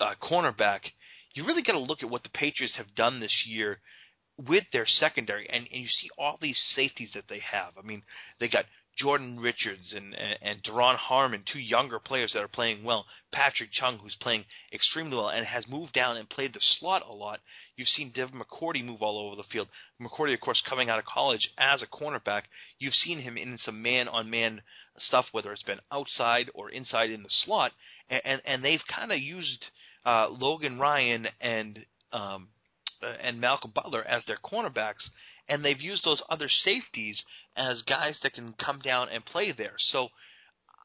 uh, 0.00 0.14
cornerback," 0.22 0.80
you 1.34 1.44
really 1.44 1.62
got 1.62 1.72
to 1.72 1.78
look 1.78 2.02
at 2.02 2.10
what 2.10 2.22
the 2.22 2.30
Patriots 2.30 2.76
have 2.76 2.94
done 2.94 3.20
this 3.20 3.44
year 3.46 3.78
with 4.36 4.64
their 4.72 4.86
secondary, 4.86 5.48
and, 5.48 5.68
and 5.72 5.82
you 5.82 5.88
see 5.88 6.10
all 6.18 6.38
these 6.40 6.60
safeties 6.74 7.10
that 7.14 7.28
they 7.28 7.40
have. 7.40 7.74
I 7.78 7.86
mean, 7.86 8.02
they 8.40 8.48
got 8.48 8.64
Jordan 8.96 9.38
Richards 9.40 9.92
and 9.94 10.14
and, 10.14 10.38
and 10.42 10.62
Duron 10.62 10.96
Harmon, 10.96 11.42
two 11.52 11.58
younger 11.58 11.98
players 11.98 12.32
that 12.32 12.42
are 12.42 12.48
playing 12.48 12.84
well. 12.84 13.06
Patrick 13.32 13.70
Chung, 13.72 13.98
who's 13.98 14.16
playing 14.20 14.44
extremely 14.72 15.16
well 15.16 15.30
and 15.30 15.46
has 15.46 15.68
moved 15.68 15.92
down 15.92 16.16
and 16.16 16.28
played 16.28 16.52
the 16.52 16.60
slot 16.60 17.02
a 17.08 17.12
lot. 17.12 17.40
You've 17.76 17.88
seen 17.88 18.12
Devin 18.14 18.40
McCourty 18.40 18.84
move 18.84 19.02
all 19.02 19.18
over 19.18 19.36
the 19.36 19.42
field. 19.50 19.68
McCourty, 20.00 20.34
of 20.34 20.40
course, 20.40 20.62
coming 20.68 20.90
out 20.90 20.98
of 20.98 21.04
college 21.04 21.48
as 21.58 21.82
a 21.82 21.86
cornerback. 21.86 22.42
You've 22.78 22.94
seen 22.94 23.20
him 23.20 23.36
in 23.36 23.58
some 23.58 23.82
man-on-man 23.82 24.62
stuff, 24.98 25.26
whether 25.32 25.52
it's 25.52 25.62
been 25.64 25.80
outside 25.90 26.50
or 26.54 26.70
inside 26.70 27.10
in 27.10 27.22
the 27.22 27.30
slot, 27.30 27.72
and 28.08 28.20
and, 28.24 28.42
and 28.44 28.64
they've 28.64 28.82
kind 28.88 29.12
of 29.12 29.18
used 29.18 29.66
uh, 30.06 30.28
Logan 30.28 30.78
Ryan 30.78 31.28
and 31.40 31.84
um, 32.12 32.48
Uh, 33.04 33.16
and 33.20 33.40
Malcolm 33.40 33.72
Butler 33.74 34.02
as 34.04 34.24
their 34.24 34.38
cornerbacks, 34.38 35.10
and 35.48 35.64
they've 35.64 35.80
used 35.80 36.04
those 36.04 36.22
other 36.28 36.48
safeties 36.48 37.22
as 37.56 37.82
guys 37.82 38.18
that 38.22 38.34
can 38.34 38.54
come 38.58 38.80
down 38.80 39.08
and 39.08 39.24
play 39.24 39.52
there. 39.52 39.74
So 39.78 40.08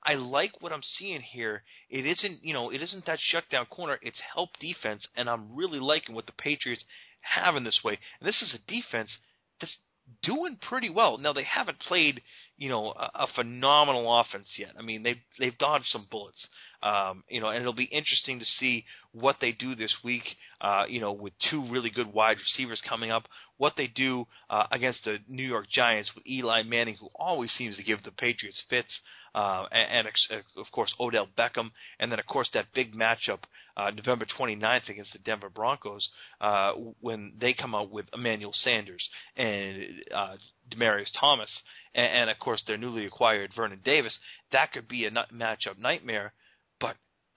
I 0.05 0.15
like 0.15 0.61
what 0.61 0.71
I'm 0.71 0.83
seeing 0.83 1.21
here. 1.21 1.63
It 1.89 2.05
isn't, 2.05 2.43
you 2.43 2.53
know, 2.53 2.71
it 2.71 2.81
isn't 2.81 3.05
that 3.05 3.19
shutdown 3.19 3.65
corner. 3.67 3.99
It's 4.01 4.21
help 4.33 4.49
defense, 4.59 5.07
and 5.15 5.29
I'm 5.29 5.55
really 5.55 5.79
liking 5.79 6.15
what 6.15 6.25
the 6.25 6.33
Patriots 6.33 6.83
have 7.21 7.55
in 7.55 7.63
this 7.63 7.81
way. 7.83 7.97
And 8.19 8.27
this 8.27 8.41
is 8.41 8.53
a 8.53 8.71
defense 8.71 9.11
that's 9.59 9.77
doing 10.23 10.57
pretty 10.67 10.89
well. 10.89 11.17
Now 11.17 11.33
they 11.33 11.43
haven't 11.43 11.79
played, 11.79 12.21
you 12.57 12.69
know, 12.69 12.91
a, 12.91 13.11
a 13.13 13.27
phenomenal 13.35 14.19
offense 14.19 14.47
yet. 14.57 14.71
I 14.77 14.81
mean, 14.81 15.03
they've 15.03 15.21
they've 15.37 15.57
dodged 15.57 15.85
some 15.87 16.07
bullets, 16.09 16.47
um, 16.81 17.23
you 17.27 17.41
know, 17.41 17.49
and 17.49 17.59
it'll 17.59 17.73
be 17.73 17.83
interesting 17.85 18.39
to 18.39 18.45
see 18.45 18.85
what 19.11 19.37
they 19.41 19.51
do 19.51 19.75
this 19.75 19.95
week. 20.03 20.23
Uh, 20.61 20.83
you 20.87 20.99
know, 20.99 21.11
with 21.11 21.33
two 21.49 21.69
really 21.69 21.89
good 21.89 22.11
wide 22.13 22.37
receivers 22.37 22.81
coming 22.87 23.11
up, 23.11 23.23
what 23.57 23.73
they 23.77 23.87
do 23.87 24.25
uh, 24.49 24.63
against 24.71 25.03
the 25.05 25.17
New 25.27 25.47
York 25.47 25.67
Giants 25.69 26.11
with 26.15 26.25
Eli 26.27 26.63
Manning, 26.63 26.95
who 26.99 27.09
always 27.15 27.51
seems 27.51 27.75
to 27.77 27.83
give 27.83 28.03
the 28.03 28.11
Patriots 28.11 28.63
fits. 28.69 28.99
Uh, 29.35 29.65
and, 29.71 30.07
and 30.07 30.41
of 30.57 30.65
course 30.71 30.91
Odell 30.99 31.27
Beckham, 31.37 31.69
and 31.99 32.11
then 32.11 32.17
of 32.17 32.25
course 32.25 32.49
that 32.55 32.65
big 32.73 32.95
matchup 32.95 33.39
uh, 33.77 33.91
November 33.91 34.25
29th 34.25 34.89
against 34.89 35.13
the 35.13 35.19
Denver 35.19 35.49
Broncos 35.49 36.09
uh, 36.41 36.71
when 36.99 37.33
they 37.39 37.53
come 37.53 37.75
out 37.75 37.91
with 37.91 38.07
Emmanuel 38.13 38.51
Sanders 38.53 39.07
and 39.37 39.83
uh, 40.13 40.35
Demaryius 40.71 41.11
Thomas, 41.19 41.49
and, 41.93 42.05
and 42.05 42.29
of 42.29 42.39
course 42.39 42.63
their 42.65 42.77
newly 42.77 43.05
acquired 43.05 43.51
Vernon 43.55 43.81
Davis. 43.83 44.17
That 44.51 44.73
could 44.73 44.87
be 44.87 45.05
a 45.05 45.11
matchup 45.11 45.77
nightmare, 45.77 46.33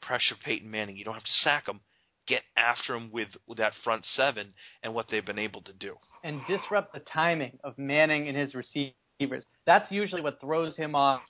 pressure 0.03 0.35
Peyton 0.45 0.71
Manning. 0.71 0.97
You 0.97 1.05
don't 1.05 1.15
have 1.15 1.25
to 1.25 1.33
sack 1.43 1.67
him. 1.67 1.81
Get 2.29 2.43
after 2.57 2.95
him 2.95 3.11
with, 3.13 3.29
with 3.49 3.59
that 3.59 3.73
front 3.83 4.05
seven 4.15 4.55
and 4.83 4.95
what 4.95 5.07
they've 5.11 5.27
been 5.27 5.39
able 5.41 5.61
to 5.63 5.73
do. 5.73 5.97
and 6.23 6.41
disrupt 6.47 6.93
the 6.95 7.01
timing 7.01 7.59
of 7.65 7.77
Manning 7.79 8.29
and 8.29 8.37
his 8.37 8.55
receivers. 8.55 9.45
That's 9.67 9.91
usually 9.91 10.21
what 10.23 10.41
throws 10.41 10.77
him 10.77 10.95
off 10.95 11.21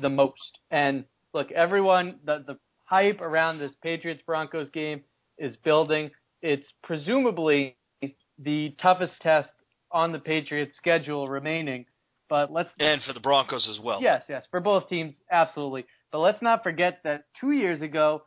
the 0.00 0.10
most. 0.10 0.58
And 0.70 1.04
look, 1.32 1.50
everyone, 1.52 2.16
the 2.24 2.44
the 2.46 2.58
hype 2.84 3.20
around 3.20 3.60
this 3.60 3.72
Patriots 3.82 4.22
Broncos 4.26 4.68
game 4.70 5.02
is 5.38 5.56
building. 5.64 6.10
It's 6.42 6.66
presumably 6.82 7.76
the 8.38 8.74
toughest 8.80 9.14
test 9.22 9.48
on 9.90 10.12
the 10.12 10.18
Patriots 10.18 10.76
schedule 10.76 11.28
remaining. 11.28 11.86
But 12.28 12.52
let's 12.52 12.68
And 12.78 13.02
for 13.02 13.12
the 13.12 13.20
Broncos 13.20 13.66
as 13.68 13.80
well. 13.82 14.00
Yes, 14.02 14.22
yes, 14.28 14.44
for 14.50 14.60
both 14.60 14.88
teams, 14.88 15.14
absolutely. 15.32 15.84
But 16.12 16.18
let's 16.18 16.42
not 16.42 16.62
forget 16.62 17.00
that 17.04 17.24
two 17.40 17.52
years 17.52 17.82
ago, 17.82 18.22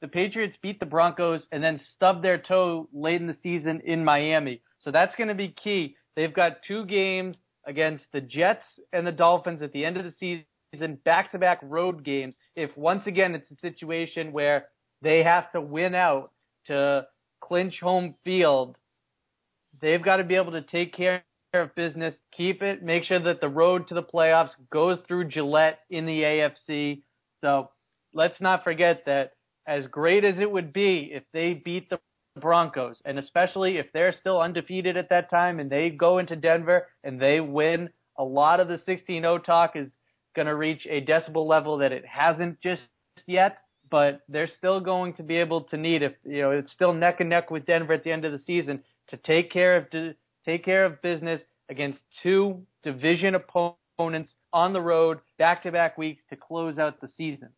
the 0.00 0.08
Patriots 0.08 0.56
beat 0.60 0.78
the 0.78 0.86
Broncos 0.86 1.46
and 1.50 1.62
then 1.62 1.80
stubbed 1.94 2.22
their 2.22 2.38
toe 2.38 2.88
late 2.92 3.20
in 3.20 3.26
the 3.26 3.36
season 3.42 3.80
in 3.84 4.04
Miami. 4.04 4.60
So 4.80 4.90
that's 4.90 5.16
going 5.16 5.28
to 5.28 5.34
be 5.34 5.48
key. 5.48 5.96
They've 6.14 6.34
got 6.34 6.62
two 6.66 6.84
games 6.84 7.36
against 7.66 8.04
the 8.12 8.20
Jets 8.20 8.64
and 8.92 9.06
the 9.06 9.12
Dolphins 9.12 9.62
at 9.62 9.72
the 9.72 9.84
end 9.84 9.96
of 9.96 10.04
the 10.04 10.44
season, 10.72 10.98
back 11.04 11.32
to 11.32 11.38
back 11.38 11.60
road 11.62 12.04
games. 12.04 12.34
If 12.54 12.76
once 12.76 13.06
again 13.06 13.34
it's 13.34 13.50
a 13.50 13.60
situation 13.60 14.32
where 14.32 14.66
they 15.02 15.22
have 15.22 15.50
to 15.52 15.60
win 15.60 15.94
out 15.94 16.32
to 16.66 17.06
clinch 17.40 17.80
home 17.80 18.14
field, 18.24 18.76
they've 19.80 20.02
got 20.02 20.16
to 20.16 20.24
be 20.24 20.36
able 20.36 20.52
to 20.52 20.62
take 20.62 20.94
care 20.94 21.24
of 21.54 21.74
business, 21.74 22.14
keep 22.36 22.62
it, 22.62 22.82
make 22.82 23.04
sure 23.04 23.20
that 23.20 23.40
the 23.40 23.48
road 23.48 23.88
to 23.88 23.94
the 23.94 24.02
playoffs 24.02 24.50
goes 24.70 24.98
through 25.08 25.28
Gillette 25.28 25.80
in 25.90 26.06
the 26.06 26.22
AFC. 26.22 27.02
So 27.46 27.70
let's 28.12 28.40
not 28.40 28.64
forget 28.64 29.04
that 29.06 29.34
as 29.68 29.86
great 29.86 30.24
as 30.24 30.34
it 30.40 30.50
would 30.50 30.72
be 30.72 31.10
if 31.12 31.22
they 31.32 31.54
beat 31.54 31.88
the 31.88 32.00
Broncos, 32.40 33.00
and 33.04 33.20
especially 33.20 33.76
if 33.78 33.86
they're 33.92 34.12
still 34.12 34.40
undefeated 34.40 34.96
at 34.96 35.10
that 35.10 35.30
time 35.30 35.60
and 35.60 35.70
they 35.70 35.90
go 35.90 36.18
into 36.18 36.34
Denver 36.34 36.88
and 37.04 37.20
they 37.20 37.38
win, 37.38 37.88
a 38.18 38.24
lot 38.24 38.58
of 38.58 38.66
the 38.66 38.78
16-0 38.78 39.44
talk 39.44 39.76
is 39.76 39.86
going 40.34 40.46
to 40.46 40.56
reach 40.56 40.88
a 40.90 41.00
decibel 41.04 41.46
level 41.46 41.78
that 41.78 41.92
it 41.92 42.04
hasn't 42.04 42.60
just 42.60 42.82
yet, 43.28 43.58
but 43.92 44.22
they're 44.28 44.50
still 44.58 44.80
going 44.80 45.14
to 45.14 45.22
be 45.22 45.36
able 45.36 45.60
to 45.60 45.76
need 45.76 46.02
if 46.02 46.14
you 46.24 46.42
know 46.42 46.50
it's 46.50 46.72
still 46.72 46.92
neck 46.92 47.20
and 47.20 47.30
neck 47.30 47.52
with 47.52 47.64
Denver 47.64 47.92
at 47.92 48.02
the 48.02 48.10
end 48.10 48.24
of 48.24 48.32
the 48.32 48.40
season 48.44 48.82
to 49.06 49.16
take 49.18 49.52
care 49.52 49.76
of 49.76 49.86
take 50.44 50.64
care 50.64 50.84
of 50.84 51.00
business 51.00 51.40
against 51.70 52.00
two 52.24 52.60
division 52.82 53.36
opponents 53.36 54.32
on 54.56 54.72
the 54.72 54.80
road 54.80 55.18
back 55.38 55.62
to 55.64 55.70
back 55.70 55.98
weeks 55.98 56.22
to 56.30 56.36
close 56.36 56.78
out 56.78 56.98
the 57.02 57.10
season. 57.18 57.50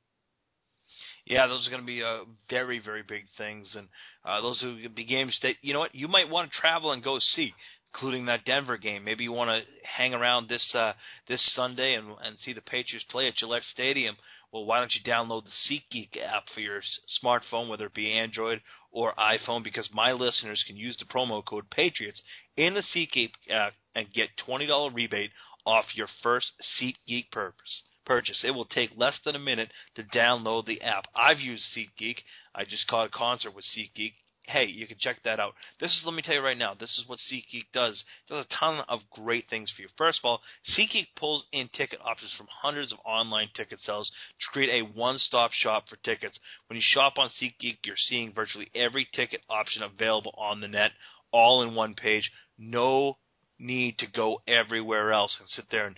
Yeah, 1.26 1.46
those 1.46 1.64
are 1.66 1.70
going 1.70 1.82
to 1.82 1.86
be 1.86 2.02
uh, 2.02 2.24
very, 2.50 2.80
very 2.80 3.04
big 3.06 3.24
things, 3.36 3.76
and 3.78 3.88
uh, 4.24 4.40
those 4.40 4.60
are 4.64 4.70
going 4.70 4.82
to 4.82 4.88
be 4.88 5.04
games 5.04 5.38
that 5.42 5.54
you 5.62 5.72
know 5.72 5.78
what 5.78 5.94
you 5.94 6.08
might 6.08 6.28
want 6.28 6.50
to 6.50 6.58
travel 6.58 6.90
and 6.90 7.04
go 7.04 7.18
see, 7.20 7.54
including 7.94 8.26
that 8.26 8.44
Denver 8.44 8.78
game. 8.78 9.04
Maybe 9.04 9.22
you 9.22 9.32
want 9.32 9.50
to 9.50 9.62
hang 9.84 10.12
around 10.12 10.48
this 10.48 10.74
uh, 10.74 10.94
this 11.28 11.44
Sunday 11.54 11.94
and 11.94 12.08
and 12.24 12.36
see 12.38 12.52
the 12.52 12.62
Patriots 12.62 13.06
play 13.10 13.28
at 13.28 13.36
Gillette 13.36 13.62
Stadium. 13.62 14.16
Well, 14.52 14.64
why 14.64 14.78
don't 14.78 14.94
you 14.94 15.02
download 15.08 15.44
the 15.44 15.50
SeatGeek 15.68 16.16
app 16.26 16.44
for 16.54 16.60
your 16.60 16.80
smartphone, 17.22 17.68
whether 17.68 17.86
it 17.86 17.94
be 17.94 18.12
Android 18.12 18.62
or 18.90 19.12
iPhone? 19.18 19.62
Because 19.62 19.88
my 19.92 20.12
listeners 20.12 20.64
can 20.66 20.76
use 20.76 20.96
the 20.98 21.04
promo 21.04 21.44
code 21.44 21.68
Patriots 21.70 22.22
in 22.56 22.72
the 22.74 22.82
SeatGeek 22.94 23.30
app 23.50 23.74
and 23.94 24.12
get 24.12 24.30
twenty 24.44 24.66
dollar 24.66 24.90
rebate 24.90 25.30
off 25.68 25.84
your 25.94 26.08
first 26.22 26.52
SeatGeek 26.80 27.30
purpose 27.30 27.82
purchase. 28.06 28.42
It 28.42 28.52
will 28.52 28.64
take 28.64 28.90
less 28.96 29.20
than 29.24 29.36
a 29.36 29.38
minute 29.38 29.70
to 29.96 30.02
download 30.02 30.64
the 30.64 30.80
app. 30.80 31.04
I've 31.14 31.40
used 31.40 31.62
SeatGeek. 31.76 32.16
I 32.54 32.64
just 32.64 32.88
caught 32.88 33.08
a 33.08 33.10
concert 33.10 33.54
with 33.54 33.66
SeatGeek. 33.76 34.14
Hey, 34.46 34.64
you 34.64 34.86
can 34.86 34.96
check 34.98 35.16
that 35.24 35.38
out. 35.38 35.52
This 35.78 35.90
is, 35.90 36.02
let 36.06 36.14
me 36.14 36.22
tell 36.22 36.34
you 36.34 36.40
right 36.40 36.56
now, 36.56 36.72
this 36.72 36.98
is 36.98 37.04
what 37.06 37.18
SeatGeek 37.30 37.66
does. 37.74 38.02
It 38.26 38.32
does 38.32 38.46
a 38.46 38.58
ton 38.58 38.82
of 38.88 39.00
great 39.10 39.44
things 39.50 39.70
for 39.76 39.82
you. 39.82 39.88
First 39.98 40.20
of 40.20 40.24
all, 40.24 40.40
SeatGeek 40.74 41.08
pulls 41.18 41.44
in 41.52 41.68
ticket 41.76 42.00
options 42.02 42.32
from 42.32 42.46
hundreds 42.50 42.90
of 42.90 42.98
online 43.04 43.50
ticket 43.54 43.78
sales 43.80 44.10
to 44.40 44.46
create 44.54 44.70
a 44.70 44.98
one-stop 44.98 45.52
shop 45.52 45.84
for 45.90 45.96
tickets. 45.96 46.40
When 46.68 46.78
you 46.78 46.82
shop 46.82 47.18
on 47.18 47.28
SeatGeek, 47.28 47.80
you're 47.84 47.96
seeing 48.08 48.32
virtually 48.32 48.70
every 48.74 49.06
ticket 49.12 49.42
option 49.50 49.82
available 49.82 50.34
on 50.38 50.62
the 50.62 50.68
net, 50.68 50.92
all 51.30 51.60
in 51.60 51.74
one 51.74 51.94
page. 51.94 52.30
No 52.58 53.18
need 53.58 53.98
to 53.98 54.06
go 54.06 54.40
everywhere 54.46 55.12
else 55.12 55.36
and 55.38 55.48
sit 55.48 55.66
there 55.70 55.86
and 55.86 55.96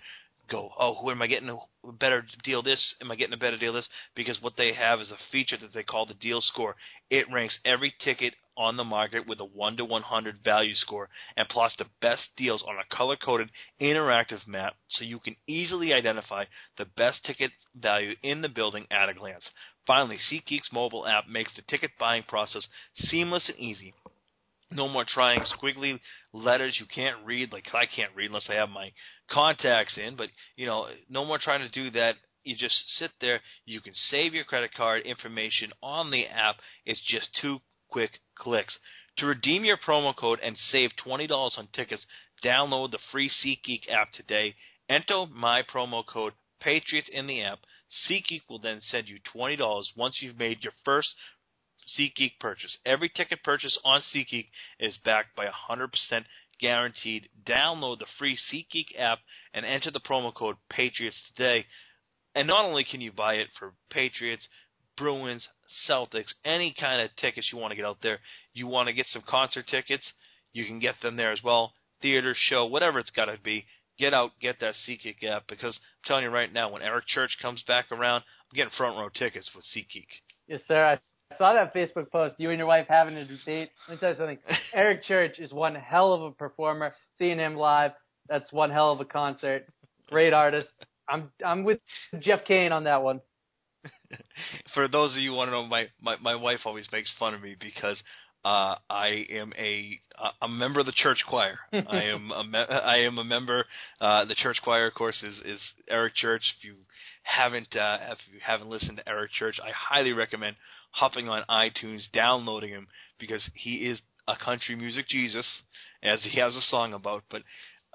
go, 0.51 0.71
oh, 0.77 0.95
who 0.95 1.11
am 1.11 1.21
I 1.21 1.27
getting 1.27 1.49
a 1.49 1.91
better 1.93 2.23
deal 2.43 2.61
this? 2.61 2.95
Am 3.01 3.09
I 3.09 3.15
getting 3.15 3.33
a 3.33 3.37
better 3.37 3.57
deal 3.57 3.73
this? 3.73 3.87
Because 4.15 4.41
what 4.41 4.53
they 4.57 4.73
have 4.73 4.99
is 4.99 5.11
a 5.11 5.31
feature 5.31 5.57
that 5.57 5.73
they 5.73 5.83
call 5.83 6.05
the 6.05 6.13
deal 6.13 6.41
score. 6.41 6.75
It 7.09 7.31
ranks 7.31 7.57
every 7.63 7.93
ticket 8.03 8.33
on 8.57 8.75
the 8.75 8.83
market 8.83 9.25
with 9.27 9.39
a 9.39 9.45
1 9.45 9.77
to 9.77 9.85
100 9.85 10.43
value 10.43 10.75
score 10.75 11.09
and 11.37 11.47
plots 11.47 11.75
the 11.77 11.85
best 12.01 12.23
deals 12.35 12.63
on 12.67 12.75
a 12.75 12.95
color 12.95 13.15
coded 13.15 13.49
interactive 13.79 14.45
map 14.45 14.75
so 14.89 15.05
you 15.05 15.19
can 15.19 15.35
easily 15.47 15.93
identify 15.93 16.43
the 16.77 16.85
best 16.97 17.23
ticket 17.23 17.51
value 17.75 18.13
in 18.21 18.41
the 18.41 18.49
building 18.49 18.85
at 18.91 19.09
a 19.09 19.13
glance. 19.13 19.49
Finally, 19.87 20.17
SeatGeek's 20.29 20.71
mobile 20.73 21.07
app 21.07 21.27
makes 21.27 21.55
the 21.55 21.63
ticket 21.63 21.91
buying 21.97 22.23
process 22.23 22.67
seamless 22.95 23.47
and 23.47 23.57
easy 23.57 23.93
No 24.71 24.87
more 24.87 25.05
trying 25.07 25.41
squiggly 25.41 25.99
letters 26.33 26.77
you 26.79 26.85
can't 26.93 27.25
read. 27.25 27.51
Like 27.51 27.65
I 27.73 27.85
can't 27.85 28.15
read 28.15 28.27
unless 28.27 28.49
I 28.49 28.55
have 28.55 28.69
my 28.69 28.91
contacts 29.29 29.97
in. 29.97 30.15
But 30.15 30.29
you 30.55 30.65
know, 30.65 30.87
no 31.09 31.25
more 31.25 31.37
trying 31.37 31.67
to 31.67 31.71
do 31.71 31.91
that. 31.91 32.15
You 32.43 32.55
just 32.55 32.97
sit 32.97 33.11
there. 33.19 33.41
You 33.65 33.81
can 33.81 33.93
save 33.93 34.33
your 34.33 34.45
credit 34.45 34.71
card 34.75 35.03
information 35.03 35.71
on 35.83 36.09
the 36.09 36.25
app. 36.25 36.55
It's 36.85 37.01
just 37.07 37.27
two 37.39 37.59
quick 37.89 38.11
clicks. 38.35 38.77
To 39.17 39.27
redeem 39.27 39.65
your 39.65 39.77
promo 39.77 40.15
code 40.15 40.39
and 40.41 40.57
save 40.57 40.91
$20 41.05 41.29
on 41.29 41.67
tickets, 41.73 42.05
download 42.43 42.91
the 42.91 42.99
free 43.11 43.29
SeatGeek 43.29 43.91
app 43.91 44.11
today. 44.13 44.55
Enter 44.89 45.25
my 45.31 45.61
promo 45.63 46.03
code 46.05 46.33
Patriots 46.61 47.09
in 47.11 47.27
the 47.27 47.41
app. 47.41 47.59
SeatGeek 48.09 48.41
will 48.49 48.59
then 48.59 48.79
send 48.81 49.09
you 49.09 49.17
$20 49.35 49.83
once 49.97 50.19
you've 50.21 50.39
made 50.39 50.63
your 50.63 50.73
first 50.85 51.09
SeatGeek 51.97 52.39
purchase. 52.39 52.77
Every 52.85 53.09
ticket 53.09 53.43
purchase 53.43 53.77
on 53.83 54.01
SeatGeek 54.13 54.47
is 54.79 54.97
backed 55.03 55.35
by 55.35 55.47
100% 55.47 55.89
guaranteed. 56.59 57.29
Download 57.45 57.99
the 57.99 58.05
free 58.17 58.37
SeatGeek 58.51 58.99
app 58.99 59.19
and 59.53 59.65
enter 59.65 59.91
the 59.91 59.99
promo 59.99 60.33
code 60.33 60.55
Patriots 60.69 61.17
today. 61.35 61.65
And 62.35 62.47
not 62.47 62.65
only 62.65 62.85
can 62.89 63.01
you 63.01 63.11
buy 63.11 63.35
it 63.35 63.47
for 63.59 63.73
Patriots, 63.89 64.47
Bruins, 64.97 65.47
Celtics, 65.89 66.33
any 66.45 66.73
kind 66.79 67.01
of 67.01 67.09
tickets 67.17 67.49
you 67.51 67.57
want 67.57 67.71
to 67.71 67.75
get 67.75 67.85
out 67.85 67.97
there. 68.03 68.19
You 68.53 68.67
want 68.67 68.87
to 68.87 68.93
get 68.93 69.07
some 69.09 69.23
concert 69.27 69.65
tickets, 69.67 70.11
you 70.53 70.65
can 70.65 70.79
get 70.79 70.95
them 71.01 71.15
there 71.15 71.31
as 71.31 71.41
well. 71.43 71.73
Theater, 72.01 72.35
show, 72.35 72.65
whatever 72.65 72.99
it's 72.99 73.09
got 73.09 73.25
to 73.25 73.37
be. 73.43 73.65
Get 73.97 74.13
out, 74.13 74.31
get 74.41 74.59
that 74.61 74.75
SeatGeek 74.87 75.23
app 75.23 75.43
because 75.47 75.77
I'm 75.77 76.07
telling 76.07 76.23
you 76.23 76.29
right 76.29 76.51
now, 76.51 76.71
when 76.71 76.81
Eric 76.81 77.05
Church 77.07 77.37
comes 77.41 77.63
back 77.67 77.91
around, 77.91 78.23
I'm 78.51 78.55
getting 78.55 78.71
front 78.77 78.97
row 78.97 79.09
tickets 79.09 79.49
with 79.55 79.65
SeatGeek. 79.75 80.07
Yes, 80.47 80.61
sir. 80.67 80.83
I 80.83 80.99
saw 81.37 81.53
that 81.53 81.73
Facebook 81.73 82.11
post. 82.11 82.35
You 82.37 82.49
and 82.49 82.57
your 82.57 82.67
wife 82.67 82.87
having 82.89 83.15
a 83.15 83.25
debate. 83.25 83.69
Let 83.87 83.95
me 83.95 83.99
tell 83.99 84.09
you 84.11 84.17
something. 84.17 84.37
Eric 84.73 85.03
Church 85.03 85.39
is 85.39 85.51
one 85.51 85.75
hell 85.75 86.13
of 86.13 86.21
a 86.21 86.31
performer. 86.31 86.93
Seeing 87.17 87.39
him 87.39 87.55
live, 87.55 87.91
that's 88.27 88.51
one 88.51 88.71
hell 88.71 88.91
of 88.91 88.99
a 88.99 89.05
concert. 89.05 89.67
Great 90.09 90.33
artist. 90.33 90.69
I'm 91.09 91.31
I'm 91.45 91.63
with 91.63 91.79
Jeff 92.19 92.45
Kane 92.45 92.71
on 92.71 92.85
that 92.85 93.03
one. 93.03 93.21
For 94.73 94.87
those 94.87 95.15
of 95.15 95.21
you 95.21 95.31
who 95.31 95.35
want 95.35 95.47
to 95.47 95.51
know, 95.51 95.65
my, 95.65 95.87
my, 96.01 96.15
my 96.21 96.35
wife 96.35 96.59
always 96.65 96.87
makes 96.91 97.11
fun 97.17 97.33
of 97.33 97.41
me 97.41 97.55
because 97.59 98.01
uh, 98.43 98.75
I 98.89 99.25
am 99.29 99.53
a 99.57 99.99
a 100.41 100.47
member 100.47 100.79
of 100.79 100.85
the 100.87 100.93
church 100.95 101.23
choir. 101.27 101.59
I 101.73 102.03
am 102.05 102.31
a 102.31 102.43
me- 102.43 102.57
I 102.57 102.97
am 102.97 103.17
a 103.19 103.23
member. 103.23 103.65
Uh, 103.99 104.25
the 104.25 104.35
church 104.35 104.57
choir, 104.63 104.87
of 104.87 104.95
course, 104.95 105.21
is 105.23 105.39
is 105.45 105.59
Eric 105.87 106.15
Church. 106.15 106.41
If 106.57 106.65
you 106.65 106.75
haven't 107.23 107.75
uh, 107.75 107.97
if 108.09 108.17
you 108.33 108.39
haven't 108.43 108.69
listened 108.69 108.97
to 108.97 109.07
Eric 109.07 109.31
Church, 109.31 109.59
I 109.63 109.71
highly 109.71 110.13
recommend 110.13 110.55
hopping 110.91 111.29
on 111.29 111.43
iTunes, 111.49 112.03
downloading 112.13 112.69
him 112.69 112.87
because 113.19 113.49
he 113.55 113.87
is 113.87 114.01
a 114.27 114.35
country 114.35 114.75
music 114.75 115.07
Jesus, 115.07 115.47
as 116.03 116.23
he 116.23 116.39
has 116.39 116.55
a 116.55 116.61
song 116.61 116.93
about. 116.93 117.23
But 117.29 117.43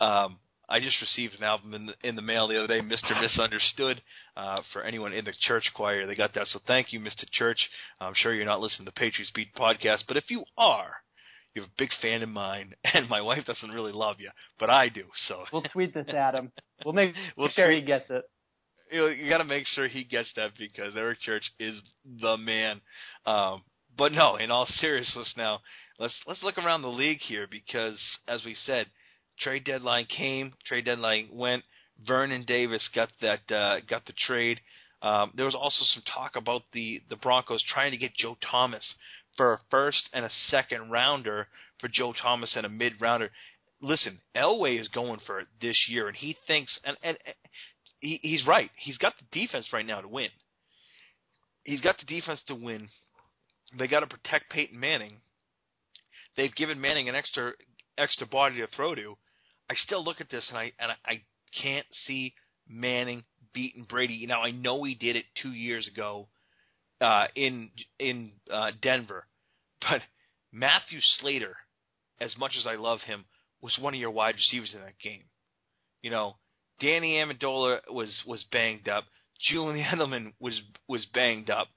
um, 0.05 0.38
I 0.68 0.80
just 0.80 1.01
received 1.01 1.34
an 1.38 1.44
album 1.44 1.74
in 1.74 1.86
the, 1.86 1.94
in 2.03 2.16
the 2.16 2.22
mail 2.22 2.49
the 2.49 2.59
other 2.59 2.66
day, 2.66 2.80
Mr. 2.80 3.20
Misunderstood, 3.20 4.03
uh, 4.36 4.61
for 4.72 4.82
anyone 4.82 5.12
in 5.12 5.24
the 5.24 5.32
church 5.40 5.70
choir. 5.74 6.07
They 6.07 6.16
got 6.16 6.34
that, 6.34 6.49
so 6.49 6.59
thank 6.66 6.92
you, 6.92 7.01
Mr. 7.01 7.24
Church. 7.30 7.68
I'm 8.01 8.14
sure 8.14 8.34
you're 8.34 8.44
not 8.44 8.61
listening 8.61 8.86
to 8.86 8.92
the 8.92 9.01
Patriots 9.01 9.32
Beat 9.34 9.55
podcast, 9.55 10.05
but 10.09 10.16
if 10.16 10.24
you 10.28 10.44
are, 10.59 10.90
you're 11.55 11.64
a 11.64 11.78
big 11.78 11.90
fan 12.03 12.22
of 12.22 12.28
mine, 12.28 12.74
and 12.94 13.09
my 13.09 13.20
wife 13.20 13.44
doesn't 13.47 13.70
really 13.70 13.92
love 13.92 14.16
you, 14.18 14.30
but 14.59 14.68
I 14.70 14.88
do. 14.88 15.05
So 15.28 15.44
we'll 15.53 15.62
tweet 15.62 15.94
this 15.94 16.09
at 16.09 16.34
him. 16.34 16.51
We'll 16.84 16.94
make 16.94 17.14
we'll 17.36 17.49
sure 17.51 17.66
tweet, 17.66 17.82
he 17.82 17.86
gets 17.86 18.11
it. 18.11 18.24
You, 18.91 18.99
know, 18.99 19.07
you 19.07 19.28
got 19.28 19.39
to 19.39 19.45
make 19.45 19.66
sure 19.66 19.89
he 19.89 20.05
gets 20.05 20.30
that 20.37 20.53
because 20.59 20.95
Eric 20.97 21.20
Church 21.20 21.51
is 21.59 21.80
the 22.20 22.37
man. 22.37 22.80
Um, 23.24 23.62
but 23.97 24.12
no, 24.12 24.37
in 24.37 24.51
all 24.51 24.66
seriousness, 24.66 25.34
now 25.37 25.61
let's 25.99 26.14
let's 26.26 26.43
look 26.43 26.59
around 26.59 26.82
the 26.82 26.89
league 26.89 27.20
here 27.20 27.47
because, 27.51 27.99
as 28.28 28.45
we 28.45 28.55
said 28.55 28.87
trade 29.39 29.64
deadline 29.64 30.07
came, 30.07 30.53
trade 30.66 30.84
deadline 30.84 31.28
went. 31.32 31.64
Vernon 32.07 32.45
Davis 32.47 32.89
got 32.95 33.11
that 33.22 33.51
uh, 33.51 33.80
got 33.89 34.05
the 34.07 34.12
trade. 34.26 34.61
Um, 35.03 35.32
there 35.34 35.47
was 35.47 35.55
also 35.55 35.82
some 35.82 36.03
talk 36.03 36.37
about 36.37 36.62
the 36.72 37.01
the 37.09 37.16
Broncos 37.16 37.64
trying 37.72 37.93
to 37.93 37.97
get 37.97 38.14
Joe 38.14 38.37
Thomas 38.51 38.95
for 39.37 39.55
a 39.55 39.61
first 39.70 40.09
and 40.12 40.24
a 40.24 40.30
second 40.49 40.91
rounder 40.91 41.49
for 41.80 41.89
Joe 41.89 42.12
Thomas 42.20 42.55
and 42.57 42.66
a 42.66 42.70
mid 42.70 43.01
rounder. 43.01 43.30
Listen, 43.80 44.18
Elway 44.34 44.80
is 44.80 44.89
going 44.89 45.20
for 45.26 45.41
it 45.41 45.47
this 45.61 45.87
year, 45.89 46.09
and 46.09 46.16
he 46.16 46.37
thinks 46.47 46.78
and 46.84 46.97
and 47.03 47.16
he, 48.01 48.18
he's 48.22 48.47
right. 48.47 48.70
He's 48.76 48.99
got 48.99 49.14
the 49.18 49.40
defense 49.40 49.72
right 49.72 49.86
now 49.86 50.01
to 50.01 50.09
win. 50.09 50.28
He's 51.64 51.80
got 51.80 51.97
the 51.99 52.07
defense 52.07 52.42
to 52.47 52.55
win. 52.55 52.88
They 53.78 53.88
got 53.88 54.01
to 54.01 54.07
protect 54.07 54.51
Peyton 54.51 54.78
Manning. 54.78 55.16
They've 56.36 56.55
given 56.55 56.80
Manning 56.80 57.09
an 57.09 57.14
extra 57.14 57.53
extra 57.99 58.26
body 58.26 58.57
to 58.59 58.68
throw 58.68 58.94
to. 58.94 59.16
I 59.70 59.74
still 59.74 60.05
look 60.05 60.20
at 60.20 60.30
this 60.30 60.47
and 60.49 60.59
I 60.59 60.72
and 60.78 60.92
I 61.05 61.22
can't 61.61 61.86
see 62.07 62.34
Manning 62.68 63.24
beating 63.53 63.86
Brady. 63.88 64.26
Now 64.26 64.42
I 64.42 64.51
know 64.51 64.84
he 64.84 64.94
did 64.94 65.16
it 65.16 65.24
two 65.42 65.53
years 65.53 65.88
ago 65.88 66.28
uh, 67.01 67.26
in 67.34 67.70
in 67.99 68.32
uh, 68.53 68.70
Denver, 68.80 69.26
but 69.80 70.03
Matthew 70.53 70.99
Slater, 71.18 71.57
as 72.20 72.36
much 72.38 72.53
as 72.59 72.66
I 72.66 72.76
love 72.76 73.01
him, 73.01 73.24
was 73.61 73.76
one 73.80 73.94
of 73.94 74.01
your 74.01 74.11
wide 74.11 74.36
receivers 74.36 74.72
in 74.74 74.80
that 74.80 74.99
game. 75.03 75.24
You 76.03 76.11
know, 76.11 76.36
Danny 76.80 77.14
Amendola 77.14 77.80
was 77.90 78.22
was 78.26 78.44
banged 78.52 78.88
up. 78.88 79.04
Julian 79.40 79.84
Edelman 79.92 80.32
was 80.40 80.60
was 80.88 81.06
banged 81.12 81.50
up, 81.50 81.68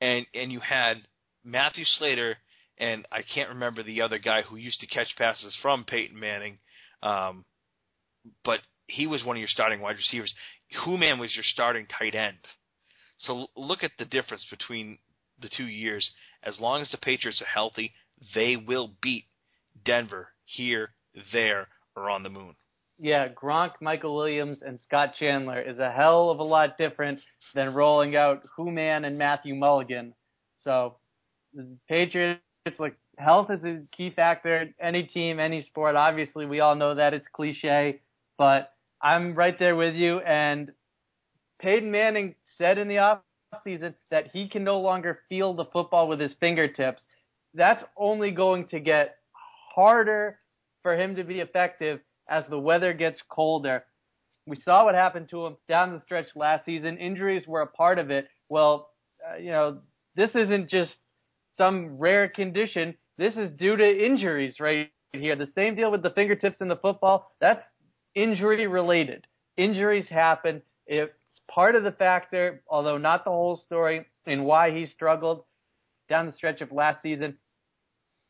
and 0.00 0.26
and 0.34 0.52
you 0.52 0.60
had 0.60 0.96
Matthew 1.44 1.84
Slater 1.84 2.36
and 2.78 3.06
I 3.10 3.22
can't 3.22 3.48
remember 3.50 3.82
the 3.82 4.02
other 4.02 4.18
guy 4.18 4.42
who 4.42 4.56
used 4.56 4.80
to 4.80 4.86
catch 4.86 5.16
passes 5.16 5.56
from 5.62 5.84
Peyton 5.84 6.18
Manning 6.20 6.58
um, 7.02 7.44
but 8.44 8.60
he 8.86 9.06
was 9.06 9.24
one 9.24 9.36
of 9.36 9.40
your 9.40 9.48
starting 9.48 9.80
wide 9.80 9.96
receivers. 9.96 10.32
Hooman 10.84 11.20
was 11.20 11.34
your 11.34 11.44
starting 11.44 11.86
tight 11.86 12.14
end. 12.14 12.38
So 13.18 13.46
look 13.56 13.82
at 13.82 13.92
the 13.98 14.04
difference 14.04 14.44
between 14.50 14.98
the 15.40 15.50
two 15.56 15.66
years. 15.66 16.08
As 16.42 16.60
long 16.60 16.82
as 16.82 16.90
the 16.90 16.98
Patriots 16.98 17.42
are 17.42 17.46
healthy, 17.46 17.92
they 18.34 18.56
will 18.56 18.90
beat 19.02 19.24
Denver 19.84 20.28
here, 20.44 20.90
there, 21.32 21.68
or 21.94 22.10
on 22.10 22.22
the 22.22 22.30
moon. 22.30 22.56
Yeah, 22.98 23.28
Gronk, 23.28 23.72
Michael 23.80 24.16
Williams, 24.16 24.58
and 24.62 24.80
Scott 24.80 25.14
Chandler 25.18 25.60
is 25.60 25.78
a 25.78 25.90
hell 25.90 26.30
of 26.30 26.38
a 26.38 26.42
lot 26.42 26.78
different 26.78 27.20
than 27.54 27.74
rolling 27.74 28.16
out 28.16 28.42
Hooman 28.56 29.06
and 29.06 29.18
Matthew 29.18 29.54
Mulligan. 29.54 30.14
So 30.64 30.96
the 31.52 31.76
Patriots 31.88 32.40
look 32.78 32.94
health 33.18 33.50
is 33.50 33.62
a 33.64 33.82
key 33.96 34.10
factor. 34.10 34.70
Any 34.80 35.02
team, 35.02 35.38
any 35.40 35.62
sport. 35.62 35.94
Obviously, 35.94 36.46
we 36.46 36.60
all 36.60 36.74
know 36.74 36.94
that 36.94 37.14
it's 37.14 37.26
cliche, 37.32 38.00
but 38.38 38.72
I'm 39.02 39.34
right 39.34 39.58
there 39.58 39.76
with 39.76 39.94
you. 39.94 40.20
And 40.20 40.72
Peyton 41.60 41.90
Manning 41.90 42.34
said 42.58 42.78
in 42.78 42.88
the 42.88 42.98
off 42.98 43.20
season 43.62 43.94
that 44.10 44.30
he 44.32 44.48
can 44.48 44.64
no 44.64 44.80
longer 44.80 45.20
feel 45.28 45.54
the 45.54 45.66
football 45.66 46.08
with 46.08 46.20
his 46.20 46.32
fingertips. 46.40 47.02
That's 47.54 47.84
only 47.96 48.30
going 48.30 48.68
to 48.68 48.80
get 48.80 49.16
harder 49.74 50.38
for 50.82 50.96
him 50.96 51.16
to 51.16 51.24
be 51.24 51.40
effective 51.40 52.00
as 52.28 52.44
the 52.48 52.58
weather 52.58 52.92
gets 52.92 53.20
colder. 53.28 53.84
We 54.46 54.56
saw 54.64 54.84
what 54.84 54.94
happened 54.94 55.28
to 55.30 55.46
him 55.46 55.56
down 55.68 55.92
the 55.92 56.02
stretch 56.04 56.28
last 56.36 56.64
season. 56.64 56.98
Injuries 56.98 57.46
were 57.46 57.62
a 57.62 57.66
part 57.66 57.98
of 57.98 58.10
it. 58.10 58.28
Well, 58.48 58.90
uh, 59.28 59.36
you 59.38 59.50
know, 59.50 59.78
this 60.14 60.30
isn't 60.34 60.70
just 60.70 60.92
some 61.56 61.98
rare 61.98 62.28
condition. 62.28 62.94
This 63.18 63.34
is 63.34 63.50
due 63.52 63.76
to 63.76 64.04
injuries 64.06 64.60
right 64.60 64.90
here. 65.12 65.36
The 65.36 65.50
same 65.54 65.74
deal 65.74 65.90
with 65.90 66.02
the 66.02 66.10
fingertips 66.10 66.60
in 66.60 66.68
the 66.68 66.76
football. 66.76 67.32
That's 67.40 67.62
injury 68.14 68.66
related. 68.66 69.26
Injuries 69.56 70.06
happen. 70.08 70.62
It's 70.86 71.12
part 71.50 71.74
of 71.74 71.82
the 71.82 71.92
factor, 71.92 72.62
although 72.68 72.98
not 72.98 73.24
the 73.24 73.30
whole 73.30 73.56
story, 73.66 74.06
in 74.26 74.44
why 74.44 74.70
he 74.70 74.86
struggled 74.86 75.44
down 76.08 76.26
the 76.26 76.32
stretch 76.36 76.60
of 76.60 76.72
last 76.72 77.02
season. 77.02 77.36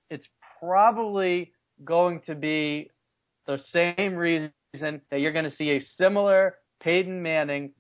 It's 0.09 0.27
probably 0.61 1.53
going 1.85 2.21
to 2.27 2.35
be 2.35 2.91
the 3.47 3.61
same 3.73 4.15
reason 4.15 4.53
that 5.11 5.21
you're 5.21 5.33
going 5.33 5.51
to 5.51 5.57
see 5.57 5.71
a 5.71 5.87
similar 5.97 6.57
Peyton 6.83 7.23
Manning 7.23 7.73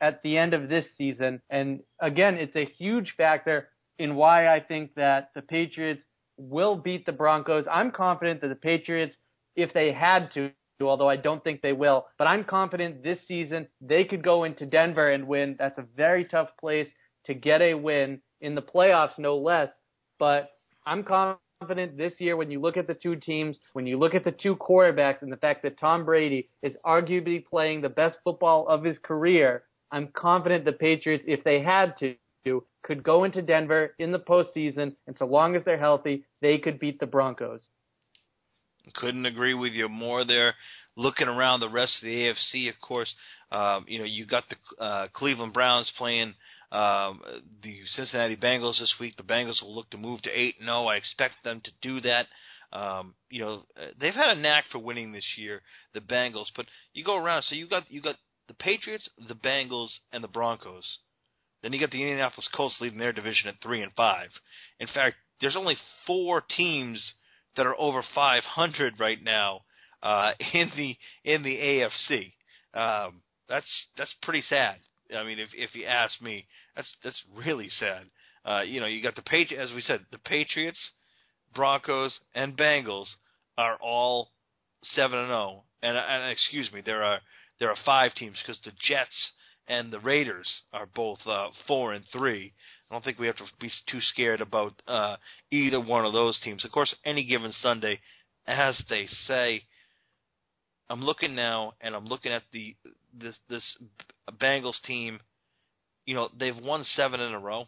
at 0.00 0.22
the 0.22 0.36
end 0.36 0.54
of 0.54 0.68
this 0.68 0.84
season. 0.96 1.40
And 1.50 1.80
again, 2.00 2.36
it's 2.36 2.56
a 2.56 2.64
huge 2.78 3.14
factor 3.16 3.68
in 3.98 4.14
why 4.14 4.48
I 4.48 4.60
think 4.60 4.94
that 4.94 5.30
the 5.34 5.42
Patriots 5.42 6.04
will 6.36 6.76
beat 6.76 7.04
the 7.04 7.12
Broncos. 7.12 7.66
I'm 7.70 7.90
confident 7.90 8.40
that 8.40 8.48
the 8.48 8.54
Patriots, 8.54 9.16
if 9.56 9.72
they 9.74 9.92
had 9.92 10.32
to, 10.34 10.50
although 10.80 11.08
I 11.08 11.16
don't 11.16 11.42
think 11.42 11.60
they 11.60 11.72
will, 11.72 12.06
but 12.18 12.28
I'm 12.28 12.44
confident 12.44 13.02
this 13.02 13.18
season 13.26 13.66
they 13.80 14.04
could 14.04 14.22
go 14.22 14.44
into 14.44 14.66
Denver 14.66 15.10
and 15.10 15.26
win. 15.26 15.56
That's 15.58 15.78
a 15.78 15.86
very 15.96 16.24
tough 16.24 16.50
place 16.60 16.88
to 17.26 17.34
get 17.34 17.60
a 17.60 17.74
win 17.74 18.20
in 18.40 18.54
the 18.54 18.62
playoffs, 18.62 19.18
no 19.18 19.36
less. 19.36 19.70
But 20.20 20.50
I'm 20.86 21.02
confident 21.02 21.40
this 21.66 22.12
year 22.18 22.36
when 22.36 22.50
you 22.52 22.60
look 22.60 22.76
at 22.76 22.86
the 22.86 22.94
two 22.94 23.16
teams, 23.16 23.56
when 23.72 23.86
you 23.86 23.98
look 23.98 24.14
at 24.14 24.24
the 24.24 24.30
two 24.30 24.54
quarterbacks, 24.54 25.22
and 25.22 25.32
the 25.32 25.36
fact 25.36 25.62
that 25.64 25.78
Tom 25.78 26.04
Brady 26.04 26.48
is 26.62 26.74
arguably 26.86 27.44
playing 27.44 27.80
the 27.80 27.88
best 27.88 28.18
football 28.22 28.68
of 28.68 28.84
his 28.84 28.96
career, 29.02 29.64
I'm 29.90 30.08
confident 30.08 30.64
the 30.64 30.72
Patriots, 30.72 31.24
if 31.26 31.42
they 31.42 31.60
had 31.60 31.94
to, 31.98 32.14
could 32.84 33.02
go 33.02 33.24
into 33.24 33.42
Denver 33.42 33.94
in 33.98 34.12
the 34.12 34.20
postseason, 34.20 34.94
and 35.06 35.16
so 35.18 35.26
long 35.26 35.56
as 35.56 35.62
they're 35.64 35.78
healthy, 35.78 36.24
they 36.40 36.58
could 36.58 36.78
beat 36.78 37.00
the 37.00 37.06
Broncos. 37.06 37.60
Couldn't 38.94 39.26
agree 39.26 39.54
with 39.54 39.72
you 39.72 39.88
more 39.88 40.24
there. 40.24 40.54
Looking 40.96 41.28
around 41.28 41.60
the 41.60 41.68
rest 41.68 41.94
of 42.00 42.06
the 42.06 42.14
AFC, 42.14 42.68
of 42.68 42.80
course, 42.80 43.12
um, 43.50 43.84
you 43.88 43.98
know 43.98 44.04
you 44.04 44.26
got 44.26 44.44
the 44.48 44.82
uh, 44.82 45.08
Cleveland 45.12 45.52
Browns 45.52 45.92
playing 45.98 46.34
um, 46.70 47.20
the 47.62 47.78
Cincinnati 47.86 48.36
Bengals 48.36 48.78
this 48.78 48.94
week. 49.00 49.16
The 49.16 49.22
Bengals 49.22 49.62
will 49.62 49.74
look 49.74 49.90
to 49.90 49.98
move 49.98 50.22
to 50.22 50.30
eight 50.30 50.56
and 50.58 50.66
zero. 50.66 50.86
I 50.86 50.96
expect 50.96 51.34
them 51.44 51.60
to 51.64 51.70
do 51.82 52.00
that. 52.02 52.26
Um, 52.70 53.14
you 53.30 53.40
know 53.40 53.62
they've 53.98 54.14
had 54.14 54.36
a 54.36 54.40
knack 54.40 54.64
for 54.70 54.78
winning 54.78 55.12
this 55.12 55.26
year, 55.36 55.62
the 55.94 56.00
Bengals. 56.00 56.48
But 56.54 56.66
you 56.92 57.04
go 57.04 57.16
around, 57.16 57.44
so 57.44 57.54
you 57.54 57.68
got 57.68 57.90
you 57.90 58.02
got 58.02 58.16
the 58.48 58.54
Patriots, 58.54 59.08
the 59.28 59.34
Bengals, 59.34 59.90
and 60.12 60.22
the 60.22 60.28
Broncos. 60.28 60.98
Then 61.62 61.72
you 61.72 61.80
got 61.80 61.90
the 61.90 62.02
Indianapolis 62.02 62.48
Colts 62.54 62.76
leading 62.80 62.98
their 62.98 63.12
division 63.12 63.48
at 63.48 63.60
three 63.62 63.82
and 63.82 63.92
five. 63.94 64.28
In 64.78 64.86
fact, 64.86 65.16
there's 65.40 65.56
only 65.56 65.76
four 66.06 66.42
teams 66.56 67.14
that 67.56 67.66
are 67.66 67.78
over 67.78 68.02
500 68.14 69.00
right 69.00 69.22
now 69.22 69.62
uh, 70.02 70.32
in 70.52 70.70
the 70.76 70.96
in 71.24 71.42
the 71.42 71.56
AFC. 71.56 72.32
Um, 72.74 73.22
that's 73.48 73.86
that's 73.96 74.14
pretty 74.22 74.42
sad. 74.42 74.76
I 75.16 75.24
mean, 75.24 75.38
if 75.38 75.50
if 75.54 75.74
you 75.74 75.86
ask 75.86 76.20
me, 76.20 76.46
that's 76.76 76.88
that's 77.02 77.22
really 77.34 77.68
sad. 77.68 78.04
Uh, 78.44 78.62
you 78.62 78.80
know, 78.80 78.86
you 78.86 79.02
got 79.02 79.16
the 79.16 79.22
Patri- 79.22 79.58
as 79.58 79.72
we 79.72 79.80
said, 79.80 80.00
the 80.10 80.18
Patriots, 80.18 80.78
Broncos, 81.54 82.18
and 82.34 82.56
Bengals 82.56 83.06
are 83.56 83.76
all 83.76 84.30
seven 84.82 85.18
and 85.18 85.28
zero. 85.28 85.38
Oh. 85.38 85.64
And 85.82 85.96
and 85.96 86.30
excuse 86.32 86.72
me, 86.72 86.82
there 86.84 87.02
are 87.02 87.20
there 87.60 87.70
are 87.70 87.76
five 87.84 88.14
teams 88.14 88.36
because 88.42 88.60
the 88.64 88.72
Jets 88.80 89.32
and 89.66 89.92
the 89.92 90.00
Raiders 90.00 90.48
are 90.72 90.86
both 90.86 91.18
uh, 91.26 91.48
four 91.66 91.92
and 91.92 92.04
three. 92.12 92.52
I 92.90 92.94
don't 92.94 93.04
think 93.04 93.18
we 93.18 93.26
have 93.26 93.36
to 93.36 93.44
be 93.60 93.70
too 93.90 94.00
scared 94.00 94.40
about 94.40 94.72
uh, 94.86 95.16
either 95.50 95.80
one 95.80 96.04
of 96.04 96.12
those 96.12 96.40
teams. 96.40 96.64
Of 96.64 96.72
course, 96.72 96.94
any 97.04 97.24
given 97.24 97.52
Sunday, 97.52 98.00
as 98.46 98.80
they 98.88 99.06
say. 99.26 99.62
I'm 100.90 101.02
looking 101.02 101.34
now, 101.34 101.74
and 101.82 101.94
I'm 101.94 102.06
looking 102.06 102.32
at 102.32 102.44
the 102.50 102.74
this 103.12 103.36
this 103.48 103.82
Bengals 104.40 104.80
team. 104.82 105.20
You 106.06 106.14
know, 106.14 106.28
they've 106.38 106.56
won 106.56 106.84
seven 106.84 107.20
in 107.20 107.32
a 107.34 107.38
row 107.38 107.66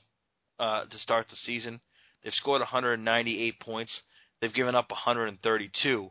uh, 0.58 0.84
to 0.84 0.98
start 0.98 1.26
the 1.28 1.36
season. 1.36 1.80
They've 2.22 2.32
scored 2.32 2.60
198 2.60 3.60
points. 3.60 4.00
They've 4.40 4.52
given 4.52 4.74
up 4.74 4.90
132. 4.90 6.10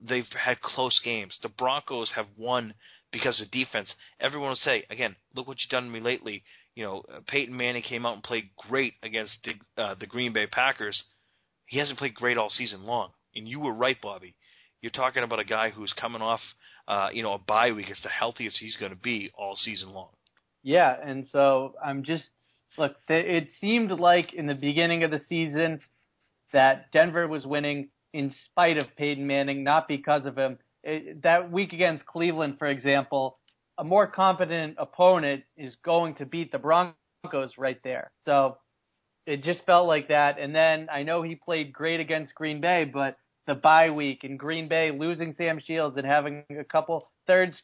They've 0.00 0.24
had 0.38 0.60
close 0.60 1.00
games. 1.04 1.38
The 1.42 1.48
Broncos 1.48 2.12
have 2.14 2.26
won 2.36 2.74
because 3.12 3.40
of 3.40 3.50
defense. 3.50 3.94
Everyone 4.20 4.50
will 4.50 4.56
say, 4.56 4.84
again, 4.90 5.16
look 5.34 5.46
what 5.46 5.58
you've 5.60 5.70
done 5.70 5.84
to 5.84 5.90
me 5.90 6.00
lately. 6.00 6.42
You 6.74 6.84
know, 6.84 7.02
uh, 7.12 7.20
Peyton 7.26 7.56
Manning 7.56 7.82
came 7.82 8.04
out 8.04 8.14
and 8.14 8.22
played 8.22 8.50
great 8.56 8.94
against 9.02 9.38
the, 9.44 9.82
uh, 9.82 9.94
the 9.98 10.06
Green 10.06 10.32
Bay 10.32 10.46
Packers. 10.46 11.02
He 11.66 11.78
hasn't 11.78 11.98
played 11.98 12.14
great 12.14 12.36
all 12.36 12.50
season 12.50 12.84
long. 12.84 13.10
And 13.34 13.48
you 13.48 13.60
were 13.60 13.72
right, 13.72 13.96
Bobby. 14.02 14.34
You're 14.80 14.90
talking 14.90 15.22
about 15.22 15.38
a 15.38 15.44
guy 15.44 15.70
who's 15.70 15.94
coming 15.98 16.22
off, 16.22 16.40
uh, 16.88 17.08
you 17.12 17.22
know, 17.22 17.34
a 17.34 17.38
bye 17.38 17.72
week. 17.72 17.90
is 17.90 17.98
the 18.02 18.08
healthiest 18.08 18.58
he's 18.58 18.76
going 18.76 18.92
to 18.92 18.98
be 18.98 19.30
all 19.36 19.56
season 19.56 19.90
long. 19.92 20.10
Yeah, 20.62 20.94
and 21.02 21.26
so 21.32 21.74
I'm 21.84 22.04
just 22.04 22.24
look. 22.78 22.96
It 23.08 23.48
seemed 23.60 23.90
like 23.90 24.32
in 24.32 24.46
the 24.46 24.54
beginning 24.54 25.04
of 25.04 25.10
the 25.10 25.20
season 25.28 25.80
that 26.52 26.90
Denver 26.92 27.26
was 27.28 27.44
winning 27.44 27.88
in 28.12 28.34
spite 28.46 28.78
of 28.78 28.86
Peyton 28.96 29.26
Manning, 29.26 29.64
not 29.64 29.88
because 29.88 30.24
of 30.24 30.36
him 30.36 30.58
that 31.22 31.50
week 31.50 31.72
against 31.72 32.06
Cleveland, 32.06 32.56
for 32.58 32.66
example, 32.66 33.38
a 33.78 33.84
more 33.84 34.06
competent 34.06 34.76
opponent 34.78 35.44
is 35.56 35.74
going 35.84 36.14
to 36.16 36.26
beat 36.26 36.52
the 36.52 36.58
Broncos 36.58 37.52
right 37.58 37.80
there. 37.82 38.10
So 38.24 38.58
it 39.26 39.42
just 39.42 39.64
felt 39.64 39.88
like 39.88 40.08
that. 40.08 40.38
And 40.38 40.54
then 40.54 40.88
I 40.92 41.02
know 41.02 41.22
he 41.22 41.34
played 41.34 41.72
great 41.72 42.00
against 42.00 42.34
Green 42.34 42.60
Bay, 42.60 42.84
but 42.84 43.16
the 43.46 43.54
bye 43.54 43.90
week 43.90 44.24
and 44.24 44.38
Green 44.38 44.68
Bay 44.68 44.90
losing 44.90 45.34
Sam 45.36 45.60
Shields 45.64 45.96
and 45.96 46.06
having 46.06 46.44
a 46.58 46.64
couple 46.64 47.10
third 47.26 47.54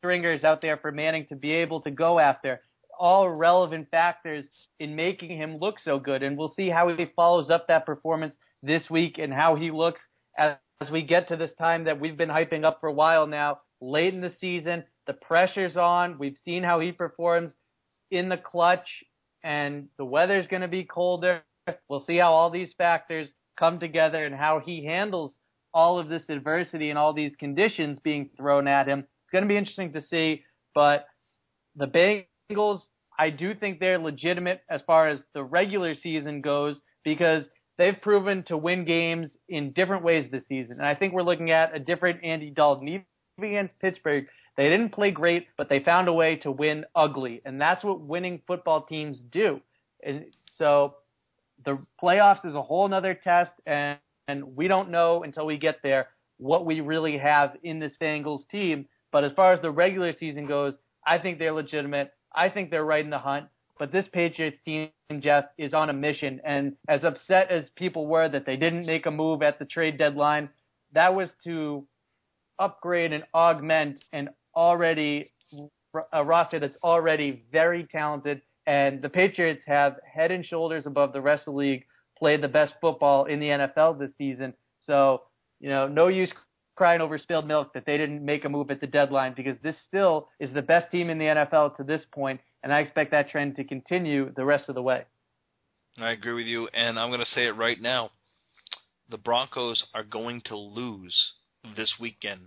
stringers 0.00 0.44
out 0.44 0.62
there 0.62 0.76
for 0.76 0.92
Manning 0.92 1.26
to 1.28 1.36
be 1.36 1.52
able 1.52 1.80
to 1.82 1.90
go 1.90 2.18
after, 2.18 2.60
all 2.98 3.28
relevant 3.28 3.88
factors 3.90 4.46
in 4.80 4.96
making 4.96 5.36
him 5.36 5.58
look 5.58 5.78
so 5.80 5.98
good. 5.98 6.22
And 6.22 6.36
we'll 6.36 6.54
see 6.56 6.70
how 6.70 6.88
he 6.88 7.06
follows 7.14 7.50
up 7.50 7.68
that 7.68 7.86
performance 7.86 8.34
this 8.62 8.88
week 8.88 9.18
and 9.18 9.32
how 9.32 9.56
he 9.56 9.70
looks 9.70 10.00
as 10.38 10.56
as 10.80 10.90
we 10.90 11.02
get 11.02 11.28
to 11.28 11.36
this 11.36 11.52
time 11.58 11.84
that 11.84 12.00
we've 12.00 12.16
been 12.16 12.28
hyping 12.28 12.64
up 12.64 12.80
for 12.80 12.88
a 12.88 12.92
while 12.92 13.26
now, 13.26 13.60
late 13.80 14.12
in 14.12 14.20
the 14.20 14.32
season, 14.40 14.84
the 15.06 15.14
pressure's 15.14 15.76
on. 15.76 16.18
We've 16.18 16.36
seen 16.44 16.62
how 16.62 16.80
he 16.80 16.92
performs 16.92 17.52
in 18.10 18.28
the 18.28 18.36
clutch, 18.36 18.86
and 19.42 19.88
the 19.96 20.04
weather's 20.04 20.46
going 20.48 20.62
to 20.62 20.68
be 20.68 20.84
colder. 20.84 21.42
We'll 21.88 22.04
see 22.06 22.18
how 22.18 22.32
all 22.32 22.50
these 22.50 22.72
factors 22.76 23.28
come 23.58 23.80
together 23.80 24.24
and 24.24 24.34
how 24.34 24.60
he 24.64 24.84
handles 24.84 25.32
all 25.74 25.98
of 25.98 26.08
this 26.08 26.22
adversity 26.28 26.90
and 26.90 26.98
all 26.98 27.12
these 27.12 27.32
conditions 27.38 27.98
being 28.02 28.30
thrown 28.36 28.66
at 28.66 28.88
him. 28.88 29.00
It's 29.00 29.32
going 29.32 29.44
to 29.44 29.48
be 29.48 29.56
interesting 29.56 29.92
to 29.92 30.02
see, 30.08 30.42
but 30.74 31.06
the 31.76 31.86
Bengals, 32.50 32.80
I 33.18 33.30
do 33.30 33.54
think 33.54 33.78
they're 33.78 33.98
legitimate 33.98 34.62
as 34.70 34.80
far 34.86 35.08
as 35.08 35.20
the 35.34 35.44
regular 35.44 35.94
season 35.94 36.40
goes 36.40 36.76
because 37.04 37.44
they've 37.78 38.00
proven 38.00 38.42
to 38.44 38.56
win 38.56 38.84
games 38.84 39.30
in 39.48 39.72
different 39.72 40.02
ways 40.02 40.30
this 40.30 40.44
season. 40.48 40.76
And 40.78 40.86
I 40.86 40.94
think 40.94 41.12
we're 41.12 41.22
looking 41.22 41.50
at 41.50 41.74
a 41.74 41.78
different 41.78 42.24
Andy 42.24 42.50
Dalton. 42.50 42.88
Even 42.88 43.04
against 43.38 43.78
Pittsburgh, 43.80 44.26
they 44.56 44.70
didn't 44.70 44.92
play 44.92 45.10
great, 45.10 45.46
but 45.58 45.68
they 45.68 45.80
found 45.80 46.08
a 46.08 46.12
way 46.12 46.36
to 46.36 46.50
win 46.50 46.84
ugly. 46.94 47.42
And 47.44 47.60
that's 47.60 47.84
what 47.84 48.00
winning 48.00 48.40
football 48.46 48.82
teams 48.82 49.18
do. 49.30 49.60
And 50.02 50.24
so 50.56 50.94
the 51.64 51.78
playoffs 52.02 52.46
is 52.46 52.54
a 52.54 52.62
whole 52.62 52.92
other 52.92 53.14
test, 53.14 53.52
and, 53.66 53.98
and 54.28 54.56
we 54.56 54.68
don't 54.68 54.90
know 54.90 55.22
until 55.22 55.46
we 55.46 55.56
get 55.56 55.76
there 55.82 56.08
what 56.38 56.66
we 56.66 56.80
really 56.80 57.18
have 57.18 57.56
in 57.62 57.78
this 57.78 57.92
Bengals 58.00 58.48
team. 58.50 58.86
But 59.12 59.24
as 59.24 59.32
far 59.32 59.52
as 59.52 59.60
the 59.62 59.70
regular 59.70 60.12
season 60.18 60.46
goes, 60.46 60.74
I 61.06 61.18
think 61.18 61.38
they're 61.38 61.52
legitimate. 61.52 62.12
I 62.34 62.48
think 62.48 62.70
they're 62.70 62.84
right 62.84 63.04
in 63.04 63.10
the 63.10 63.18
hunt. 63.18 63.46
But 63.78 63.92
this 63.92 64.04
Patriots 64.12 64.58
team, 64.64 64.90
Jeff, 65.20 65.44
is 65.58 65.74
on 65.74 65.90
a 65.90 65.92
mission. 65.92 66.40
And 66.44 66.76
as 66.88 67.04
upset 67.04 67.50
as 67.50 67.64
people 67.76 68.06
were 68.06 68.28
that 68.28 68.46
they 68.46 68.56
didn't 68.56 68.86
make 68.86 69.06
a 69.06 69.10
move 69.10 69.42
at 69.42 69.58
the 69.58 69.64
trade 69.64 69.98
deadline, 69.98 70.48
that 70.92 71.14
was 71.14 71.28
to 71.44 71.86
upgrade 72.58 73.12
and 73.12 73.24
augment 73.34 74.02
an 74.12 74.30
already 74.54 75.30
a 76.12 76.24
roster 76.24 76.58
that's 76.58 76.76
already 76.82 77.44
very 77.52 77.84
talented. 77.84 78.42
And 78.66 79.00
the 79.00 79.08
Patriots 79.08 79.62
have 79.66 79.96
head 80.04 80.30
and 80.30 80.44
shoulders 80.44 80.84
above 80.86 81.12
the 81.12 81.20
rest 81.20 81.42
of 81.46 81.54
the 81.54 81.58
league, 81.58 81.84
played 82.18 82.42
the 82.42 82.48
best 82.48 82.74
football 82.80 83.26
in 83.26 83.38
the 83.38 83.46
NFL 83.46 83.98
this 83.98 84.10
season. 84.18 84.54
So, 84.84 85.22
you 85.60 85.68
know, 85.68 85.86
no 85.86 86.08
use 86.08 86.30
crying 86.74 87.00
over 87.00 87.18
spilled 87.18 87.46
milk 87.46 87.72
that 87.74 87.86
they 87.86 87.96
didn't 87.96 88.24
make 88.24 88.44
a 88.44 88.48
move 88.48 88.70
at 88.70 88.80
the 88.80 88.86
deadline 88.86 89.34
because 89.36 89.56
this 89.62 89.76
still 89.86 90.28
is 90.40 90.52
the 90.52 90.62
best 90.62 90.90
team 90.90 91.10
in 91.10 91.18
the 91.18 91.24
NFL 91.24 91.76
to 91.76 91.84
this 91.84 92.02
point 92.12 92.40
and 92.66 92.74
I 92.74 92.80
expect 92.80 93.12
that 93.12 93.30
trend 93.30 93.54
to 93.56 93.64
continue 93.64 94.32
the 94.34 94.44
rest 94.44 94.68
of 94.68 94.74
the 94.74 94.82
way. 94.82 95.04
I 95.98 96.10
agree 96.10 96.32
with 96.32 96.46
you, 96.46 96.68
and 96.74 96.98
I'm 96.98 97.10
going 97.10 97.20
to 97.20 97.26
say 97.26 97.46
it 97.46 97.52
right 97.52 97.80
now. 97.80 98.10
The 99.08 99.18
Broncos 99.18 99.86
are 99.94 100.02
going 100.02 100.42
to 100.46 100.56
lose 100.56 101.34
this 101.76 101.94
weekend 102.00 102.40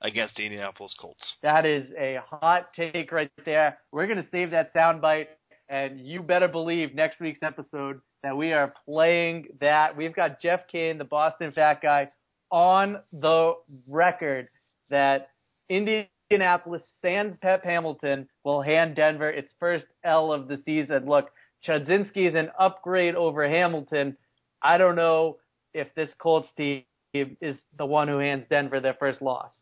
against 0.00 0.36
the 0.36 0.44
Indianapolis 0.44 0.94
Colts. 0.98 1.34
That 1.42 1.66
is 1.66 1.88
a 1.98 2.20
hot 2.26 2.70
take 2.74 3.12
right 3.12 3.30
there. 3.44 3.76
We're 3.92 4.06
going 4.06 4.22
to 4.22 4.28
save 4.32 4.50
that 4.52 4.74
soundbite, 4.74 5.26
and 5.68 6.00
you 6.00 6.22
better 6.22 6.48
believe 6.48 6.94
next 6.94 7.20
week's 7.20 7.42
episode 7.42 8.00
that 8.22 8.36
we 8.36 8.52
are 8.52 8.72
playing 8.84 9.46
that. 9.60 9.96
We've 9.96 10.14
got 10.14 10.40
Jeff 10.40 10.68
Kane, 10.70 10.98
the 10.98 11.04
Boston 11.04 11.52
Fat 11.52 11.80
Guy, 11.82 12.10
on 12.50 12.98
the 13.12 13.54
record 13.88 14.48
that 14.90 15.30
Indianapolis 15.68 16.82
sans 17.02 17.36
Pep 17.40 17.64
Hamilton 17.64 18.28
will 18.44 18.62
hand 18.62 18.96
Denver 18.96 19.30
its 19.30 19.50
first 19.58 19.86
L 20.04 20.32
of 20.32 20.48
the 20.48 20.60
season. 20.64 21.06
Look, 21.06 21.30
Chudzinski 21.66 22.28
is 22.28 22.34
an 22.34 22.50
upgrade 22.58 23.14
over 23.14 23.48
Hamilton. 23.48 24.16
I 24.62 24.78
don't 24.78 24.96
know 24.96 25.38
if 25.74 25.88
this 25.94 26.10
Colts 26.18 26.48
team 26.56 26.84
is 27.12 27.56
the 27.76 27.86
one 27.86 28.08
who 28.08 28.18
hands 28.18 28.44
Denver 28.48 28.80
their 28.80 28.94
first 28.94 29.20
loss. 29.20 29.52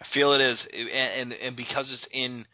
I 0.00 0.06
feel 0.12 0.32
it 0.34 0.40
is, 0.40 0.66
and 0.72 0.88
and, 0.88 1.32
and 1.32 1.56
because 1.56 1.90
it's 1.92 2.06
in 2.12 2.44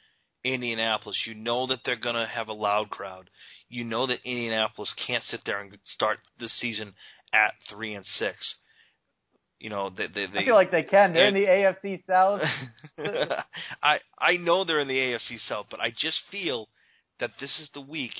Indianapolis, 0.55 1.25
you 1.27 1.35
know 1.35 1.67
that 1.67 1.81
they're 1.85 1.97
going 1.97 2.15
to 2.15 2.27
have 2.27 2.49
a 2.49 2.53
loud 2.53 2.91
crowd. 2.91 3.31
You 3.69 3.85
know 3.85 4.07
that 4.07 4.25
Indianapolis 4.25 4.95
can't 5.07 5.25
sit 5.25 5.41
there 5.45 5.61
and 5.61 5.77
start 5.85 6.19
the 6.39 6.49
season 6.49 6.95
at 7.33 7.55
three 7.69 7.95
and 7.95 8.05
six. 8.05 8.37
You 9.59 9.71
know, 9.71 9.91
they, 9.91 10.07
they, 10.07 10.27
they 10.27 10.41
I 10.41 10.45
feel 10.45 10.55
like 10.55 10.71
they 10.71 10.83
can. 10.83 11.13
They're 11.13 11.29
in 11.29 11.35
the 11.35 11.47
AFC 11.47 12.03
South. 12.07 12.41
I 13.83 14.01
I 14.19 14.37
know 14.39 14.65
they're 14.65 14.81
in 14.81 14.89
the 14.89 14.95
AFC 14.95 15.39
South, 15.49 15.67
but 15.71 15.81
I 15.81 15.91
just 15.91 16.21
feel 16.31 16.69
that 17.21 17.31
this 17.41 17.59
is 17.59 17.71
the 17.73 17.81
week 17.81 18.13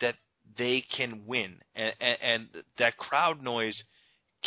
that 0.00 0.14
they 0.56 0.82
can 0.96 1.24
win, 1.26 1.58
and, 1.74 1.94
and, 2.00 2.18
and 2.22 2.48
that 2.78 2.96
crowd 2.96 3.42
noise 3.42 3.82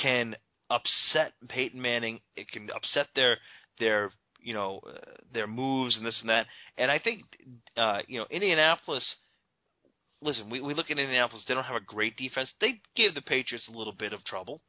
can 0.02 0.36
upset 0.72 1.34
Peyton 1.48 1.82
Manning. 1.82 2.20
It 2.36 2.48
can 2.48 2.70
upset 2.76 3.08
their 3.16 3.38
their 3.80 4.10
you 4.42 4.54
know 4.54 4.82
uh, 4.88 5.00
their 5.34 5.48
moves 5.48 5.98
and 5.98 6.06
this 6.06 6.20
and 6.22 6.30
that. 6.30 6.48
And 6.78 6.92
I 6.92 7.00
think 7.00 7.24
uh, 7.78 8.00
you 8.08 8.20
know 8.20 8.26
Indianapolis 8.30 9.16
listen, 10.22 10.50
we 10.50 10.62
we 10.62 10.74
look 10.74 10.92
at 10.92 11.00
Indianapolis. 11.00 11.44
They 11.48 11.54
don't 11.54 11.64
have 11.64 11.82
a 11.82 11.86
great 11.86 12.16
defense. 12.18 12.52
They 12.62 12.82
gave 12.96 13.14
the 13.14 13.22
Patriots 13.22 13.68
a 13.68 13.78
little 13.78 13.94
bit 13.94 14.14
of 14.14 14.24
trouble. 14.24 14.62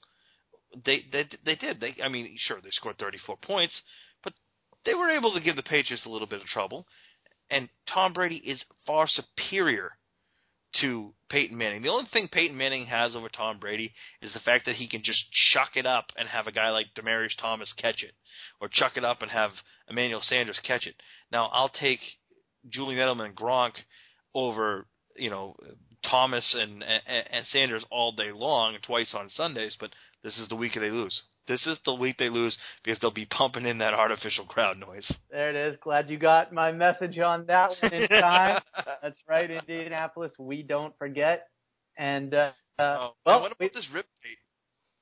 They 0.85 1.05
they 1.13 1.25
they 1.45 1.57
did. 1.57 1.81
They 1.81 1.97
I 2.03 2.09
mean, 2.09 2.35
sure 2.39 2.61
they 2.63 2.71
scored 2.71 2.99
34 2.99 3.37
points, 3.43 3.81
but 4.25 4.33
they 4.85 4.95
were 4.95 5.11
able 5.11 5.33
to 5.35 5.41
give 5.41 5.57
the 5.57 5.63
Patriots 5.63 6.07
a 6.07 6.11
little 6.11 6.27
bit 6.27 6.41
of 6.41 6.47
trouble. 6.47 6.87
And 7.51 7.69
Tom 7.93 8.15
Brady 8.15 8.37
is 8.37 8.65
far 8.87 9.07
superior 9.07 9.93
to 10.81 11.13
Peyton 11.29 11.57
Manning. 11.57 11.83
The 11.83 11.91
only 11.91 12.09
thing 12.13 12.29
Peyton 12.29 12.57
Manning 12.57 12.87
has 12.87 13.15
over 13.15 13.29
Tom 13.29 13.59
Brady 13.59 13.93
is 14.21 14.33
the 14.33 14.41
fact 14.41 14.67
that 14.67 14.77
he 14.77 14.89
can 14.89 15.03
just 15.03 15.25
chuck 15.53 15.71
it 15.77 15.87
up 15.87 16.07
and 16.17 16.29
have 16.29 16.47
a 16.47 16.53
guy 16.53 16.71
like 16.71 16.87
Demaryius 16.97 17.37
Thomas 17.41 17.73
catch 17.77 18.03
it, 18.03 18.13
or 18.61 18.69
chuck 18.69 18.93
it 18.97 19.05
up 19.05 19.23
and 19.23 19.31
have 19.31 19.51
Emmanuel 19.89 20.23
Sanders 20.23 20.61
catch 20.67 20.87
it. 20.87 20.95
Now 21.31 21.47
I'll 21.53 21.69
take 21.69 22.01
Julian 22.71 23.01
Edelman 23.01 23.27
and 23.27 23.37
Gronk 23.37 23.73
over 24.35 24.87
you 25.17 25.31
know 25.31 25.57
Thomas 26.11 26.57
and, 26.59 26.83
and 26.83 27.03
and 27.07 27.47
Sanders 27.47 27.85
all 27.91 28.13
day 28.13 28.33
long, 28.33 28.77
twice 28.83 29.15
on 29.15 29.29
Sundays, 29.29 29.77
but 29.79 29.91
this 30.23 30.39
is 30.39 30.49
the 30.49 30.57
week 30.57 30.73
they 30.75 30.91
lose. 30.91 31.23
This 31.53 31.67
is 31.67 31.79
the 31.85 31.93
week 31.93 32.17
they 32.17 32.31
lose 32.31 32.57
because 32.83 32.99
they'll 33.01 33.11
be 33.11 33.27
pumping 33.27 33.67
in 33.67 33.77
that 33.79 33.93
artificial 33.93 34.47
crowd 34.47 34.79
noise. 34.79 35.13
There 35.31 35.51
it 35.51 35.55
is. 35.55 35.77
Glad 35.83 36.09
you 36.09 36.17
got 36.17 36.51
my 36.51 36.73
message 36.73 37.19
on 37.19 37.45
that 37.45 37.73
one 37.83 37.93
in 37.93 38.09
time. 38.09 38.63
That's 39.03 39.19
right, 39.29 39.51
Indianapolis. 39.51 40.33
We 40.39 40.63
don't 40.63 40.97
forget. 40.97 41.49
And 41.99 42.33
uh, 42.33 42.53
oh, 42.79 43.11
well, 43.27 43.43
what 43.43 43.49
about 43.49 43.61
we, 43.61 43.71
this 43.75 43.87
rip 43.93 44.07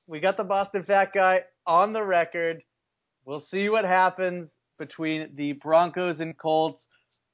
we 0.07 0.19
got 0.19 0.35
the 0.35 0.43
Boston 0.43 0.83
Fat 0.83 1.13
Guy 1.13 1.43
on 1.65 1.93
the 1.93 2.03
record. 2.03 2.61
We'll 3.23 3.45
see 3.49 3.69
what 3.69 3.85
happens 3.85 4.49
between 4.77 5.29
the 5.35 5.53
Broncos 5.53 6.19
and 6.19 6.37
Colts. 6.37 6.83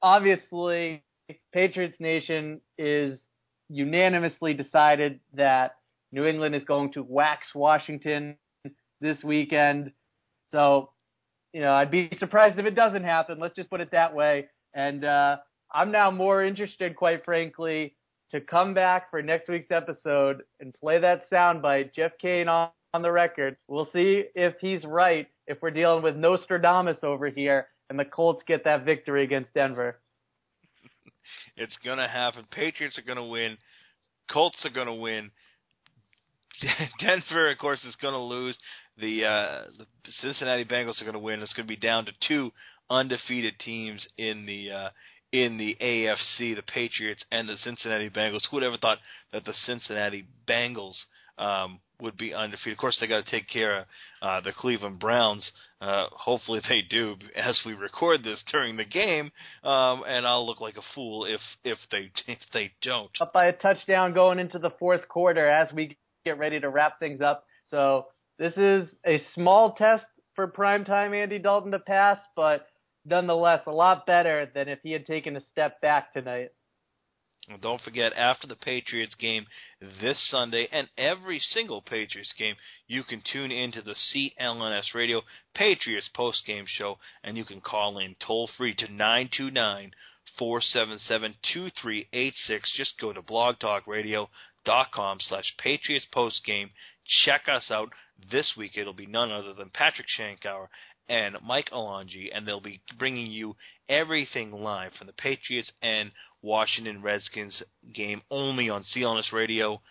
Obviously, 0.03 1.03
Patriots 1.51 1.97
Nation 1.99 2.61
is 2.77 3.19
unanimously 3.67 4.53
decided 4.53 5.21
that 5.33 5.77
New 6.11 6.25
England 6.25 6.53
is 6.53 6.63
going 6.65 6.93
to 6.93 7.01
wax 7.01 7.47
Washington 7.55 8.37
this 9.01 9.23
weekend. 9.23 9.91
So, 10.51 10.91
you 11.53 11.61
know, 11.61 11.73
I'd 11.73 11.91
be 11.91 12.09
surprised 12.19 12.59
if 12.59 12.65
it 12.65 12.75
doesn't 12.75 13.03
happen. 13.03 13.39
Let's 13.39 13.55
just 13.55 13.69
put 13.69 13.81
it 13.81 13.91
that 13.91 14.13
way. 14.13 14.47
And 14.73 15.03
uh, 15.03 15.37
I'm 15.73 15.91
now 15.91 16.11
more 16.11 16.43
interested, 16.43 16.95
quite 16.95 17.25
frankly, 17.25 17.95
to 18.31 18.41
come 18.41 18.73
back 18.73 19.09
for 19.09 19.21
next 19.21 19.49
week's 19.49 19.71
episode 19.71 20.43
and 20.59 20.73
play 20.79 20.99
that 20.99 21.29
soundbite, 21.31 21.93
Jeff 21.93 22.11
Kane 22.21 22.47
on, 22.47 22.69
on 22.93 23.01
the 23.01 23.11
record. 23.11 23.57
We'll 23.67 23.89
see 23.93 24.25
if 24.35 24.55
he's 24.59 24.83
right, 24.83 25.27
if 25.47 25.61
we're 25.61 25.71
dealing 25.71 26.03
with 26.03 26.15
Nostradamus 26.15 27.03
over 27.03 27.29
here 27.29 27.67
and 27.89 27.97
the 27.97 28.05
Colts 28.05 28.43
get 28.45 28.63
that 28.65 28.85
victory 28.85 29.23
against 29.23 29.53
Denver. 29.53 29.99
it's 31.57 31.77
going 31.83 31.97
to 31.97 32.07
happen. 32.07 32.45
Patriots 32.51 32.99
are 32.99 33.05
going 33.05 33.17
to 33.17 33.23
win. 33.23 33.57
Colts 34.31 34.65
are 34.65 34.73
going 34.73 34.87
to 34.87 34.93
win. 34.93 35.31
Denver, 36.99 37.51
of 37.51 37.57
course, 37.57 37.83
is 37.83 37.95
going 37.95 38.13
to 38.13 38.19
lose. 38.19 38.57
The, 38.99 39.25
uh, 39.25 39.63
the 39.77 39.85
Cincinnati 40.21 40.65
Bengals 40.65 41.01
are 41.01 41.05
going 41.05 41.13
to 41.13 41.19
win. 41.19 41.41
It's 41.41 41.53
going 41.53 41.67
to 41.67 41.73
be 41.73 41.79
down 41.79 42.05
to 42.05 42.11
two 42.27 42.51
undefeated 42.89 43.59
teams 43.59 44.07
in 44.17 44.45
the 44.45 44.71
uh, 44.71 44.89
in 45.31 45.57
the 45.57 45.75
AFC, 45.81 46.55
the 46.55 46.63
Patriots 46.65 47.23
and 47.31 47.49
the 47.49 47.57
Cincinnati 47.57 48.09
Bengals. 48.09 48.47
Who 48.49 48.57
would 48.57 48.63
ever 48.63 48.77
thought 48.77 48.99
that 49.33 49.45
the 49.45 49.53
Cincinnati 49.65 50.25
Bengals 50.47 50.95
um, 51.37 51.79
would 52.01 52.17
be 52.17 52.33
undefeated? 52.33 52.73
Of 52.73 52.79
course, 52.79 52.97
they 52.99 53.07
got 53.07 53.25
to 53.25 53.31
take 53.31 53.49
care 53.49 53.79
of 53.79 53.85
uh, 54.21 54.41
the 54.41 54.53
Cleveland 54.53 54.99
Browns. 54.99 55.49
Uh, 55.81 56.05
hopefully, 56.11 56.61
they 56.69 56.81
do 56.89 57.15
as 57.35 57.59
we 57.65 57.73
record 57.73 58.23
this 58.23 58.43
during 58.51 58.77
the 58.77 58.85
game, 58.85 59.31
um, 59.63 60.03
and 60.07 60.25
I'll 60.25 60.45
look 60.45 60.61
like 60.61 60.77
a 60.77 60.93
fool 60.95 61.25
if 61.25 61.41
if 61.63 61.77
they 61.91 62.11
if 62.27 62.39
they 62.53 62.71
don't. 62.81 63.11
Up 63.19 63.33
by 63.33 63.47
a 63.47 63.53
touchdown 63.53 64.13
going 64.13 64.39
into 64.39 64.59
the 64.59 64.71
fourth 64.79 65.07
quarter 65.07 65.47
as 65.47 65.71
we 65.73 65.97
get 66.25 66.39
ready 66.39 66.59
to 66.59 66.69
wrap 66.69 66.99
things 66.99 67.21
up. 67.21 67.45
So 67.69 68.07
this 68.37 68.53
is 68.57 68.87
a 69.05 69.21
small 69.33 69.73
test 69.73 70.05
for 70.35 70.47
primetime 70.47 71.15
Andy 71.15 71.39
Dalton 71.39 71.71
to 71.71 71.79
pass, 71.79 72.19
but 72.35 72.67
nonetheless 73.05 73.61
a 73.67 73.71
lot 73.71 74.05
better 74.05 74.49
than 74.53 74.67
if 74.67 74.79
he 74.83 74.91
had 74.91 75.05
taken 75.05 75.35
a 75.35 75.41
step 75.51 75.81
back 75.81 76.13
tonight. 76.13 76.51
Well, 77.49 77.57
don't 77.61 77.81
forget, 77.81 78.11
after 78.13 78.45
the 78.45 78.57
Patriots 78.57 79.15
game 79.15 79.45
this 79.79 80.19
Sunday 80.29 80.67
and 80.69 80.89
every 80.97 81.39
single 81.39 81.81
Patriots 81.81 82.33
game, 82.37 82.55
you 82.87 83.05
can 83.05 83.21
tune 83.21 83.51
into 83.51 83.81
the 83.81 83.95
CLNS 83.95 84.93
Radio 84.93 85.21
Patriots 85.55 86.09
post 86.13 86.45
game 86.45 86.65
show, 86.67 86.99
and 87.23 87.37
you 87.37 87.45
can 87.45 87.61
call 87.61 87.99
in 87.99 88.17
toll 88.19 88.49
free 88.57 88.75
to 88.75 88.91
929 88.91 89.91
477 90.37 91.35
2386. 91.53 92.73
Just 92.75 92.99
go 92.99 93.13
to 93.13 93.21
blogtalkradio.com 93.21 95.19
slash 95.21 95.53
Patriots 95.57 96.07
postgame. 96.13 96.71
Check 97.25 97.43
us 97.47 97.71
out. 97.71 97.89
This 98.31 98.53
week 98.57 98.77
it'll 98.77 98.93
be 98.93 99.05
none 99.05 99.31
other 99.31 99.53
than 99.53 99.69
Patrick 99.69 100.07
Shankauer 100.07 100.67
and 101.09 101.37
Mike 101.41 101.69
Alonji, 101.71 102.29
and 102.33 102.45
they'll 102.45 102.59
be 102.59 102.81
bringing 102.97 103.31
you 103.31 103.55
everything 103.87 104.51
live 104.51 104.91
from 104.93 105.07
the 105.07 105.13
Patriots 105.13 105.71
and 105.81 106.11
Washington 106.41 107.01
Redskins 107.01 107.63
game 107.93 108.21
only 108.29 108.69
on 108.69 108.83
CLNS 108.83 109.31
Radio 109.31 109.81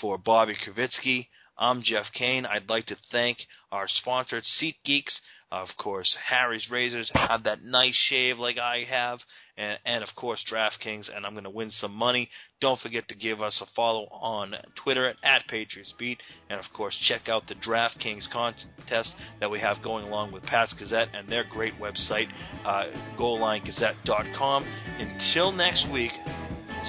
for 0.00 0.18
Bobby 0.18 0.54
Krivitsky. 0.54 1.26
I'm 1.58 1.82
Jeff 1.82 2.06
Kane. 2.12 2.46
I'd 2.46 2.68
like 2.68 2.86
to 2.86 2.96
thank 3.10 3.38
our 3.72 3.88
sponsor, 3.88 4.40
SeatGeeks. 4.40 5.18
Of 5.52 5.68
course, 5.78 6.16
Harry's 6.28 6.68
Razors 6.70 7.10
have 7.14 7.44
that 7.44 7.62
nice 7.62 7.94
shave 7.94 8.36
like 8.38 8.58
I 8.58 8.84
have, 8.90 9.20
and, 9.56 9.78
and 9.84 10.02
of 10.02 10.12
course 10.16 10.44
DraftKings. 10.50 11.08
And 11.14 11.24
I'm 11.24 11.32
going 11.32 11.44
to 11.44 11.50
win 11.50 11.70
some 11.70 11.94
money. 11.94 12.28
Don't 12.60 12.80
forget 12.80 13.06
to 13.08 13.14
give 13.14 13.40
us 13.40 13.60
a 13.62 13.66
follow 13.76 14.08
on 14.10 14.56
Twitter 14.74 15.08
at, 15.08 15.16
at 15.22 15.46
PatriotsBeat, 15.48 16.18
and 16.50 16.58
of 16.58 16.66
course 16.72 16.96
check 16.96 17.28
out 17.28 17.46
the 17.46 17.54
DraftKings 17.54 18.28
contest 18.30 19.14
that 19.38 19.48
we 19.48 19.60
have 19.60 19.82
going 19.82 20.08
along 20.08 20.32
with 20.32 20.44
Pat's 20.44 20.72
Gazette 20.72 21.10
and 21.14 21.28
their 21.28 21.44
great 21.44 21.74
website, 21.74 22.28
uh, 22.64 22.86
GoalLineGazette.com. 23.16 24.64
Until 24.98 25.52
next 25.52 25.92
week, 25.92 26.12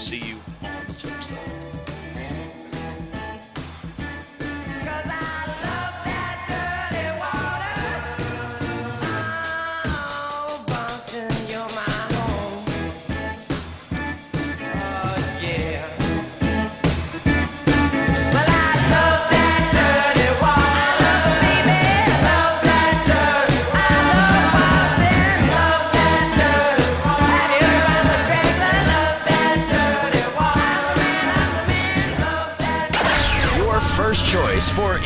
see 0.08 0.18
you 0.18 0.40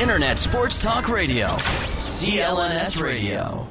Internet 0.01 0.39
Sports 0.39 0.79
Talk 0.79 1.09
Radio. 1.09 1.45
CLNS 1.45 2.99
Radio. 2.99 3.69